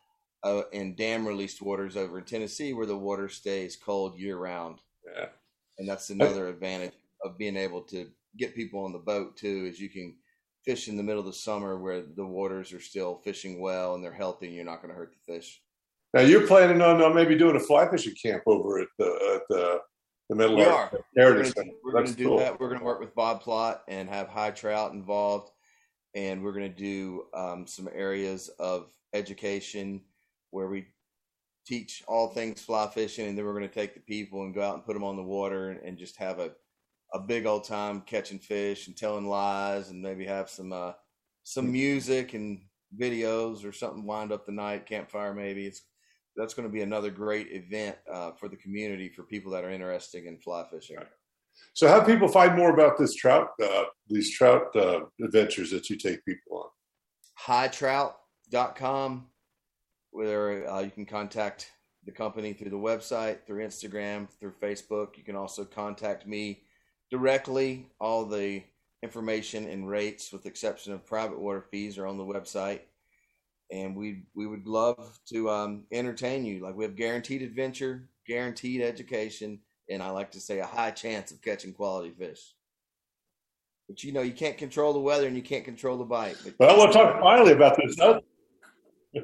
uh, 0.43 0.63
in 0.71 0.95
dam 0.95 1.27
released 1.27 1.61
waters 1.61 1.95
over 1.95 2.17
in 2.17 2.25
Tennessee, 2.25 2.73
where 2.73 2.87
the 2.87 2.97
water 2.97 3.29
stays 3.29 3.75
cold 3.75 4.17
year 4.19 4.37
round. 4.37 4.79
Yeah. 5.15 5.27
and 5.79 5.89
that's 5.89 6.09
another 6.11 6.47
advantage 6.47 6.93
of 7.23 7.37
being 7.37 7.57
able 7.57 7.81
to 7.81 8.07
get 8.37 8.55
people 8.55 8.83
on 8.85 8.93
the 8.93 8.99
boat 8.99 9.35
too 9.35 9.67
is 9.69 9.79
you 9.79 9.89
can 9.89 10.15
fish 10.63 10.87
in 10.87 10.95
the 10.95 11.03
middle 11.03 11.19
of 11.21 11.25
the 11.25 11.33
summer 11.33 11.77
where 11.77 12.01
the 12.01 12.25
waters 12.25 12.71
are 12.71 12.79
still 12.79 13.15
fishing 13.23 13.59
well 13.59 13.95
and 13.95 14.03
they're 14.03 14.13
healthy 14.13 14.45
and 14.45 14.55
you're 14.55 14.63
not 14.63 14.81
going 14.81 14.89
to 14.93 14.95
hurt 14.97 15.11
the 15.11 15.33
fish 15.33 15.61
Now 16.13 16.21
you're 16.21 16.45
planning 16.47 16.81
on 16.81 17.01
uh, 17.01 17.09
maybe 17.09 17.35
doing 17.35 17.55
a 17.55 17.59
fly 17.59 17.89
fishing 17.89 18.13
camp 18.21 18.43
over 18.45 18.79
at 18.79 18.87
the 18.99 19.05
at 19.35 19.41
the 19.49 19.79
the 20.37 20.55
we 20.55 20.63
are. 20.63 20.91
Heritage 21.15 21.53
we're 21.83 21.91
going 21.91 22.05
to 22.07 22.13
do 22.13 22.29
cool. 22.29 22.37
that. 22.39 22.59
We're 22.59 22.67
going 22.67 22.79
to 22.79 22.85
work 22.85 22.99
with 22.99 23.15
bob 23.15 23.41
plot 23.41 23.83
and 23.87 24.09
have 24.09 24.27
high 24.27 24.51
trout 24.51 24.93
involved 24.93 25.51
and 26.15 26.43
we're 26.43 26.53
going 26.53 26.71
to 26.71 26.77
do 26.77 27.25
um, 27.33 27.65
some 27.67 27.89
areas 27.93 28.49
of 28.59 28.91
education 29.13 30.01
where 30.51 30.67
we 30.67 30.87
teach 31.65 32.03
all 32.07 32.27
things 32.27 32.61
fly 32.61 32.87
fishing 32.87 33.27
and 33.27 33.37
then 33.37 33.45
we're 33.45 33.53
going 33.53 33.67
to 33.67 33.73
take 33.73 33.93
the 33.93 33.99
people 33.99 34.43
and 34.43 34.53
go 34.53 34.61
out 34.61 34.75
and 34.75 34.85
put 34.85 34.93
them 34.93 35.03
on 35.03 35.15
the 35.15 35.23
water 35.23 35.69
and, 35.69 35.79
and 35.81 35.97
just 35.97 36.17
have 36.17 36.39
a, 36.39 36.51
a 37.13 37.19
big 37.19 37.45
old 37.45 37.63
time 37.63 38.01
catching 38.01 38.39
fish 38.39 38.87
and 38.87 38.97
telling 38.97 39.27
lies 39.27 39.89
and 39.89 40.01
maybe 40.01 40.25
have 40.25 40.49
some 40.49 40.73
uh, 40.73 40.91
some 41.43 41.71
music 41.71 42.33
and 42.33 42.61
videos 42.99 43.65
or 43.65 43.71
something 43.71 44.05
wind 44.05 44.31
up 44.31 44.45
the 44.45 44.51
night 44.51 44.85
campfire 44.85 45.33
maybe. 45.33 45.65
It's 45.65 45.81
that's 46.35 46.53
going 46.53 46.67
to 46.67 46.71
be 46.71 46.81
another 46.81 47.09
great 47.09 47.51
event 47.51 47.97
uh, 48.11 48.31
for 48.31 48.47
the 48.47 48.55
community 48.55 49.09
for 49.09 49.23
people 49.23 49.51
that 49.51 49.63
are 49.63 49.71
interested 49.71 50.25
in 50.25 50.37
fly 50.37 50.65
fishing 50.71 50.97
So 51.73 51.87
how 51.87 51.99
do 51.99 52.11
people 52.11 52.27
find 52.27 52.55
more 52.55 52.73
about 52.73 52.97
this 52.97 53.15
trout 53.15 53.49
uh, 53.63 53.85
these 54.07 54.35
trout 54.35 54.75
uh, 54.75 55.01
adventures 55.23 55.71
that 55.71 55.89
you 55.89 55.97
take 55.97 56.23
people 56.25 56.57
on? 56.57 56.69
hightrout.com 57.35 59.25
where 60.11 60.69
uh, 60.69 60.81
you 60.81 60.91
can 60.91 61.05
contact 61.05 61.71
the 62.05 62.11
company 62.11 62.53
through 62.53 62.69
the 62.69 62.77
website, 62.77 63.45
through 63.45 63.65
Instagram, 63.65 64.27
through 64.39 64.53
Facebook. 64.61 65.17
You 65.17 65.23
can 65.23 65.35
also 65.35 65.63
contact 65.63 66.27
me 66.27 66.63
directly. 67.09 67.87
All 67.99 68.25
the 68.25 68.63
information 69.03 69.67
and 69.67 69.87
rates, 69.87 70.31
with 70.31 70.43
the 70.43 70.49
exception 70.49 70.93
of 70.93 71.05
private 71.05 71.39
water 71.39 71.61
fees, 71.61 71.97
are 71.97 72.07
on 72.07 72.17
the 72.17 72.25
website. 72.25 72.81
And 73.71 73.95
we 73.95 74.23
we 74.35 74.47
would 74.47 74.67
love 74.67 75.17
to 75.29 75.49
um, 75.49 75.83
entertain 75.91 76.45
you. 76.45 76.61
Like 76.61 76.75
we 76.75 76.83
have 76.83 76.95
guaranteed 76.95 77.41
adventure, 77.41 78.09
guaranteed 78.27 78.81
education, 78.81 79.59
and 79.89 80.03
I 80.03 80.09
like 80.09 80.31
to 80.31 80.39
say 80.41 80.59
a 80.59 80.65
high 80.65 80.91
chance 80.91 81.31
of 81.31 81.41
catching 81.41 81.73
quality 81.73 82.11
fish. 82.11 82.53
But 83.87 84.03
you 84.03 84.11
know, 84.11 84.21
you 84.21 84.33
can't 84.33 84.57
control 84.57 84.93
the 84.93 84.99
weather 84.99 85.27
and 85.27 85.35
you 85.35 85.43
can't 85.43 85.65
control 85.65 85.97
the 85.97 86.05
bite. 86.05 86.37
But 86.43 86.57
But 86.57 86.69
I 86.69 86.77
want 86.77 86.91
to 86.91 86.97
talk 86.97 87.19
finally 87.21 87.53
about 87.53 87.77
this. 87.77 87.95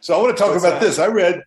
So 0.00 0.14
I 0.16 0.22
want 0.22 0.36
to 0.36 0.40
talk 0.40 0.52
What's 0.52 0.64
about 0.64 0.80
that? 0.80 0.86
this. 0.86 0.98
I 1.00 1.06
read. 1.08 1.42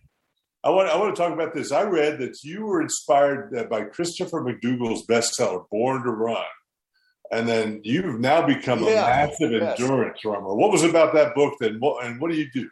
I 0.62 0.68
want. 0.68 0.90
I 0.90 0.96
want 0.98 1.16
to 1.16 1.20
talk 1.22 1.32
about 1.32 1.54
this. 1.54 1.72
I 1.72 1.84
read 1.84 2.18
that 2.18 2.44
you 2.44 2.66
were 2.66 2.82
inspired 2.82 3.56
uh, 3.56 3.64
by 3.64 3.84
Christopher 3.84 4.42
McDougall's 4.42 5.06
bestseller 5.06 5.64
"Born 5.70 6.02
to 6.04 6.10
Run," 6.10 6.44
and 7.32 7.48
then 7.48 7.80
you've 7.82 8.20
now 8.20 8.46
become 8.46 8.82
a 8.82 8.86
massive 8.86 9.52
yes. 9.52 9.80
endurance 9.80 10.22
runner. 10.24 10.54
What 10.54 10.70
was 10.70 10.84
about 10.84 11.14
that 11.14 11.34
book? 11.34 11.54
Then, 11.58 11.78
what, 11.80 12.04
and 12.04 12.20
what 12.20 12.30
do 12.30 12.36
you 12.36 12.48
do? 12.52 12.68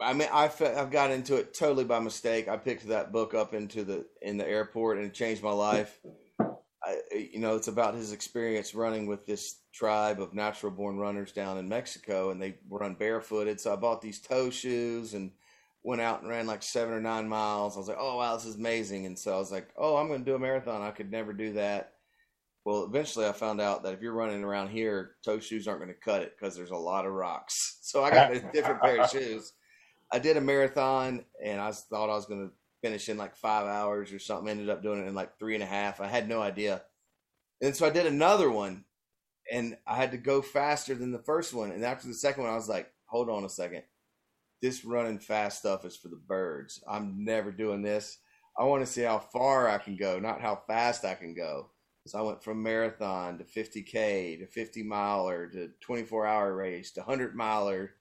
I 0.00 0.12
mean, 0.12 0.28
I 0.32 0.44
I've 0.44 0.90
got 0.90 1.10
into 1.10 1.36
it 1.36 1.52
totally 1.52 1.84
by 1.84 1.98
mistake. 1.98 2.48
I 2.48 2.56
picked 2.56 2.86
that 2.88 3.12
book 3.12 3.34
up 3.34 3.54
into 3.54 3.82
the 3.82 4.06
in 4.22 4.36
the 4.36 4.48
airport, 4.48 4.98
and 4.98 5.06
it 5.06 5.14
changed 5.14 5.42
my 5.42 5.52
life. 5.52 5.98
I, 6.40 6.98
you 7.12 7.40
know, 7.40 7.56
it's 7.56 7.66
about 7.66 7.94
his 7.94 8.12
experience 8.12 8.74
running 8.74 9.06
with 9.06 9.26
this 9.26 9.62
tribe 9.74 10.20
of 10.20 10.34
natural 10.34 10.70
born 10.70 10.98
runners 10.98 11.32
down 11.32 11.58
in 11.58 11.68
Mexico, 11.68 12.30
and 12.30 12.40
they 12.40 12.58
run 12.68 12.94
barefooted. 12.94 13.60
So 13.60 13.72
I 13.72 13.76
bought 13.76 14.00
these 14.00 14.20
toe 14.20 14.50
shoes 14.50 15.14
and 15.14 15.32
went 15.82 16.00
out 16.00 16.20
and 16.20 16.30
ran 16.30 16.46
like 16.46 16.62
seven 16.62 16.94
or 16.94 17.00
nine 17.00 17.28
miles. 17.28 17.74
I 17.74 17.80
was 17.80 17.88
like, 17.88 17.96
oh 17.98 18.18
wow, 18.18 18.36
this 18.36 18.44
is 18.44 18.56
amazing. 18.56 19.06
And 19.06 19.18
so 19.18 19.34
I 19.34 19.38
was 19.38 19.50
like, 19.50 19.70
oh, 19.76 19.96
I'm 19.96 20.06
going 20.06 20.24
to 20.24 20.30
do 20.30 20.36
a 20.36 20.38
marathon. 20.38 20.82
I 20.82 20.90
could 20.92 21.10
never 21.10 21.32
do 21.32 21.54
that. 21.54 21.95
Well, 22.66 22.82
eventually 22.82 23.28
I 23.28 23.32
found 23.32 23.60
out 23.60 23.84
that 23.84 23.94
if 23.94 24.02
you're 24.02 24.12
running 24.12 24.42
around 24.42 24.70
here, 24.70 25.12
toe 25.24 25.38
shoes 25.38 25.68
aren't 25.68 25.78
going 25.78 25.94
to 25.94 26.00
cut 26.00 26.22
it 26.22 26.32
because 26.36 26.56
there's 26.56 26.72
a 26.72 26.76
lot 26.76 27.06
of 27.06 27.12
rocks. 27.12 27.72
So 27.86 28.02
I 28.02 28.10
got 28.10 28.34
a 28.34 28.40
different 28.52 28.82
pair 28.82 29.00
of 29.00 29.10
shoes. 29.12 29.52
I 30.12 30.18
did 30.18 30.36
a 30.36 30.40
marathon 30.40 31.24
and 31.42 31.60
I 31.60 31.70
thought 31.70 32.10
I 32.10 32.16
was 32.16 32.26
going 32.26 32.48
to 32.48 32.52
finish 32.82 33.08
in 33.08 33.16
like 33.16 33.36
five 33.36 33.68
hours 33.68 34.12
or 34.12 34.18
something. 34.18 34.48
Ended 34.48 34.68
up 34.68 34.82
doing 34.82 35.00
it 35.00 35.06
in 35.06 35.14
like 35.14 35.38
three 35.38 35.54
and 35.54 35.62
a 35.62 35.68
half. 35.68 36.00
I 36.00 36.08
had 36.08 36.28
no 36.28 36.42
idea. 36.42 36.82
And 37.62 37.76
so 37.76 37.86
I 37.86 37.90
did 37.90 38.06
another 38.06 38.50
one 38.50 38.84
and 39.52 39.76
I 39.86 39.94
had 39.94 40.10
to 40.10 40.18
go 40.18 40.42
faster 40.42 40.96
than 40.96 41.12
the 41.12 41.22
first 41.22 41.54
one. 41.54 41.70
And 41.70 41.84
after 41.84 42.08
the 42.08 42.14
second 42.14 42.42
one, 42.42 42.52
I 42.52 42.56
was 42.56 42.68
like, 42.68 42.92
hold 43.04 43.30
on 43.30 43.44
a 43.44 43.48
second. 43.48 43.84
This 44.60 44.84
running 44.84 45.20
fast 45.20 45.60
stuff 45.60 45.84
is 45.84 45.96
for 45.96 46.08
the 46.08 46.20
birds. 46.26 46.82
I'm 46.88 47.24
never 47.24 47.52
doing 47.52 47.82
this. 47.82 48.18
I 48.58 48.64
want 48.64 48.84
to 48.84 48.92
see 48.92 49.02
how 49.02 49.20
far 49.20 49.68
I 49.68 49.78
can 49.78 49.96
go, 49.96 50.18
not 50.18 50.40
how 50.40 50.60
fast 50.66 51.04
I 51.04 51.14
can 51.14 51.34
go. 51.34 51.70
So 52.06 52.18
I 52.18 52.22
went 52.22 52.42
from 52.42 52.62
marathon 52.62 53.38
to 53.38 53.44
50K 53.44 54.38
to 54.38 54.46
50 54.46 54.82
miler 54.82 55.48
to 55.48 55.70
24 55.80 56.26
hour 56.26 56.54
race 56.54 56.92
to 56.92 57.00
100 57.00 57.34
miler. 57.34 57.92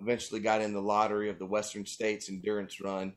Eventually 0.00 0.40
got 0.40 0.60
in 0.60 0.72
the 0.72 0.80
lottery 0.80 1.30
of 1.30 1.38
the 1.38 1.46
Western 1.46 1.86
States 1.86 2.28
Endurance 2.28 2.80
Run, 2.80 3.14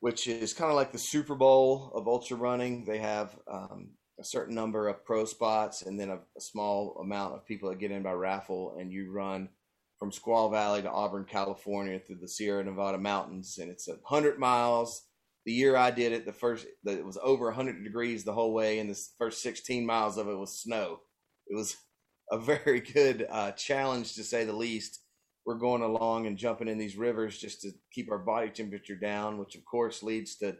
which 0.00 0.26
is 0.26 0.52
kind 0.52 0.70
of 0.70 0.76
like 0.76 0.90
the 0.90 0.98
Super 0.98 1.36
Bowl 1.36 1.92
of 1.94 2.08
ultra 2.08 2.36
running. 2.36 2.84
They 2.84 2.98
have 2.98 3.38
um, 3.50 3.90
a 4.18 4.24
certain 4.24 4.54
number 4.54 4.88
of 4.88 5.04
pro 5.04 5.24
spots 5.24 5.82
and 5.82 5.98
then 5.98 6.10
a, 6.10 6.18
a, 6.36 6.40
small 6.40 6.98
amount 7.00 7.34
of 7.34 7.46
people 7.46 7.68
that 7.68 7.78
get 7.78 7.90
in 7.90 8.02
by 8.02 8.12
raffle 8.12 8.76
and 8.78 8.92
you 8.92 9.10
run 9.10 9.48
from 9.98 10.10
squaw 10.10 10.50
valley 10.50 10.82
to 10.82 10.90
auburn 10.90 11.24
california 11.24 11.98
through 11.98 12.16
the 12.16 12.28
sierra 12.28 12.64
nevada 12.64 12.98
mountains 12.98 13.58
and 13.58 13.70
it's 13.70 13.88
a 13.88 13.96
hundred 14.04 14.38
miles 14.38 15.07
the 15.48 15.54
year 15.54 15.76
i 15.76 15.90
did 15.90 16.12
it 16.12 16.26
the 16.26 16.32
first 16.32 16.66
it 16.84 17.04
was 17.04 17.18
over 17.22 17.46
100 17.46 17.82
degrees 17.82 18.22
the 18.22 18.32
whole 18.32 18.52
way 18.52 18.78
and 18.78 18.90
the 18.90 19.00
first 19.18 19.42
16 19.42 19.84
miles 19.84 20.18
of 20.18 20.28
it 20.28 20.36
was 20.36 20.60
snow 20.60 21.00
it 21.46 21.56
was 21.56 21.76
a 22.30 22.38
very 22.38 22.80
good 22.80 23.26
uh, 23.30 23.50
challenge 23.52 24.14
to 24.14 24.22
say 24.22 24.44
the 24.44 24.52
least 24.52 25.00
we're 25.46 25.54
going 25.54 25.80
along 25.80 26.26
and 26.26 26.36
jumping 26.36 26.68
in 26.68 26.76
these 26.76 26.96
rivers 26.96 27.38
just 27.38 27.62
to 27.62 27.70
keep 27.90 28.10
our 28.10 28.18
body 28.18 28.50
temperature 28.50 28.96
down 28.96 29.38
which 29.38 29.54
of 29.54 29.64
course 29.64 30.02
leads 30.02 30.36
to 30.36 30.54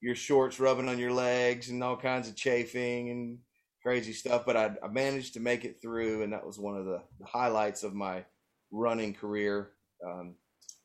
your 0.00 0.14
shorts 0.14 0.60
rubbing 0.60 0.88
on 0.88 0.98
your 0.98 1.12
legs 1.12 1.70
and 1.70 1.82
all 1.82 1.96
kinds 1.96 2.28
of 2.28 2.36
chafing 2.36 3.10
and 3.10 3.38
crazy 3.82 4.12
stuff. 4.12 4.44
But 4.46 4.56
I, 4.56 4.70
I 4.82 4.88
managed 4.88 5.34
to 5.34 5.40
make 5.40 5.64
it 5.64 5.80
through, 5.80 6.22
and 6.22 6.32
that 6.32 6.46
was 6.46 6.58
one 6.58 6.76
of 6.76 6.84
the 6.84 7.02
highlights 7.24 7.82
of 7.82 7.94
my 7.94 8.24
running 8.70 9.14
career. 9.14 9.70
Um, 10.06 10.34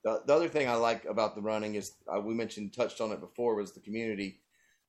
the, 0.03 0.21
the 0.25 0.33
other 0.33 0.49
thing 0.49 0.67
I 0.67 0.75
like 0.75 1.05
about 1.05 1.35
the 1.35 1.41
running 1.41 1.75
is 1.75 1.93
uh, 2.13 2.19
we 2.19 2.33
mentioned 2.33 2.73
touched 2.73 3.01
on 3.01 3.11
it 3.11 3.21
before 3.21 3.55
was 3.55 3.71
the 3.71 3.79
community, 3.79 4.39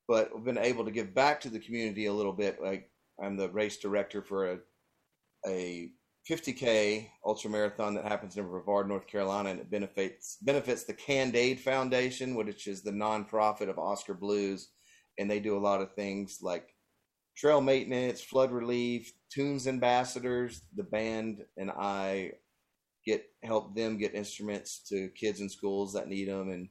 but 0.09 0.31
I've 0.35 0.45
been 0.45 0.59
able 0.59 0.85
to 0.85 0.91
give 0.91 1.15
back 1.15 1.41
to 1.43 1.51
the 1.51 1.61
community 1.61 2.07
a 2.07 2.13
little 2.13 2.33
bit. 2.33 2.61
Like 2.61 2.91
I'm 3.23 3.37
the 3.37 3.49
race 3.49 3.77
director 3.79 4.23
for 4.23 4.53
a 4.53 4.59
a 5.47 5.91
50k 6.29 7.07
ultra 7.25 7.51
marathon 7.51 7.95
that 7.95 8.07
happens 8.07 8.37
in 8.37 8.49
Brevard, 8.49 8.89
North 8.89 9.07
Carolina, 9.07 9.51
and 9.51 9.61
it 9.61 9.71
benefits 9.71 10.39
benefits 10.43 10.85
the 10.85 10.95
CAN'd 10.95 11.37
Aid 11.37 11.61
Foundation, 11.61 12.35
which 12.35 12.67
is 12.67 12.83
the 12.83 12.91
nonprofit 12.91 13.69
of 13.69 13.79
Oskar 13.79 14.15
Blues, 14.15 14.71
and 15.19 15.31
they 15.31 15.39
do 15.39 15.57
a 15.57 15.61
lot 15.61 15.83
of 15.83 15.95
things 15.95 16.39
like 16.41 16.75
trail 17.37 17.61
maintenance, 17.61 18.21
flood 18.21 18.53
relief, 18.53 19.13
tunes 19.31 19.69
ambassadors. 19.69 20.63
The 20.75 20.85
band 20.85 21.45
and 21.57 21.71
I 21.71 22.33
get 23.05 23.27
help 23.43 23.75
them 23.75 23.97
get 23.97 24.15
instruments 24.15 24.79
to 24.89 25.09
kids 25.11 25.41
in 25.41 25.49
schools 25.49 25.93
that 25.93 26.09
need 26.09 26.29
them, 26.29 26.51
and 26.51 26.69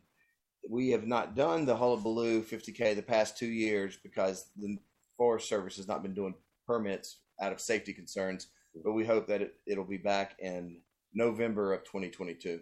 we 0.69 0.89
have 0.91 1.05
not 1.05 1.35
done 1.35 1.65
the 1.65 1.75
Hullabaloo 1.75 2.41
50k 2.43 2.95
the 2.95 3.01
past 3.01 3.37
two 3.37 3.47
years 3.47 3.97
because 4.01 4.49
the 4.57 4.77
Forest 5.17 5.49
Service 5.49 5.77
has 5.77 5.87
not 5.87 6.03
been 6.03 6.13
doing 6.13 6.33
permits 6.65 7.17
out 7.41 7.51
of 7.51 7.59
safety 7.59 7.93
concerns 7.93 8.47
but 8.83 8.93
we 8.93 9.05
hope 9.05 9.27
that 9.27 9.41
it, 9.41 9.55
it'll 9.65 9.83
be 9.83 9.97
back 9.97 10.35
in 10.39 10.77
November 11.13 11.73
of 11.73 11.83
2022. 11.83 12.61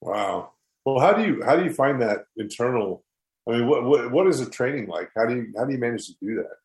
Wow. 0.00 0.52
Well, 0.84 1.00
how 1.00 1.12
do 1.12 1.24
you 1.24 1.42
how 1.44 1.56
do 1.56 1.64
you 1.64 1.72
find 1.72 2.00
that 2.02 2.26
internal? 2.36 3.04
I 3.48 3.52
mean, 3.52 3.66
what 3.66 3.84
what 3.84 4.10
what 4.12 4.26
is 4.26 4.44
the 4.44 4.50
training 4.50 4.88
like? 4.88 5.10
How 5.16 5.26
do 5.26 5.36
you 5.36 5.52
how 5.56 5.64
do 5.64 5.72
you 5.72 5.78
manage 5.78 6.06
to 6.06 6.14
do 6.20 6.36
that? 6.36 6.56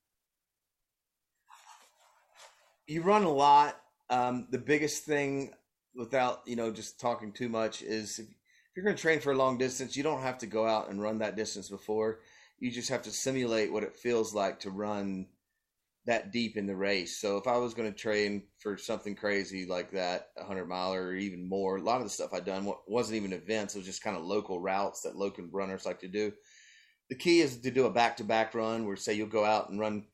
You 2.88 3.02
run 3.02 3.24
a 3.24 3.32
lot. 3.32 3.80
Um, 4.10 4.47
the 4.52 4.58
biggest 4.58 5.06
thing, 5.06 5.54
without 5.96 6.42
you 6.46 6.56
know 6.56 6.72
just 6.72 7.00
talking 7.00 7.32
too 7.32 7.50
much, 7.50 7.82
is 7.82 8.20
if 8.20 8.28
you're 8.76 8.86
going 8.86 8.96
to 8.96 9.02
train 9.02 9.20
for 9.20 9.32
a 9.32 9.38
long 9.38 9.58
distance, 9.58 9.98
you 9.98 10.04
don't 10.04 10.22
have 10.22 10.38
to 10.39 10.48
go 10.48 10.66
out 10.66 10.89
and 10.89 11.02
run 11.02 11.20
that 11.20 11.36
distance 11.36 11.70
before. 11.70 12.20
You 12.60 12.72
just 12.72 12.89
have 12.89 13.02
to 13.04 13.12
simulate 13.12 13.72
what 13.72 13.84
it 13.84 13.96
feels 13.96 14.34
like 14.34 14.60
to 14.62 14.70
run 14.70 15.28
that 16.06 16.32
deep 16.32 16.58
in 16.58 16.66
the 16.66 16.76
race. 16.76 17.20
So 17.20 17.38
if 17.38 17.48
I 17.48 17.58
was 17.58 17.74
going 17.74 17.92
to 17.92 17.98
train 17.98 18.44
for 18.60 18.78
something 18.78 19.16
crazy 19.16 19.66
like 19.66 19.92
that, 19.92 20.30
a 20.38 20.44
hundred 20.44 20.68
mile 20.68 20.94
or 20.94 21.16
even 21.16 21.48
more, 21.48 21.78
a 21.78 21.82
lot 21.82 21.98
of 21.98 22.04
the 22.04 22.10
stuff 22.10 22.34
I'd 22.34 22.46
done 22.46 22.72
wasn't 22.88 23.18
even 23.18 23.34
events. 23.34 23.76
It 23.76 23.80
was 23.80 23.88
just 23.88 24.04
kind 24.04 24.18
of 24.18 24.24
local 24.24 24.60
routes 24.60 25.02
that 25.02 25.16
local 25.16 25.46
runners 25.52 25.86
like 25.86 26.00
to 26.00 26.08
do. 26.08 26.32
The 27.10 27.16
key 27.16 27.42
is 27.42 27.58
to 27.58 27.72
do 27.72 27.86
a 27.86 27.92
back 27.92 28.18
to 28.18 28.24
back 28.24 28.56
run 28.56 28.86
where 28.86 28.96
say 28.96 29.14
you'll 29.14 29.28
go 29.28 29.46
out 29.46 29.70
and 29.70 29.80
run 29.80 30.06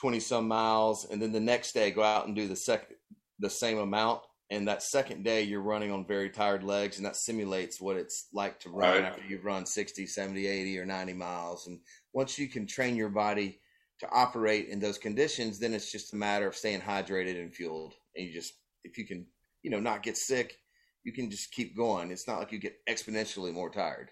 20 0.00 0.20
some 0.20 0.48
miles 0.48 1.06
and 1.06 1.22
then 1.22 1.32
the 1.32 1.40
next 1.40 1.72
day 1.72 1.90
go 1.90 2.02
out 2.02 2.26
and 2.26 2.36
do 2.36 2.48
the 2.48 2.56
second, 2.56 2.96
the 3.38 3.50
same 3.50 3.78
amount. 3.78 4.20
And 4.50 4.66
that 4.66 4.82
second 4.82 5.22
day 5.22 5.42
you're 5.42 5.60
running 5.60 5.92
on 5.92 6.04
very 6.04 6.28
tired 6.28 6.64
legs 6.64 6.96
and 6.96 7.06
that 7.06 7.16
simulates 7.16 7.80
what 7.80 7.96
it's 7.96 8.28
like 8.32 8.58
to 8.60 8.70
run 8.70 9.02
right. 9.02 9.04
after 9.04 9.22
you've 9.28 9.44
run 9.44 9.64
60, 9.64 10.06
70, 10.06 10.46
80 10.46 10.78
or 10.78 10.84
90 10.84 11.12
miles. 11.12 11.66
And 11.68 11.78
once 12.12 12.38
you 12.38 12.48
can 12.48 12.66
train 12.66 12.96
your 12.96 13.10
body 13.10 13.60
to 14.00 14.08
operate 14.10 14.68
in 14.68 14.80
those 14.80 14.98
conditions, 14.98 15.58
then 15.58 15.72
it's 15.72 15.92
just 15.92 16.12
a 16.12 16.16
matter 16.16 16.48
of 16.48 16.56
staying 16.56 16.80
hydrated 16.80 17.40
and 17.40 17.54
fueled. 17.54 17.94
And 18.16 18.26
you 18.26 18.32
just, 18.32 18.54
if 18.82 18.98
you 18.98 19.06
can, 19.06 19.26
you 19.62 19.70
know, 19.70 19.78
not 19.78 20.02
get 20.02 20.16
sick, 20.16 20.56
you 21.04 21.12
can 21.12 21.30
just 21.30 21.52
keep 21.52 21.76
going. 21.76 22.10
It's 22.10 22.26
not 22.26 22.38
like 22.38 22.50
you 22.50 22.58
get 22.58 22.74
exponentially 22.88 23.52
more 23.52 23.70
tired. 23.70 24.10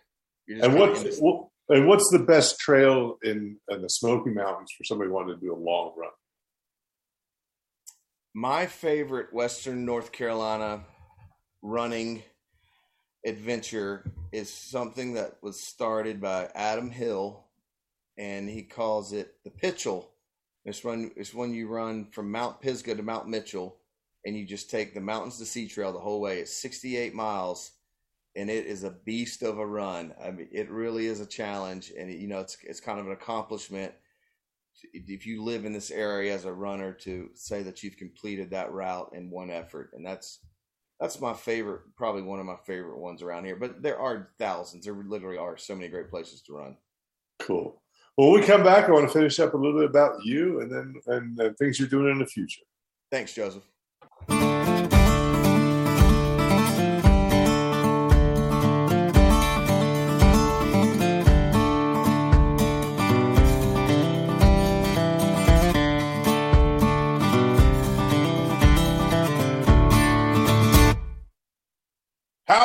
And 0.48 0.74
what's 0.74 1.20
well, 1.20 1.52
and 1.68 1.86
what's 1.86 2.10
the 2.10 2.20
best 2.20 2.58
trail 2.58 3.18
in, 3.22 3.58
in 3.68 3.82
the 3.82 3.88
Smoky 3.88 4.30
Mountains 4.30 4.70
for 4.76 4.84
somebody 4.84 5.10
wanting 5.10 5.38
to 5.38 5.40
do 5.40 5.52
a 5.52 5.56
long 5.56 5.92
run? 5.96 6.10
My 8.40 8.66
favorite 8.66 9.34
Western 9.34 9.84
North 9.84 10.12
Carolina 10.12 10.84
running 11.60 12.22
adventure 13.26 14.12
is 14.30 14.48
something 14.48 15.14
that 15.14 15.38
was 15.42 15.58
started 15.58 16.20
by 16.20 16.48
Adam 16.54 16.88
Hill 16.92 17.46
and 18.16 18.48
he 18.48 18.62
calls 18.62 19.12
it 19.12 19.34
the 19.42 19.50
Pitchell. 19.50 20.10
It's 20.64 20.84
when 20.84 21.10
it's 21.16 21.34
when 21.34 21.52
you 21.52 21.66
run 21.66 22.06
from 22.12 22.30
Mount 22.30 22.60
Pisgah 22.60 22.94
to 22.94 23.02
Mount 23.02 23.26
Mitchell, 23.28 23.74
and 24.24 24.36
you 24.36 24.46
just 24.46 24.70
take 24.70 24.94
the 24.94 25.00
mountains 25.00 25.38
to 25.38 25.44
sea 25.44 25.66
trail 25.66 25.92
the 25.92 25.98
whole 25.98 26.20
way. 26.20 26.38
It's 26.38 26.56
68 26.58 27.14
miles, 27.14 27.72
and 28.36 28.48
it 28.48 28.66
is 28.66 28.84
a 28.84 28.90
beast 29.04 29.42
of 29.42 29.58
a 29.58 29.66
run. 29.66 30.14
I 30.22 30.30
mean, 30.30 30.46
it 30.52 30.70
really 30.70 31.06
is 31.06 31.18
a 31.18 31.26
challenge, 31.26 31.92
and 31.98 32.08
you 32.08 32.28
know, 32.28 32.38
it's 32.38 32.56
it's 32.62 32.78
kind 32.78 33.00
of 33.00 33.06
an 33.06 33.12
accomplishment 33.12 33.94
if 34.92 35.26
you 35.26 35.42
live 35.42 35.64
in 35.64 35.72
this 35.72 35.90
area 35.90 36.34
as 36.34 36.44
a 36.44 36.52
runner 36.52 36.92
to 36.92 37.30
say 37.34 37.62
that 37.62 37.82
you've 37.82 37.96
completed 37.96 38.50
that 38.50 38.72
route 38.72 39.10
in 39.14 39.30
one 39.30 39.50
effort, 39.50 39.90
and 39.94 40.04
that's 40.04 40.40
that's 41.00 41.20
my 41.20 41.32
favorite, 41.32 41.82
probably 41.96 42.22
one 42.22 42.40
of 42.40 42.46
my 42.46 42.56
favorite 42.66 42.98
ones 42.98 43.22
around 43.22 43.44
here. 43.44 43.56
But 43.56 43.82
there 43.82 43.98
are 43.98 44.30
thousands. 44.38 44.84
There 44.84 44.94
literally 44.94 45.38
are 45.38 45.56
so 45.56 45.74
many 45.74 45.88
great 45.88 46.10
places 46.10 46.42
to 46.42 46.54
run. 46.54 46.76
Cool. 47.38 47.80
Well, 48.16 48.32
when 48.32 48.40
we 48.40 48.46
come 48.46 48.64
back, 48.64 48.88
I 48.88 48.92
want 48.92 49.06
to 49.06 49.12
finish 49.12 49.38
up 49.38 49.54
a 49.54 49.56
little 49.56 49.78
bit 49.78 49.88
about 49.88 50.24
you 50.24 50.60
and 50.60 50.72
then 50.72 50.94
and, 51.06 51.38
and 51.38 51.56
things 51.56 51.78
you're 51.78 51.88
doing 51.88 52.10
in 52.10 52.18
the 52.18 52.26
future. 52.26 52.62
Thanks, 53.12 53.32
Joseph. 53.32 53.62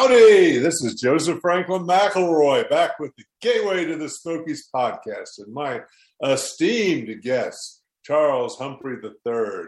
Howdy, 0.03 0.57
this 0.57 0.83
is 0.83 0.99
Joseph 0.99 1.39
Franklin 1.39 1.87
McElroy 1.87 2.69
back 2.69 2.99
with 2.99 3.15
the 3.15 3.23
Gateway 3.39 3.85
to 3.85 3.95
the 3.95 4.09
Smokies 4.09 4.67
podcast 4.75 5.37
and 5.37 5.53
my 5.53 5.79
esteemed 6.21 7.21
guest, 7.21 7.81
Charles 8.03 8.57
Humphrey 8.57 8.97
III. 9.01 9.67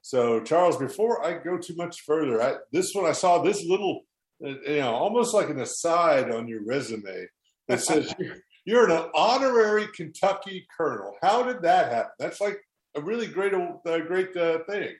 So, 0.00 0.40
Charles, 0.40 0.78
before 0.78 1.22
I 1.22 1.34
go 1.34 1.58
too 1.58 1.74
much 1.76 2.00
further, 2.00 2.42
I, 2.42 2.54
this 2.72 2.94
one 2.94 3.04
I 3.04 3.12
saw 3.12 3.42
this 3.42 3.62
little, 3.62 4.06
uh, 4.42 4.58
you 4.66 4.78
know, 4.78 4.94
almost 4.94 5.34
like 5.34 5.50
an 5.50 5.60
aside 5.60 6.30
on 6.30 6.48
your 6.48 6.64
resume 6.64 7.26
that 7.68 7.82
says 7.82 8.14
you're, 8.18 8.36
you're 8.64 8.90
an 8.90 9.10
honorary 9.14 9.86
Kentucky 9.94 10.66
colonel. 10.74 11.12
How 11.20 11.42
did 11.42 11.60
that 11.60 11.92
happen? 11.92 12.12
That's 12.18 12.40
like 12.40 12.58
a 12.94 13.02
really 13.02 13.26
great, 13.26 13.52
uh, 13.52 13.76
great 13.84 14.34
uh, 14.34 14.60
thing. 14.60 14.94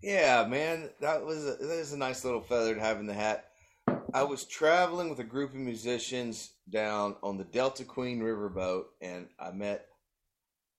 Yeah, 0.00 0.46
man, 0.48 0.88
that 1.02 1.22
was 1.22 1.44
a, 1.44 1.56
that 1.56 1.78
was 1.78 1.92
a 1.92 1.98
nice 1.98 2.24
little 2.24 2.40
feather 2.40 2.74
to 2.74 2.80
have 2.80 3.00
in 3.00 3.06
the 3.06 3.12
hat. 3.12 3.50
I 4.14 4.22
was 4.22 4.44
traveling 4.44 5.10
with 5.10 5.18
a 5.18 5.24
group 5.24 5.50
of 5.50 5.56
musicians 5.56 6.52
down 6.70 7.16
on 7.24 7.36
the 7.36 7.42
Delta 7.42 7.84
Queen 7.84 8.20
riverboat, 8.20 8.84
and 9.02 9.26
I 9.40 9.50
met 9.50 9.86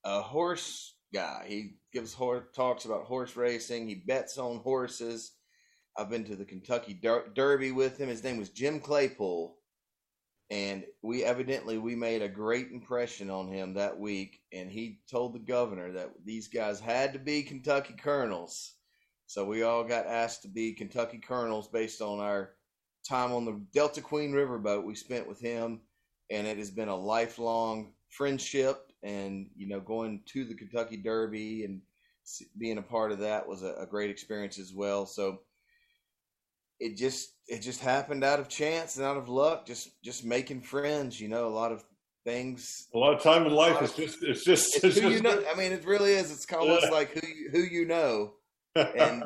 a 0.05 0.21
horse 0.21 0.95
guy. 1.13 1.43
He 1.45 1.73
gives 1.91 2.13
horse 2.13 2.45
talks 2.55 2.85
about 2.85 3.03
horse 3.03 3.35
racing. 3.35 3.89
He 3.89 3.95
bets 3.95 4.37
on 4.37 4.59
horses. 4.59 5.33
I've 5.97 6.09
been 6.09 6.23
to 6.23 6.37
the 6.37 6.45
Kentucky 6.45 6.93
Der- 6.93 7.27
Derby 7.35 7.73
with 7.73 7.97
him. 7.97 8.07
His 8.07 8.23
name 8.23 8.37
was 8.37 8.51
Jim 8.51 8.79
Claypool, 8.79 9.57
and 10.49 10.85
we 11.01 11.25
evidently 11.25 11.77
we 11.77 11.93
made 11.93 12.21
a 12.21 12.29
great 12.29 12.71
impression 12.71 13.29
on 13.29 13.49
him 13.49 13.73
that 13.73 13.99
week 13.99 14.39
and 14.53 14.71
he 14.71 15.01
told 15.11 15.33
the 15.33 15.39
governor 15.39 15.91
that 15.91 16.11
these 16.23 16.47
guys 16.47 16.79
had 16.79 17.13
to 17.13 17.19
be 17.19 17.41
kentucky 17.41 17.95
colonels 17.99 18.75
so 19.25 19.43
we 19.43 19.63
all 19.63 19.83
got 19.83 20.05
asked 20.05 20.43
to 20.43 20.47
be 20.47 20.71
kentucky 20.71 21.17
colonels 21.17 21.67
based 21.67 21.99
on 21.99 22.19
our 22.19 22.51
time 23.07 23.31
on 23.31 23.45
the 23.45 23.61
delta 23.73 24.01
queen 24.01 24.31
riverboat 24.31 24.83
we 24.83 24.95
spent 24.95 25.27
with 25.27 25.39
him 25.39 25.81
and 26.31 26.47
it 26.47 26.57
has 26.57 26.71
been 26.71 26.87
a 26.89 26.95
lifelong 26.95 27.93
friendship 28.09 28.91
and 29.03 29.49
you 29.55 29.67
know 29.67 29.79
going 29.79 30.21
to 30.25 30.45
the 30.45 30.55
kentucky 30.55 30.97
derby 30.97 31.63
and 31.65 31.81
being 32.57 32.77
a 32.77 32.81
part 32.81 33.11
of 33.11 33.19
that 33.19 33.47
was 33.47 33.63
a, 33.63 33.73
a 33.75 33.85
great 33.85 34.09
experience 34.09 34.57
as 34.59 34.73
well. 34.73 35.05
So 35.05 35.41
it 36.79 36.97
just 36.97 37.35
it 37.47 37.61
just 37.61 37.81
happened 37.81 38.23
out 38.23 38.39
of 38.39 38.49
chance 38.49 38.97
and 38.97 39.05
out 39.05 39.15
of 39.17 39.29
luck 39.29 39.65
just 39.65 40.01
just 40.03 40.25
making 40.25 40.61
friends 40.61 41.21
you 41.21 41.29
know 41.29 41.47
a 41.47 41.49
lot 41.49 41.71
of 41.71 41.83
things. 42.25 42.87
A 42.93 42.97
lot 42.97 43.13
of 43.13 43.21
time 43.21 43.45
in 43.45 43.53
life 43.53 43.81
is 43.81 43.93
just 43.93 44.23
it's 44.23 44.43
just 44.43 44.75
it's 44.75 44.83
it's 44.83 44.99
just 44.99 45.15
you 45.15 45.21
know 45.21 45.43
i 45.51 45.55
mean 45.55 45.71
it 45.71 45.85
really 45.85 46.13
is. 46.13 46.31
It's 46.31 46.51
almost 46.51 46.85
Yeah. 46.85 46.91
like 46.91 47.11
who 47.11 47.27
you, 47.27 47.49
who 47.51 47.59
you 47.59 47.85
know. 47.85 48.33
And 48.75 49.23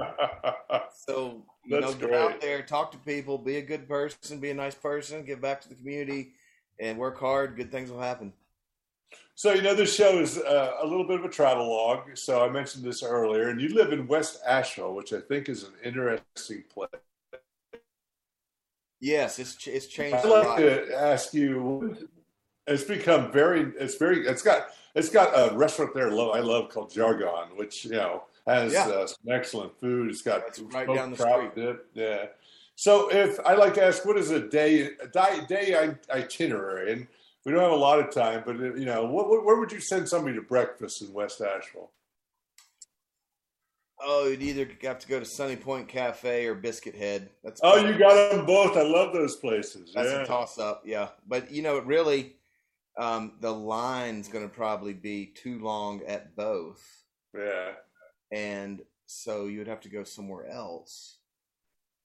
so 1.08 1.46
you 1.70 1.80
That's 1.80 1.94
know 1.94 2.00
get 2.00 2.10
great. 2.10 2.20
out 2.20 2.42
there 2.42 2.62
talk 2.64 2.92
to 2.92 2.98
people 3.00 3.38
be 3.38 3.58
a 3.58 3.62
good 3.62 3.88
person 3.88 4.40
be 4.40 4.50
a 4.50 4.54
nice 4.54 4.74
person 4.74 5.24
give 5.24 5.40
back 5.40 5.62
to 5.62 5.70
the 5.70 5.76
community 5.76 6.32
and 6.80 6.98
work 6.98 7.20
hard 7.20 7.56
good 7.56 7.72
things 7.72 7.92
will 7.92 8.02
happen. 8.02 8.34
So 9.36 9.54
you 9.54 9.62
know 9.62 9.76
this 9.76 9.96
show 9.96 10.20
is 10.20 10.40
uh, 10.40 10.74
a 10.82 10.86
little 10.88 11.06
bit 11.08 11.20
of 11.20 11.26
a 11.26 11.30
travel 11.30 11.70
log 11.70 12.18
so 12.18 12.44
i 12.44 12.50
mentioned 12.50 12.84
this 12.84 13.04
earlier 13.04 13.50
and 13.50 13.62
you 13.62 13.70
live 13.74 13.94
in 13.94 14.08
west 14.08 14.40
asheville 14.48 14.96
which 14.96 15.14
i 15.14 15.20
think 15.20 15.48
is 15.48 15.64
an 15.64 15.74
interesting 15.84 16.64
place. 16.74 16.90
Yes 19.00 19.38
it's 19.40 19.56
it's 19.68 19.86
changed 19.88 20.16
i'd 20.18 20.26
a 20.26 20.28
like 20.28 20.48
lot. 20.48 20.58
to 20.58 20.94
ask 20.94 21.34
you 21.34 21.96
it's 22.68 22.84
become 22.84 23.32
very 23.32 23.72
it's 23.80 23.96
very 23.96 24.28
it's 24.28 24.42
got 24.42 24.70
it's 24.96 25.10
got 25.10 25.30
a 25.34 25.56
restaurant 25.56 25.94
there 25.94 26.10
i 26.10 26.40
love 26.40 26.70
called 26.70 26.92
jargon 26.92 27.56
which 27.56 27.86
you 27.86 27.92
know 27.92 28.24
has 28.50 28.74
Yeah. 28.74 28.88
uh, 28.88 29.08
some 29.08 29.30
excellent 29.30 29.80
food. 29.80 30.10
It's 30.10 30.22
got 30.22 30.48
It's 30.48 30.60
right 30.60 30.88
down 30.88 31.12
the 31.12 31.18
street. 31.18 31.56
dip. 31.56 31.88
Yeah. 31.94 32.28
So 32.76 33.12
if 33.12 33.38
i 33.42 33.56
like 33.56 33.74
to 33.74 33.84
ask 33.84 34.06
what 34.06 34.18
is 34.18 34.32
a 34.32 34.40
day 34.40 34.92
a 35.02 35.08
day, 35.08 35.42
day 35.50 35.96
itinerary 36.10 36.94
and 36.94 37.08
we 37.46 37.52
don't 37.52 37.62
have 37.62 37.72
a 37.72 37.76
lot 37.76 38.00
of 38.00 38.10
time 38.10 38.42
but 38.46 38.58
you 38.58 38.86
know 38.86 39.06
what, 39.06 39.30
what, 39.30 39.44
where 39.44 39.58
would 39.58 39.72
you 39.72 39.82
send 39.82 40.08
somebody 40.08 40.34
to 40.36 40.42
breakfast 40.42 41.02
in 41.02 41.12
west 41.12 41.42
asheville? 41.42 41.92
Oh 44.00 44.30
you'd 44.30 44.42
either 44.42 44.70
have 44.84 45.00
to 45.00 45.08
go 45.10 45.20
to 45.20 45.26
sunny 45.26 45.58
point 45.58 45.90
cafe 45.90 46.46
or 46.46 46.56
biscuit 46.56 46.96
head. 46.96 47.30
That's 47.44 47.60
oh 47.62 47.86
you 47.86 47.98
got 47.98 48.32
them 48.32 48.46
both. 48.46 48.78
I 48.78 48.84
love 48.84 49.12
those 49.12 49.36
places. 49.36 49.92
That's 49.94 50.10
yeah. 50.10 50.22
a 50.22 50.26
toss 50.26 50.58
up, 50.58 50.84
yeah. 50.86 51.10
But 51.28 51.52
you 51.52 51.62
know, 51.62 51.76
it 51.80 51.86
really, 51.86 52.38
um, 52.98 53.34
the 53.42 53.52
line's 53.52 54.30
going 54.30 54.48
to 54.48 54.56
probably 54.56 54.94
be 54.94 55.26
too 55.26 55.60
long 55.60 56.02
at 56.08 56.34
both, 56.38 56.82
yeah 57.36 57.72
and 58.32 58.82
so 59.08 59.46
you'd 59.46 59.68
have 59.68 59.82
to 59.82 59.90
go 59.90 60.04
somewhere 60.04 60.48
else. 60.48 61.18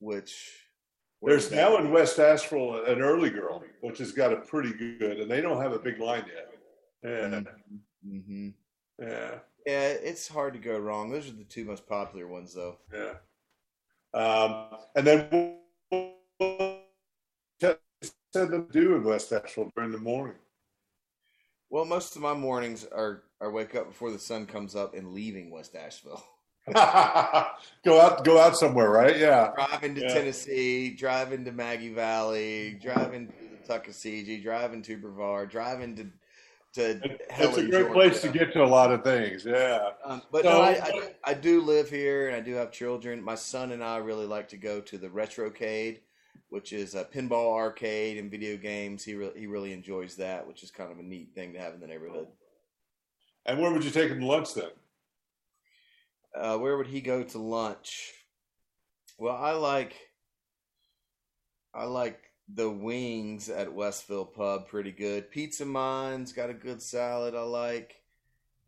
Which 0.01 0.69
There's 1.23 1.51
now 1.51 1.77
in 1.79 1.91
West 1.91 2.19
Asheville 2.19 2.85
an 2.85 3.01
early 3.01 3.31
girl, 3.31 3.63
which 3.81 3.99
has 3.99 4.13
got 4.13 4.33
a 4.33 4.37
pretty 4.37 4.73
good, 4.73 5.21
and 5.21 5.31
they 5.31 5.41
don't 5.41 5.63
have 5.63 5.73
a 5.73 5.79
big 5.79 5.99
line 5.99 6.25
yet. 6.27 6.51
Yeah, 7.03 7.41
hmm 8.03 8.49
yeah, 8.99 9.39
Yeah, 9.67 9.89
it's 9.89 10.29
hard 10.29 10.55
to 10.55 10.59
go 10.59 10.79
wrong. 10.79 11.11
Those 11.11 11.29
are 11.29 11.33
the 11.33 11.45
two 11.45 11.65
most 11.65 11.87
popular 11.87 12.27
ones, 12.27 12.55
though. 12.55 12.79
yeah. 12.93 13.15
Um, 14.15 14.79
and 14.95 15.07
then 15.07 15.57
what 16.39 17.81
said 18.33 18.51
them 18.51 18.69
do 18.71 18.97
in 18.97 19.05
West 19.05 19.33
Asheville 19.33 19.73
during 19.77 19.93
the 19.93 19.99
morning. 19.99 20.37
Well, 21.71 21.85
most 21.85 22.17
of 22.17 22.23
my 22.23 22.35
mornings 22.35 22.85
are 22.85 23.23
are 23.41 23.51
wake 23.51 23.75
up 23.75 23.89
before 23.89 24.11
the 24.11 24.19
sun 24.19 24.47
comes 24.47 24.75
up 24.77 24.95
and 24.95 25.13
leaving 25.13 25.51
West 25.51 25.75
Asheville, 25.77 26.23
go 26.73 28.01
out, 28.01 28.25
go 28.25 28.41
out 28.41 28.57
somewhere, 28.57 28.89
right? 28.91 29.19
Yeah, 29.19 29.53
driving 29.55 29.95
to 29.97 30.03
Yeah. 30.03 30.15
Tennessee, 30.15 30.91
driving 30.91 31.45
to 31.45 31.53
Maggie 31.53 31.93
Valley, 31.93 32.79
driving 32.81 33.29
to 33.29 33.33
the 33.35 33.75
Tuckasegee, 33.75 34.43
driving 34.43 34.83
to 34.83 34.97
Brevard, 34.99 35.51
driving 35.51 35.97
to 35.97 36.07
to 36.75 37.01
it's 37.39 37.57
a 37.57 37.67
great 37.69 37.93
place 37.93 38.21
to 38.23 38.29
get 38.29 38.53
to 38.53 38.65
a 38.65 38.67
lot 38.67 38.91
of 38.93 39.05
things. 39.05 39.45
Yeah, 39.45 39.91
Um, 40.05 40.23
but 40.33 40.43
So- 40.43 40.51
no, 40.53 40.61
I, 40.61 40.71
I, 40.71 41.15
I 41.23 41.35
do 41.35 41.61
live 41.61 41.89
here 41.89 42.27
and 42.29 42.37
I 42.37 42.41
do 42.41 42.55
have 42.55 42.73
children. 42.73 43.23
My 43.23 43.37
son 43.37 43.71
and 43.73 43.83
I 43.83 43.99
really 43.99 44.27
like 44.27 44.49
to 44.49 44.57
go 44.57 44.81
to 44.81 44.99
the 44.99 45.07
Retrocade, 45.09 46.01
which 46.49 46.73
is 46.73 46.95
a 46.95 47.05
pinball 47.05 47.55
arcade 47.55 48.19
and 48.19 48.31
video 48.31 48.57
games. 48.57 49.05
He 49.05 49.15
really 49.15 49.41
he 49.41 49.47
really 49.47 49.73
enjoys 49.73 50.17
that, 50.17 50.47
which 50.47 50.63
is 50.63 50.71
kind 50.71 50.93
of 50.93 50.99
a 50.99 51.03
neat 51.03 51.35
thing 51.35 51.53
to 51.53 51.59
have 51.59 51.75
in 51.75 51.81
the 51.81 51.87
neighborhood. 51.87 52.29
and 53.47 53.61
where 53.61 53.73
would 53.73 53.85
you 53.85 53.91
take 53.91 54.11
him 54.11 54.21
to 54.21 54.27
lunch 54.27 54.55
then? 54.55 54.71
Uh, 56.35 56.59
where 56.59 56.77
would 56.77 56.89
he 56.89 57.01
go 57.01 57.23
to 57.23 57.39
lunch? 57.39 58.13
Well, 59.19 59.37
I 59.37 59.53
like 59.53 59.95
I 61.75 61.85
like 61.85 62.21
the 62.53 62.71
wings 62.71 63.49
at 63.49 63.73
Westville 63.73 64.27
Pub 64.27 64.69
pretty 64.69 64.93
good. 64.93 65.31
Pizza 65.31 65.65
Mind's 65.65 66.33
got 66.33 66.51
a 66.51 66.55
good 66.55 66.83
salad 66.83 67.35
I 67.35 67.43
like. 67.43 67.97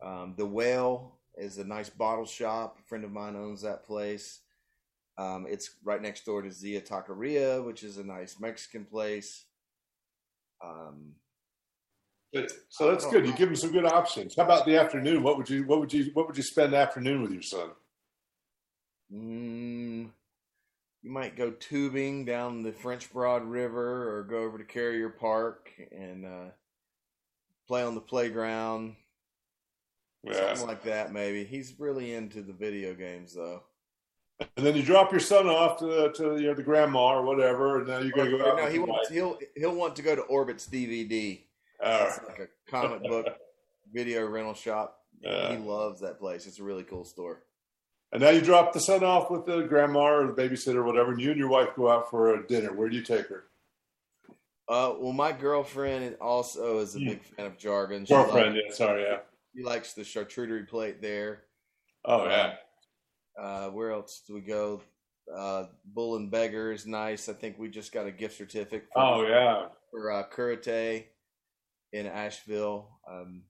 Um, 0.02 0.34
the 0.36 0.46
Whale 0.46 1.16
is 1.36 1.58
a 1.58 1.64
nice 1.64 1.90
bottle 1.90 2.26
shop. 2.26 2.78
A 2.80 2.88
friend 2.88 3.04
of 3.04 3.12
mine 3.12 3.36
owns 3.36 3.62
that 3.62 3.84
place. 3.84 4.40
Um, 5.18 5.46
it's 5.48 5.70
right 5.82 6.02
next 6.02 6.24
door 6.26 6.42
to 6.42 6.50
Zia 6.50 6.80
Taqueria, 6.80 7.64
which 7.64 7.82
is 7.82 7.96
a 7.96 8.04
nice 8.04 8.38
Mexican 8.38 8.84
place. 8.84 9.44
Um, 10.62 11.14
So 12.68 12.90
that's 12.90 13.06
good. 13.06 13.26
You 13.26 13.32
give 13.32 13.48
him 13.48 13.56
some 13.56 13.72
good 13.72 13.86
options. 13.86 14.36
How 14.36 14.44
about 14.44 14.66
the 14.66 14.78
afternoon? 14.78 15.22
What 15.22 15.38
would 15.38 15.48
you 15.48 15.64
what 15.64 15.80
would 15.80 15.92
you 15.92 16.10
what 16.12 16.26
would 16.26 16.36
you 16.36 16.42
spend 16.42 16.72
the 16.72 16.76
afternoon 16.78 17.22
with 17.22 17.32
your 17.32 17.42
son? 17.42 17.70
Mm, 19.12 20.10
you 21.02 21.10
might 21.10 21.36
go 21.36 21.50
tubing 21.52 22.24
down 22.24 22.62
the 22.62 22.72
French 22.72 23.10
Broad 23.12 23.44
River 23.44 24.16
or 24.16 24.24
go 24.24 24.38
over 24.38 24.58
to 24.58 24.64
Carrier 24.64 25.08
Park 25.08 25.70
and 25.92 26.26
uh, 26.26 26.50
play 27.68 27.82
on 27.82 27.94
the 27.94 28.00
playground. 28.00 28.96
Yeah. 30.24 30.48
Something 30.48 30.66
like 30.66 30.82
that, 30.82 31.12
maybe. 31.12 31.44
He's 31.44 31.78
really 31.78 32.12
into 32.12 32.42
the 32.42 32.52
video 32.52 32.94
games, 32.94 33.34
though. 33.34 33.62
And 34.56 34.66
then 34.66 34.76
you 34.76 34.82
drop 34.82 35.10
your 35.12 35.20
son 35.20 35.46
off 35.46 35.78
to, 35.78 36.12
to 36.16 36.36
you 36.40 36.48
know 36.48 36.54
the 36.54 36.62
grandma 36.62 37.06
or 37.18 37.22
whatever, 37.22 37.78
and 37.78 37.88
now 37.88 37.98
you're 38.00 38.12
gonna 38.12 38.30
go 38.30 38.38
Or 38.44 38.50
out. 38.52 38.56
no, 38.58 38.66
he 38.66 38.78
wants, 38.78 39.08
he'll 39.08 39.38
he'll 39.56 39.74
want 39.74 39.96
to 39.96 40.02
go 40.02 40.14
to 40.14 40.22
Orbit's 40.22 40.66
DVD. 40.68 41.40
It's 41.82 42.18
right. 42.18 42.28
like 42.28 42.38
a 42.38 42.70
comic 42.70 43.02
book 43.02 43.26
video 43.92 44.26
rental 44.26 44.54
shop. 44.54 45.00
Yeah. 45.20 45.52
He 45.52 45.56
loves 45.58 46.00
that 46.02 46.18
place. 46.18 46.46
It's 46.46 46.58
a 46.58 46.62
really 46.62 46.84
cool 46.84 47.04
store. 47.04 47.42
And 48.12 48.22
now 48.22 48.30
you 48.30 48.40
drop 48.42 48.72
the 48.72 48.80
son 48.80 49.02
off 49.02 49.30
with 49.30 49.46
the 49.46 49.62
grandma 49.62 50.00
or 50.00 50.26
the 50.26 50.32
babysitter 50.34 50.76
or 50.76 50.84
whatever, 50.84 51.12
and 51.12 51.20
you 51.20 51.30
and 51.30 51.38
your 51.38 51.48
wife 51.48 51.70
go 51.74 51.90
out 51.90 52.10
for 52.10 52.34
a 52.34 52.46
dinner. 52.46 52.72
Where 52.74 52.88
do 52.90 52.96
you 52.96 53.02
take 53.02 53.26
her? 53.28 53.44
Uh, 54.68 54.94
well, 54.98 55.12
my 55.12 55.32
girlfriend 55.32 56.16
also 56.20 56.78
is 56.80 56.94
a 56.94 56.98
Hmm. 56.98 57.06
big 57.08 57.22
fan 57.24 57.46
of 57.46 57.56
jargon. 57.56 58.04
She 58.04 58.12
Girlfriend, 58.14 58.54
likes- 58.56 58.66
yeah, 58.68 58.74
sorry, 58.74 59.02
yeah. 59.02 59.18
She 59.54 59.62
likes 59.62 59.94
the 59.94 60.02
charcuterie 60.02 60.68
plate 60.68 61.00
there. 61.00 61.44
Oh 62.04 62.26
yeah. 62.26 62.56
Uh, 63.40 63.68
where 63.68 63.90
else 63.92 64.22
do 64.26 64.34
we 64.34 64.40
go? 64.40 64.80
Uh, 65.34 65.64
Bull 65.84 66.16
and 66.16 66.30
Beggar 66.30 66.72
is 66.72 66.86
nice. 66.86 67.28
I 67.28 67.32
think 67.32 67.58
we 67.58 67.68
just 67.68 67.92
got 67.92 68.06
a 68.06 68.10
gift 68.12 68.36
certificate 68.38 68.86
for, 68.92 68.98
Oh 69.02 69.26
yeah. 69.26 69.66
for 69.90 70.10
uh, 70.12 70.22
Cúrate 70.34 71.04
in 71.92 72.06
Asheville. 72.06 72.88
Um, 73.10 73.42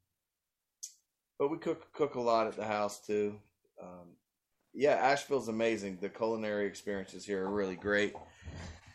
but 1.39 1.51
we 1.51 1.59
cook 1.59 1.93
cook 1.93 2.15
a 2.15 2.21
lot 2.21 2.47
at 2.47 2.57
the 2.57 2.65
house 2.65 3.05
too. 3.07 3.39
Um, 3.83 4.15
yeah, 4.73 4.95
Asheville's 4.95 5.49
amazing. 5.49 5.99
The 6.01 6.09
culinary 6.09 6.67
experiences 6.67 7.25
here 7.27 7.45
are 7.45 7.51
really 7.51 7.77
great. 7.77 8.15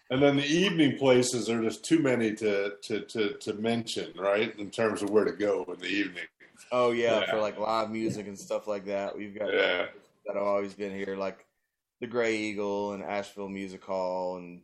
And 0.10 0.22
then 0.22 0.36
the 0.36 0.46
evening 0.46 0.98
places 0.98 1.50
are 1.50 1.62
just 1.62 1.86
too 1.86 2.00
many 2.00 2.34
to 2.36 2.74
to 2.84 3.02
to, 3.02 3.34
to 3.42 3.54
mention, 3.54 4.12
right? 4.18 4.58
In 4.60 4.72
terms 4.72 5.04
of 5.04 5.12
where 5.12 5.24
to 5.24 5.32
go 5.34 5.64
in 5.72 5.80
the 5.80 5.86
evening. 5.88 6.24
Oh 6.72 6.92
yeah, 6.92 7.20
Yeah. 7.22 7.30
for 7.32 7.40
like 7.40 7.60
live 7.60 7.92
music 7.92 8.28
and 8.28 8.38
stuff 8.38 8.68
like 8.68 8.86
that. 8.86 9.16
We've 9.16 9.38
got 9.38 9.54
Yeah. 9.54 9.86
That 10.34 10.40
have 10.40 10.48
always 10.48 10.74
been 10.74 10.96
here, 10.96 11.16
like 11.18 11.46
the 12.00 12.08
Grey 12.08 12.38
Eagle 12.38 12.94
and 12.94 13.04
Asheville 13.04 13.50
Music 13.50 13.84
Hall, 13.84 14.38
and 14.38 14.62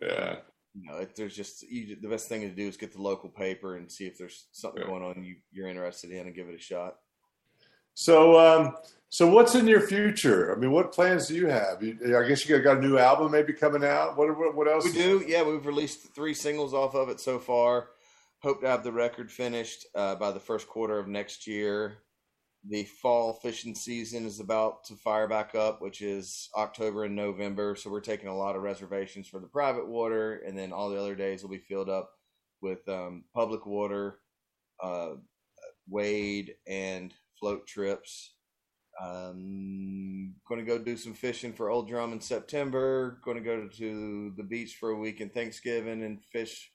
Yeah. 0.00 0.38
you 0.74 0.90
know, 0.90 0.96
if 0.98 1.14
there's 1.14 1.36
just 1.36 1.62
you, 1.62 1.96
the 2.00 2.08
best 2.08 2.28
thing 2.28 2.40
to 2.42 2.48
do 2.50 2.66
is 2.66 2.76
get 2.76 2.92
the 2.92 3.02
local 3.02 3.28
paper 3.28 3.76
and 3.76 3.90
see 3.90 4.06
if 4.06 4.16
there's 4.16 4.46
something 4.52 4.80
Yeah. 4.82 4.88
going 4.88 5.02
on 5.02 5.22
you 5.22 5.36
you're 5.52 5.68
interested 5.68 6.10
in 6.10 6.26
and 6.26 6.34
give 6.34 6.48
it 6.48 6.54
a 6.54 6.58
shot. 6.58 7.00
So, 7.92 8.38
um, 8.40 8.76
so 9.08 9.28
what's 9.28 9.54
in 9.54 9.68
your 9.68 9.82
future? 9.82 10.52
I 10.52 10.58
mean, 10.58 10.72
what 10.72 10.92
plans 10.92 11.28
do 11.28 11.34
you 11.34 11.46
have? 11.46 11.80
You, 11.82 12.18
I 12.18 12.26
guess 12.26 12.48
you 12.48 12.56
got, 12.56 12.64
got 12.64 12.78
a 12.78 12.86
new 12.86 12.98
album 12.98 13.30
maybe 13.30 13.52
coming 13.52 13.84
out. 13.84 14.16
What 14.16 14.36
what, 14.36 14.54
what 14.56 14.68
else? 14.68 14.84
We 14.84 14.92
do, 14.92 15.22
yeah. 15.26 15.42
We've 15.44 15.66
released 15.66 16.14
three 16.14 16.34
singles 16.34 16.72
off 16.74 16.94
of 16.94 17.08
it 17.08 17.20
so 17.20 17.38
far. 17.38 17.90
Hope 18.42 18.62
to 18.62 18.66
have 18.68 18.82
the 18.84 18.92
record 18.92 19.30
finished 19.30 19.86
uh, 19.94 20.16
by 20.16 20.32
the 20.32 20.40
first 20.40 20.66
quarter 20.66 20.98
of 20.98 21.06
next 21.08 21.46
year. 21.46 21.98
The 22.66 22.84
fall 22.84 23.34
fishing 23.34 23.74
season 23.74 24.24
is 24.24 24.40
about 24.40 24.84
to 24.84 24.96
fire 24.96 25.28
back 25.28 25.54
up, 25.54 25.82
which 25.82 26.00
is 26.00 26.48
October 26.56 27.04
and 27.04 27.14
November. 27.14 27.76
So 27.76 27.90
we're 27.90 28.00
taking 28.00 28.28
a 28.28 28.36
lot 28.36 28.56
of 28.56 28.62
reservations 28.62 29.28
for 29.28 29.38
the 29.38 29.46
private 29.46 29.86
water, 29.86 30.42
and 30.46 30.56
then 30.56 30.72
all 30.72 30.88
the 30.88 30.98
other 30.98 31.14
days 31.14 31.42
will 31.42 31.50
be 31.50 31.58
filled 31.58 31.90
up 31.90 32.10
with 32.62 32.88
um, 32.88 33.24
Public 33.34 33.66
Water, 33.66 34.20
uh, 34.82 35.10
Wade, 35.88 36.54
and 36.66 37.12
Float 37.38 37.66
Trips. 37.66 38.32
Um, 38.98 40.34
going 40.48 40.64
to 40.64 40.66
go 40.66 40.78
do 40.78 40.96
some 40.96 41.14
fishing 41.14 41.52
for 41.52 41.68
Old 41.68 41.88
Drum 41.88 42.12
in 42.12 42.20
September. 42.20 43.18
Going 43.24 43.36
to 43.36 43.42
go 43.42 43.68
to 43.68 44.32
the 44.36 44.42
beach 44.42 44.76
for 44.76 44.90
a 44.90 44.98
week 44.98 45.20
in 45.20 45.28
Thanksgiving 45.28 46.02
and 46.02 46.24
fish 46.32 46.70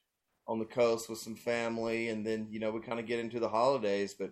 on 0.48 0.60
the 0.60 0.66
coast 0.66 1.10
with 1.10 1.20
some 1.20 1.36
family, 1.36 2.10
and 2.10 2.26
then 2.26 2.48
you 2.52 2.60
know 2.60 2.72
we 2.72 2.82
kind 2.82 3.00
of 3.00 3.08
get 3.08 3.20
into 3.20 3.40
the 3.40 3.50
holidays. 3.50 4.16
But 4.20 4.32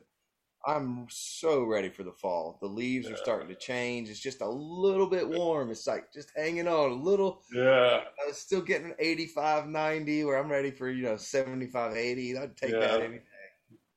I'm 0.68 1.08
so 1.10 1.64
ready 1.64 1.88
for 1.90 2.04
the 2.04 2.12
fall. 2.12 2.58
The 2.62 2.68
leaves 2.68 3.10
are 3.10 3.16
starting 3.16 3.48
to 3.48 3.56
change. 3.56 4.10
It's 4.10 4.20
just 4.20 4.42
a 4.42 4.50
little 4.50 5.08
bit 5.08 5.28
warm. 5.28 5.72
It's 5.72 5.88
like 5.88 6.12
just 6.14 6.30
hanging 6.36 6.68
on 6.68 6.92
a 6.92 6.94
little. 6.94 7.42
Yeah. 7.54 8.02
I 8.22 8.28
was 8.28 8.38
still 8.38 8.60
getting 8.60 8.94
85, 9.00 9.68
90, 9.68 10.26
where 10.26 10.38
I'm 10.38 10.52
ready 10.52 10.72
for, 10.72 10.90
you 10.90 11.04
know, 11.04 11.16
75, 11.16 11.96
80. 11.96 12.38
I'd 12.38 12.58
take 12.58 12.72
Yeah. 12.72 12.80
that 12.80 13.02
any 13.02 13.18
day. 13.20 13.24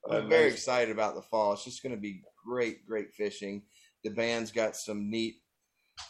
I'm 0.09 0.29
very 0.29 0.49
excited 0.49 0.93
about 0.93 1.17
the 1.17 1.23
fall. 1.23 1.53
It's 1.55 1.65
just 1.65 1.83
going 1.83 1.95
to 1.95 2.01
be 2.01 2.23
great, 2.47 2.87
great 2.87 3.13
fishing. 3.15 3.63
The 4.05 4.11
band's 4.11 4.53
got 4.53 4.77
some 4.77 5.11
neat 5.11 5.43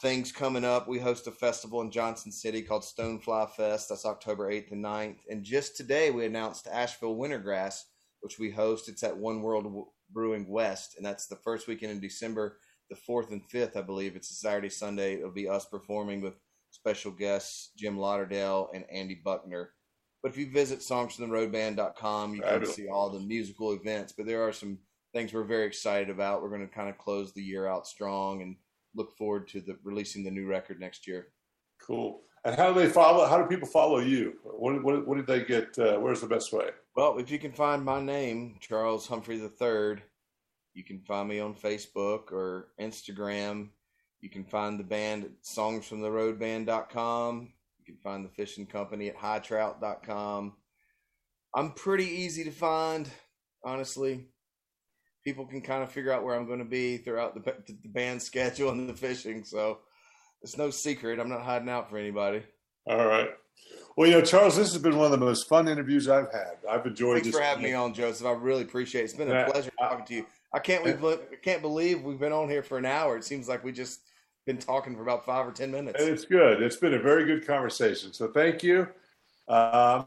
things 0.02 0.30
coming 0.30 0.64
up. 0.64 0.86
We 0.86 0.98
host 0.98 1.26
a 1.26 1.32
festival 1.32 1.80
in 1.80 1.90
Johnson 1.90 2.30
City 2.32 2.60
called 2.60 2.82
Stonefly 2.82 3.50
Fest. 3.52 3.88
That's 3.88 4.04
October 4.04 4.52
8th 4.52 4.72
and 4.72 4.84
9th. 4.84 5.20
And 5.30 5.42
just 5.42 5.76
today 5.76 6.10
we 6.10 6.26
announced 6.26 6.68
Asheville 6.70 7.16
Wintergrass, 7.16 7.84
which 8.20 8.38
we 8.38 8.50
host. 8.50 8.90
It's 8.90 9.02
at 9.02 9.16
One 9.16 9.40
World 9.40 9.86
Brewing 10.12 10.48
West, 10.48 10.94
and 10.96 11.04
that's 11.04 11.26
the 11.26 11.36
first 11.36 11.68
weekend 11.68 11.92
in 11.92 12.00
December, 12.00 12.58
the 12.90 12.96
4th 12.96 13.30
and 13.30 13.42
5th, 13.48 13.76
I 13.76 13.82
believe. 13.82 14.16
It's 14.16 14.30
a 14.30 14.34
Saturday, 14.34 14.68
Sunday. 14.68 15.14
It'll 15.14 15.30
be 15.30 15.48
us 15.48 15.64
performing 15.66 16.20
with 16.20 16.34
special 16.70 17.10
guests 17.10 17.70
Jim 17.76 17.98
Lauderdale 17.98 18.70
and 18.74 18.84
Andy 18.90 19.20
Buckner. 19.24 19.70
But 20.22 20.32
if 20.32 20.38
you 20.38 20.50
visit 20.50 20.80
songsfromtheroadband.com, 20.80 22.34
you 22.34 22.42
can 22.42 22.66
see 22.66 22.88
all 22.88 23.10
the 23.10 23.20
musical 23.20 23.72
events. 23.72 24.12
But 24.12 24.26
there 24.26 24.46
are 24.46 24.52
some 24.52 24.78
things 25.14 25.32
we're 25.32 25.44
very 25.44 25.66
excited 25.66 26.10
about. 26.10 26.42
We're 26.42 26.50
going 26.50 26.66
to 26.66 26.74
kind 26.74 26.90
of 26.90 26.98
close 26.98 27.32
the 27.32 27.42
year 27.42 27.66
out 27.66 27.86
strong 27.86 28.42
and 28.42 28.56
look 28.94 29.16
forward 29.16 29.48
to 29.48 29.60
the 29.60 29.78
releasing 29.82 30.22
the 30.22 30.30
new 30.30 30.46
record 30.46 30.78
next 30.78 31.06
year. 31.06 31.28
Cool. 31.80 32.20
And 32.44 32.54
how 32.54 32.72
do 32.72 32.80
they 32.80 32.88
follow? 32.88 33.26
How 33.26 33.38
do 33.38 33.48
people 33.48 33.68
follow 33.68 33.98
you? 33.98 34.34
What, 34.44 34.82
what, 34.82 35.06
what 35.06 35.16
did 35.16 35.26
they 35.26 35.44
get? 35.44 35.78
Uh, 35.78 35.98
where's 35.98 36.20
the 36.20 36.26
best 36.26 36.52
way? 36.52 36.70
Well, 36.96 37.18
if 37.18 37.30
you 37.30 37.38
can 37.38 37.52
find 37.52 37.84
my 37.84 38.00
name, 38.00 38.56
Charles 38.60 39.06
Humphrey 39.06 39.36
III, 39.36 40.02
you 40.74 40.82
can 40.84 41.00
find 41.06 41.28
me 41.28 41.38
on 41.38 41.54
Facebook 41.54 42.32
or 42.32 42.70
Instagram. 42.80 43.68
You 44.20 44.28
can 44.28 44.44
find 44.44 44.78
the 44.78 44.84
band 44.84 45.24
at 45.24 45.42
songsfromtheroadband.com. 45.42 47.52
You 47.78 47.84
can 47.84 47.96
find 48.02 48.24
the 48.24 48.30
fishing 48.30 48.66
company 48.66 49.08
at 49.08 49.16
hightrout.com. 49.16 50.54
I'm 51.54 51.72
pretty 51.72 52.06
easy 52.06 52.44
to 52.44 52.50
find, 52.50 53.08
honestly. 53.64 54.26
People 55.24 55.46
can 55.46 55.60
kind 55.60 55.82
of 55.82 55.92
figure 55.92 56.12
out 56.12 56.24
where 56.24 56.34
I'm 56.34 56.46
going 56.46 56.60
to 56.60 56.64
be 56.64 56.96
throughout 56.98 57.34
the, 57.34 57.54
the 57.66 57.88
band 57.88 58.22
schedule 58.22 58.70
and 58.70 58.88
the 58.88 58.94
fishing, 58.94 59.44
so 59.44 59.80
it's 60.42 60.56
no 60.56 60.70
secret. 60.70 61.20
I'm 61.20 61.28
not 61.28 61.42
hiding 61.42 61.68
out 61.68 61.90
for 61.90 61.98
anybody. 61.98 62.42
All 62.86 63.06
right. 63.06 63.28
Well, 64.00 64.08
you 64.08 64.14
know, 64.14 64.22
Charles, 64.22 64.56
this 64.56 64.72
has 64.72 64.80
been 64.80 64.96
one 64.96 65.04
of 65.04 65.10
the 65.10 65.22
most 65.22 65.46
fun 65.46 65.68
interviews 65.68 66.08
I've 66.08 66.32
had. 66.32 66.56
I've 66.66 66.86
enjoyed 66.86 67.16
Thanks 67.16 67.26
this. 67.26 67.36
for 67.36 67.42
having 67.42 67.64
me 67.64 67.74
on, 67.74 67.92
Joseph. 67.92 68.26
I 68.26 68.32
really 68.32 68.62
appreciate 68.62 69.02
it. 69.02 69.04
It's 69.04 69.12
been 69.12 69.30
a 69.30 69.44
pleasure 69.44 69.70
I- 69.78 69.88
talking 69.90 70.06
to 70.06 70.14
you. 70.14 70.26
I 70.54 70.58
can't 70.58 70.82
we 70.82 71.18
can't 71.42 71.60
believe 71.60 72.02
we've 72.02 72.18
been 72.18 72.32
on 72.32 72.48
here 72.48 72.62
for 72.62 72.78
an 72.78 72.86
hour. 72.86 73.18
It 73.18 73.24
seems 73.24 73.46
like 73.46 73.62
we 73.62 73.72
just 73.72 74.00
been 74.46 74.56
talking 74.56 74.96
for 74.96 75.02
about 75.02 75.26
five 75.26 75.46
or 75.46 75.52
ten 75.52 75.70
minutes. 75.70 76.00
And 76.02 76.08
it's 76.08 76.24
good. 76.24 76.62
It's 76.62 76.76
been 76.76 76.94
a 76.94 76.98
very 76.98 77.26
good 77.26 77.46
conversation. 77.46 78.14
So 78.14 78.28
thank 78.28 78.62
you. 78.62 78.88
Um, 79.46 80.06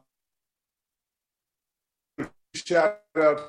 shout 2.56 2.98
out. 3.16 3.42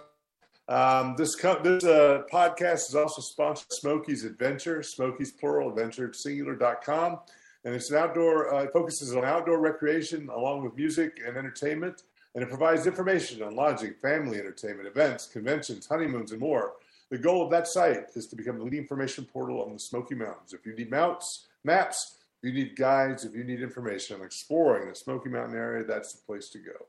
Um, 0.68 1.14
this 1.16 1.36
co- 1.36 1.62
this 1.62 1.84
uh, 1.84 2.24
podcast 2.30 2.90
is 2.90 2.94
also 2.94 3.22
sponsored 3.22 3.70
by 3.70 3.76
Smokies 3.76 4.24
Adventure, 4.24 4.82
Smokies 4.82 5.32
plural, 5.32 5.70
adventure 5.70 6.12
singular.com. 6.12 7.20
And 7.64 7.74
it's 7.74 7.90
an 7.90 7.96
outdoor, 7.96 8.54
uh, 8.54 8.64
it 8.64 8.72
focuses 8.72 9.16
on 9.16 9.24
outdoor 9.24 9.58
recreation 9.58 10.28
along 10.28 10.64
with 10.64 10.76
music 10.76 11.20
and 11.26 11.36
entertainment. 11.36 12.02
And 12.34 12.42
it 12.42 12.48
provides 12.48 12.86
information 12.86 13.42
on 13.42 13.54
lodging, 13.54 13.94
family 14.02 14.38
entertainment, 14.38 14.88
events, 14.88 15.26
conventions, 15.26 15.86
honeymoons, 15.86 16.32
and 16.32 16.40
more. 16.40 16.72
The 17.10 17.18
goal 17.18 17.44
of 17.44 17.50
that 17.52 17.68
site 17.68 18.06
is 18.14 18.26
to 18.28 18.36
become 18.36 18.58
the 18.58 18.64
leading 18.64 18.80
information 18.80 19.24
portal 19.24 19.62
on 19.62 19.72
the 19.72 19.78
Smoky 19.78 20.14
Mountains. 20.14 20.52
If 20.52 20.66
you 20.66 20.74
need 20.74 20.90
mounts, 20.90 21.46
maps, 21.62 22.16
if 22.42 22.48
you 22.48 22.52
need 22.52 22.76
guides, 22.76 23.24
if 23.24 23.34
you 23.34 23.44
need 23.44 23.62
information 23.62 24.18
on 24.18 24.26
exploring 24.26 24.88
the 24.88 24.94
Smoky 24.94 25.28
Mountain 25.28 25.56
area, 25.56 25.84
that's 25.84 26.12
the 26.12 26.22
place 26.26 26.48
to 26.50 26.58
go. 26.58 26.86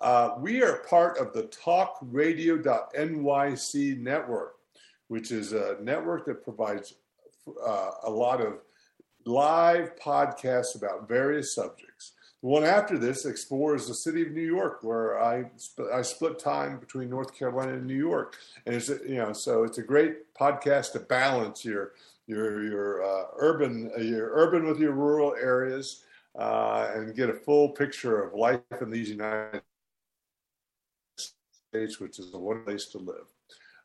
Uh, 0.00 0.34
we 0.38 0.62
are 0.62 0.78
part 0.88 1.18
of 1.18 1.32
the 1.32 1.44
talkradio.nyc 1.44 3.98
network, 4.00 4.54
which 5.08 5.30
is 5.30 5.52
a 5.52 5.76
network 5.80 6.26
that 6.26 6.42
provides 6.42 6.94
uh, 7.64 7.90
a 8.02 8.10
lot 8.10 8.40
of 8.40 8.58
live 9.24 9.96
podcasts 9.96 10.74
about 10.76 11.08
various 11.08 11.54
subjects. 11.54 12.12
The 12.42 12.48
one 12.48 12.64
after 12.64 12.98
this 12.98 13.24
explores 13.24 13.88
the 13.88 13.94
city 13.94 14.22
of 14.22 14.32
New 14.32 14.42
York, 14.42 14.80
where 14.82 15.22
I 15.22 15.50
sp- 15.56 15.88
I 15.92 16.02
split 16.02 16.38
time 16.38 16.78
between 16.78 17.08
North 17.08 17.34
Carolina 17.34 17.72
and 17.74 17.86
New 17.86 17.96
York, 17.96 18.36
and 18.66 18.74
it's 18.74 18.90
a- 18.90 19.00
you 19.08 19.16
know 19.16 19.32
so 19.32 19.64
it's 19.64 19.78
a 19.78 19.82
great 19.82 20.34
podcast 20.34 20.92
to 20.92 21.00
balance 21.00 21.64
your 21.64 21.92
your 22.26 22.62
your 22.64 23.02
uh, 23.04 23.24
urban 23.36 23.90
your 23.98 24.30
urban 24.34 24.66
with 24.66 24.78
your 24.78 24.92
rural 24.92 25.34
areas 25.40 26.04
uh, 26.38 26.90
and 26.94 27.14
get 27.16 27.30
a 27.30 27.34
full 27.34 27.70
picture 27.70 28.22
of 28.22 28.34
life 28.34 28.60
in 28.80 28.90
these 28.90 29.08
United 29.08 29.62
States, 31.16 31.98
which 32.00 32.18
is 32.18 32.34
a 32.34 32.38
one 32.38 32.62
place 32.64 32.86
to 32.86 32.98
live. 32.98 33.26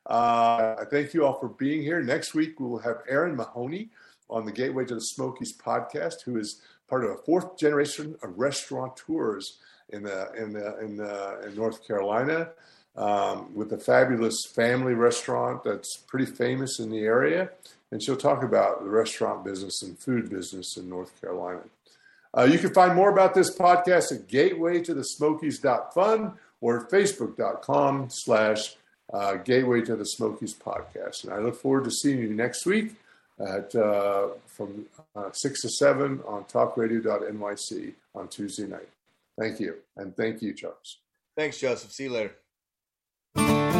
Uh, 0.09 0.75
I 0.79 0.85
thank 0.89 1.13
you 1.13 1.25
all 1.25 1.39
for 1.39 1.49
being 1.49 1.81
here. 1.81 2.01
Next 2.01 2.33
week 2.33 2.59
we 2.59 2.65
will 2.67 2.79
have 2.79 3.03
Aaron 3.07 3.35
Mahoney 3.35 3.89
on 4.29 4.45
the 4.45 4.51
Gateway 4.51 4.85
to 4.85 4.93
the 4.95 5.01
Smokies 5.01 5.57
podcast, 5.57 6.21
who 6.25 6.37
is 6.37 6.61
part 6.87 7.03
of 7.03 7.11
a 7.11 7.17
fourth 7.17 7.57
generation 7.57 8.15
of 8.23 8.37
restaurateurs 8.37 9.57
in 9.89 10.03
the 10.03 10.31
in 10.33 10.53
the 10.53 10.79
in, 10.79 10.97
the, 10.97 11.41
in 11.47 11.55
North 11.55 11.87
Carolina, 11.87 12.49
um, 12.95 13.53
with 13.55 13.73
a 13.73 13.77
fabulous 13.77 14.37
family 14.53 14.93
restaurant 14.93 15.63
that's 15.63 15.97
pretty 16.07 16.25
famous 16.25 16.79
in 16.79 16.89
the 16.89 16.99
area, 16.99 17.49
and 17.91 18.03
she'll 18.03 18.17
talk 18.17 18.43
about 18.43 18.83
the 18.83 18.89
restaurant 18.89 19.43
business 19.43 19.81
and 19.81 19.97
food 19.97 20.29
business 20.29 20.77
in 20.77 20.87
North 20.89 21.19
Carolina. 21.19 21.61
Uh, 22.37 22.43
you 22.43 22.59
can 22.59 22.71
find 22.73 22.95
more 22.95 23.09
about 23.09 23.33
this 23.33 23.57
podcast 23.57 24.11
at 24.11 24.27
gatewaytothesmokies.fun 24.27 26.33
or 26.61 26.87
facebook.com 26.87 28.07
slash 28.11 28.75
uh, 29.11 29.33
gateway 29.35 29.81
to 29.81 29.95
the 29.95 30.05
Smokies 30.05 30.53
podcast. 30.53 31.23
And 31.23 31.33
I 31.33 31.39
look 31.39 31.55
forward 31.55 31.85
to 31.85 31.91
seeing 31.91 32.19
you 32.19 32.31
next 32.33 32.67
week 32.67 32.93
at 33.39 33.73
uh, 33.75 34.29
from 34.45 34.85
uh, 35.15 35.31
6 35.31 35.61
to 35.61 35.69
7 35.69 36.21
on 36.25 36.43
talkradio.nyc 36.45 37.93
on 38.15 38.27
Tuesday 38.27 38.67
night. 38.67 38.89
Thank 39.39 39.59
you. 39.59 39.75
And 39.95 40.15
thank 40.15 40.41
you, 40.41 40.53
Charles. 40.53 40.99
Thanks, 41.37 41.57
Joseph. 41.59 41.91
See 41.91 42.03
you 42.03 42.11
later. 43.35 43.78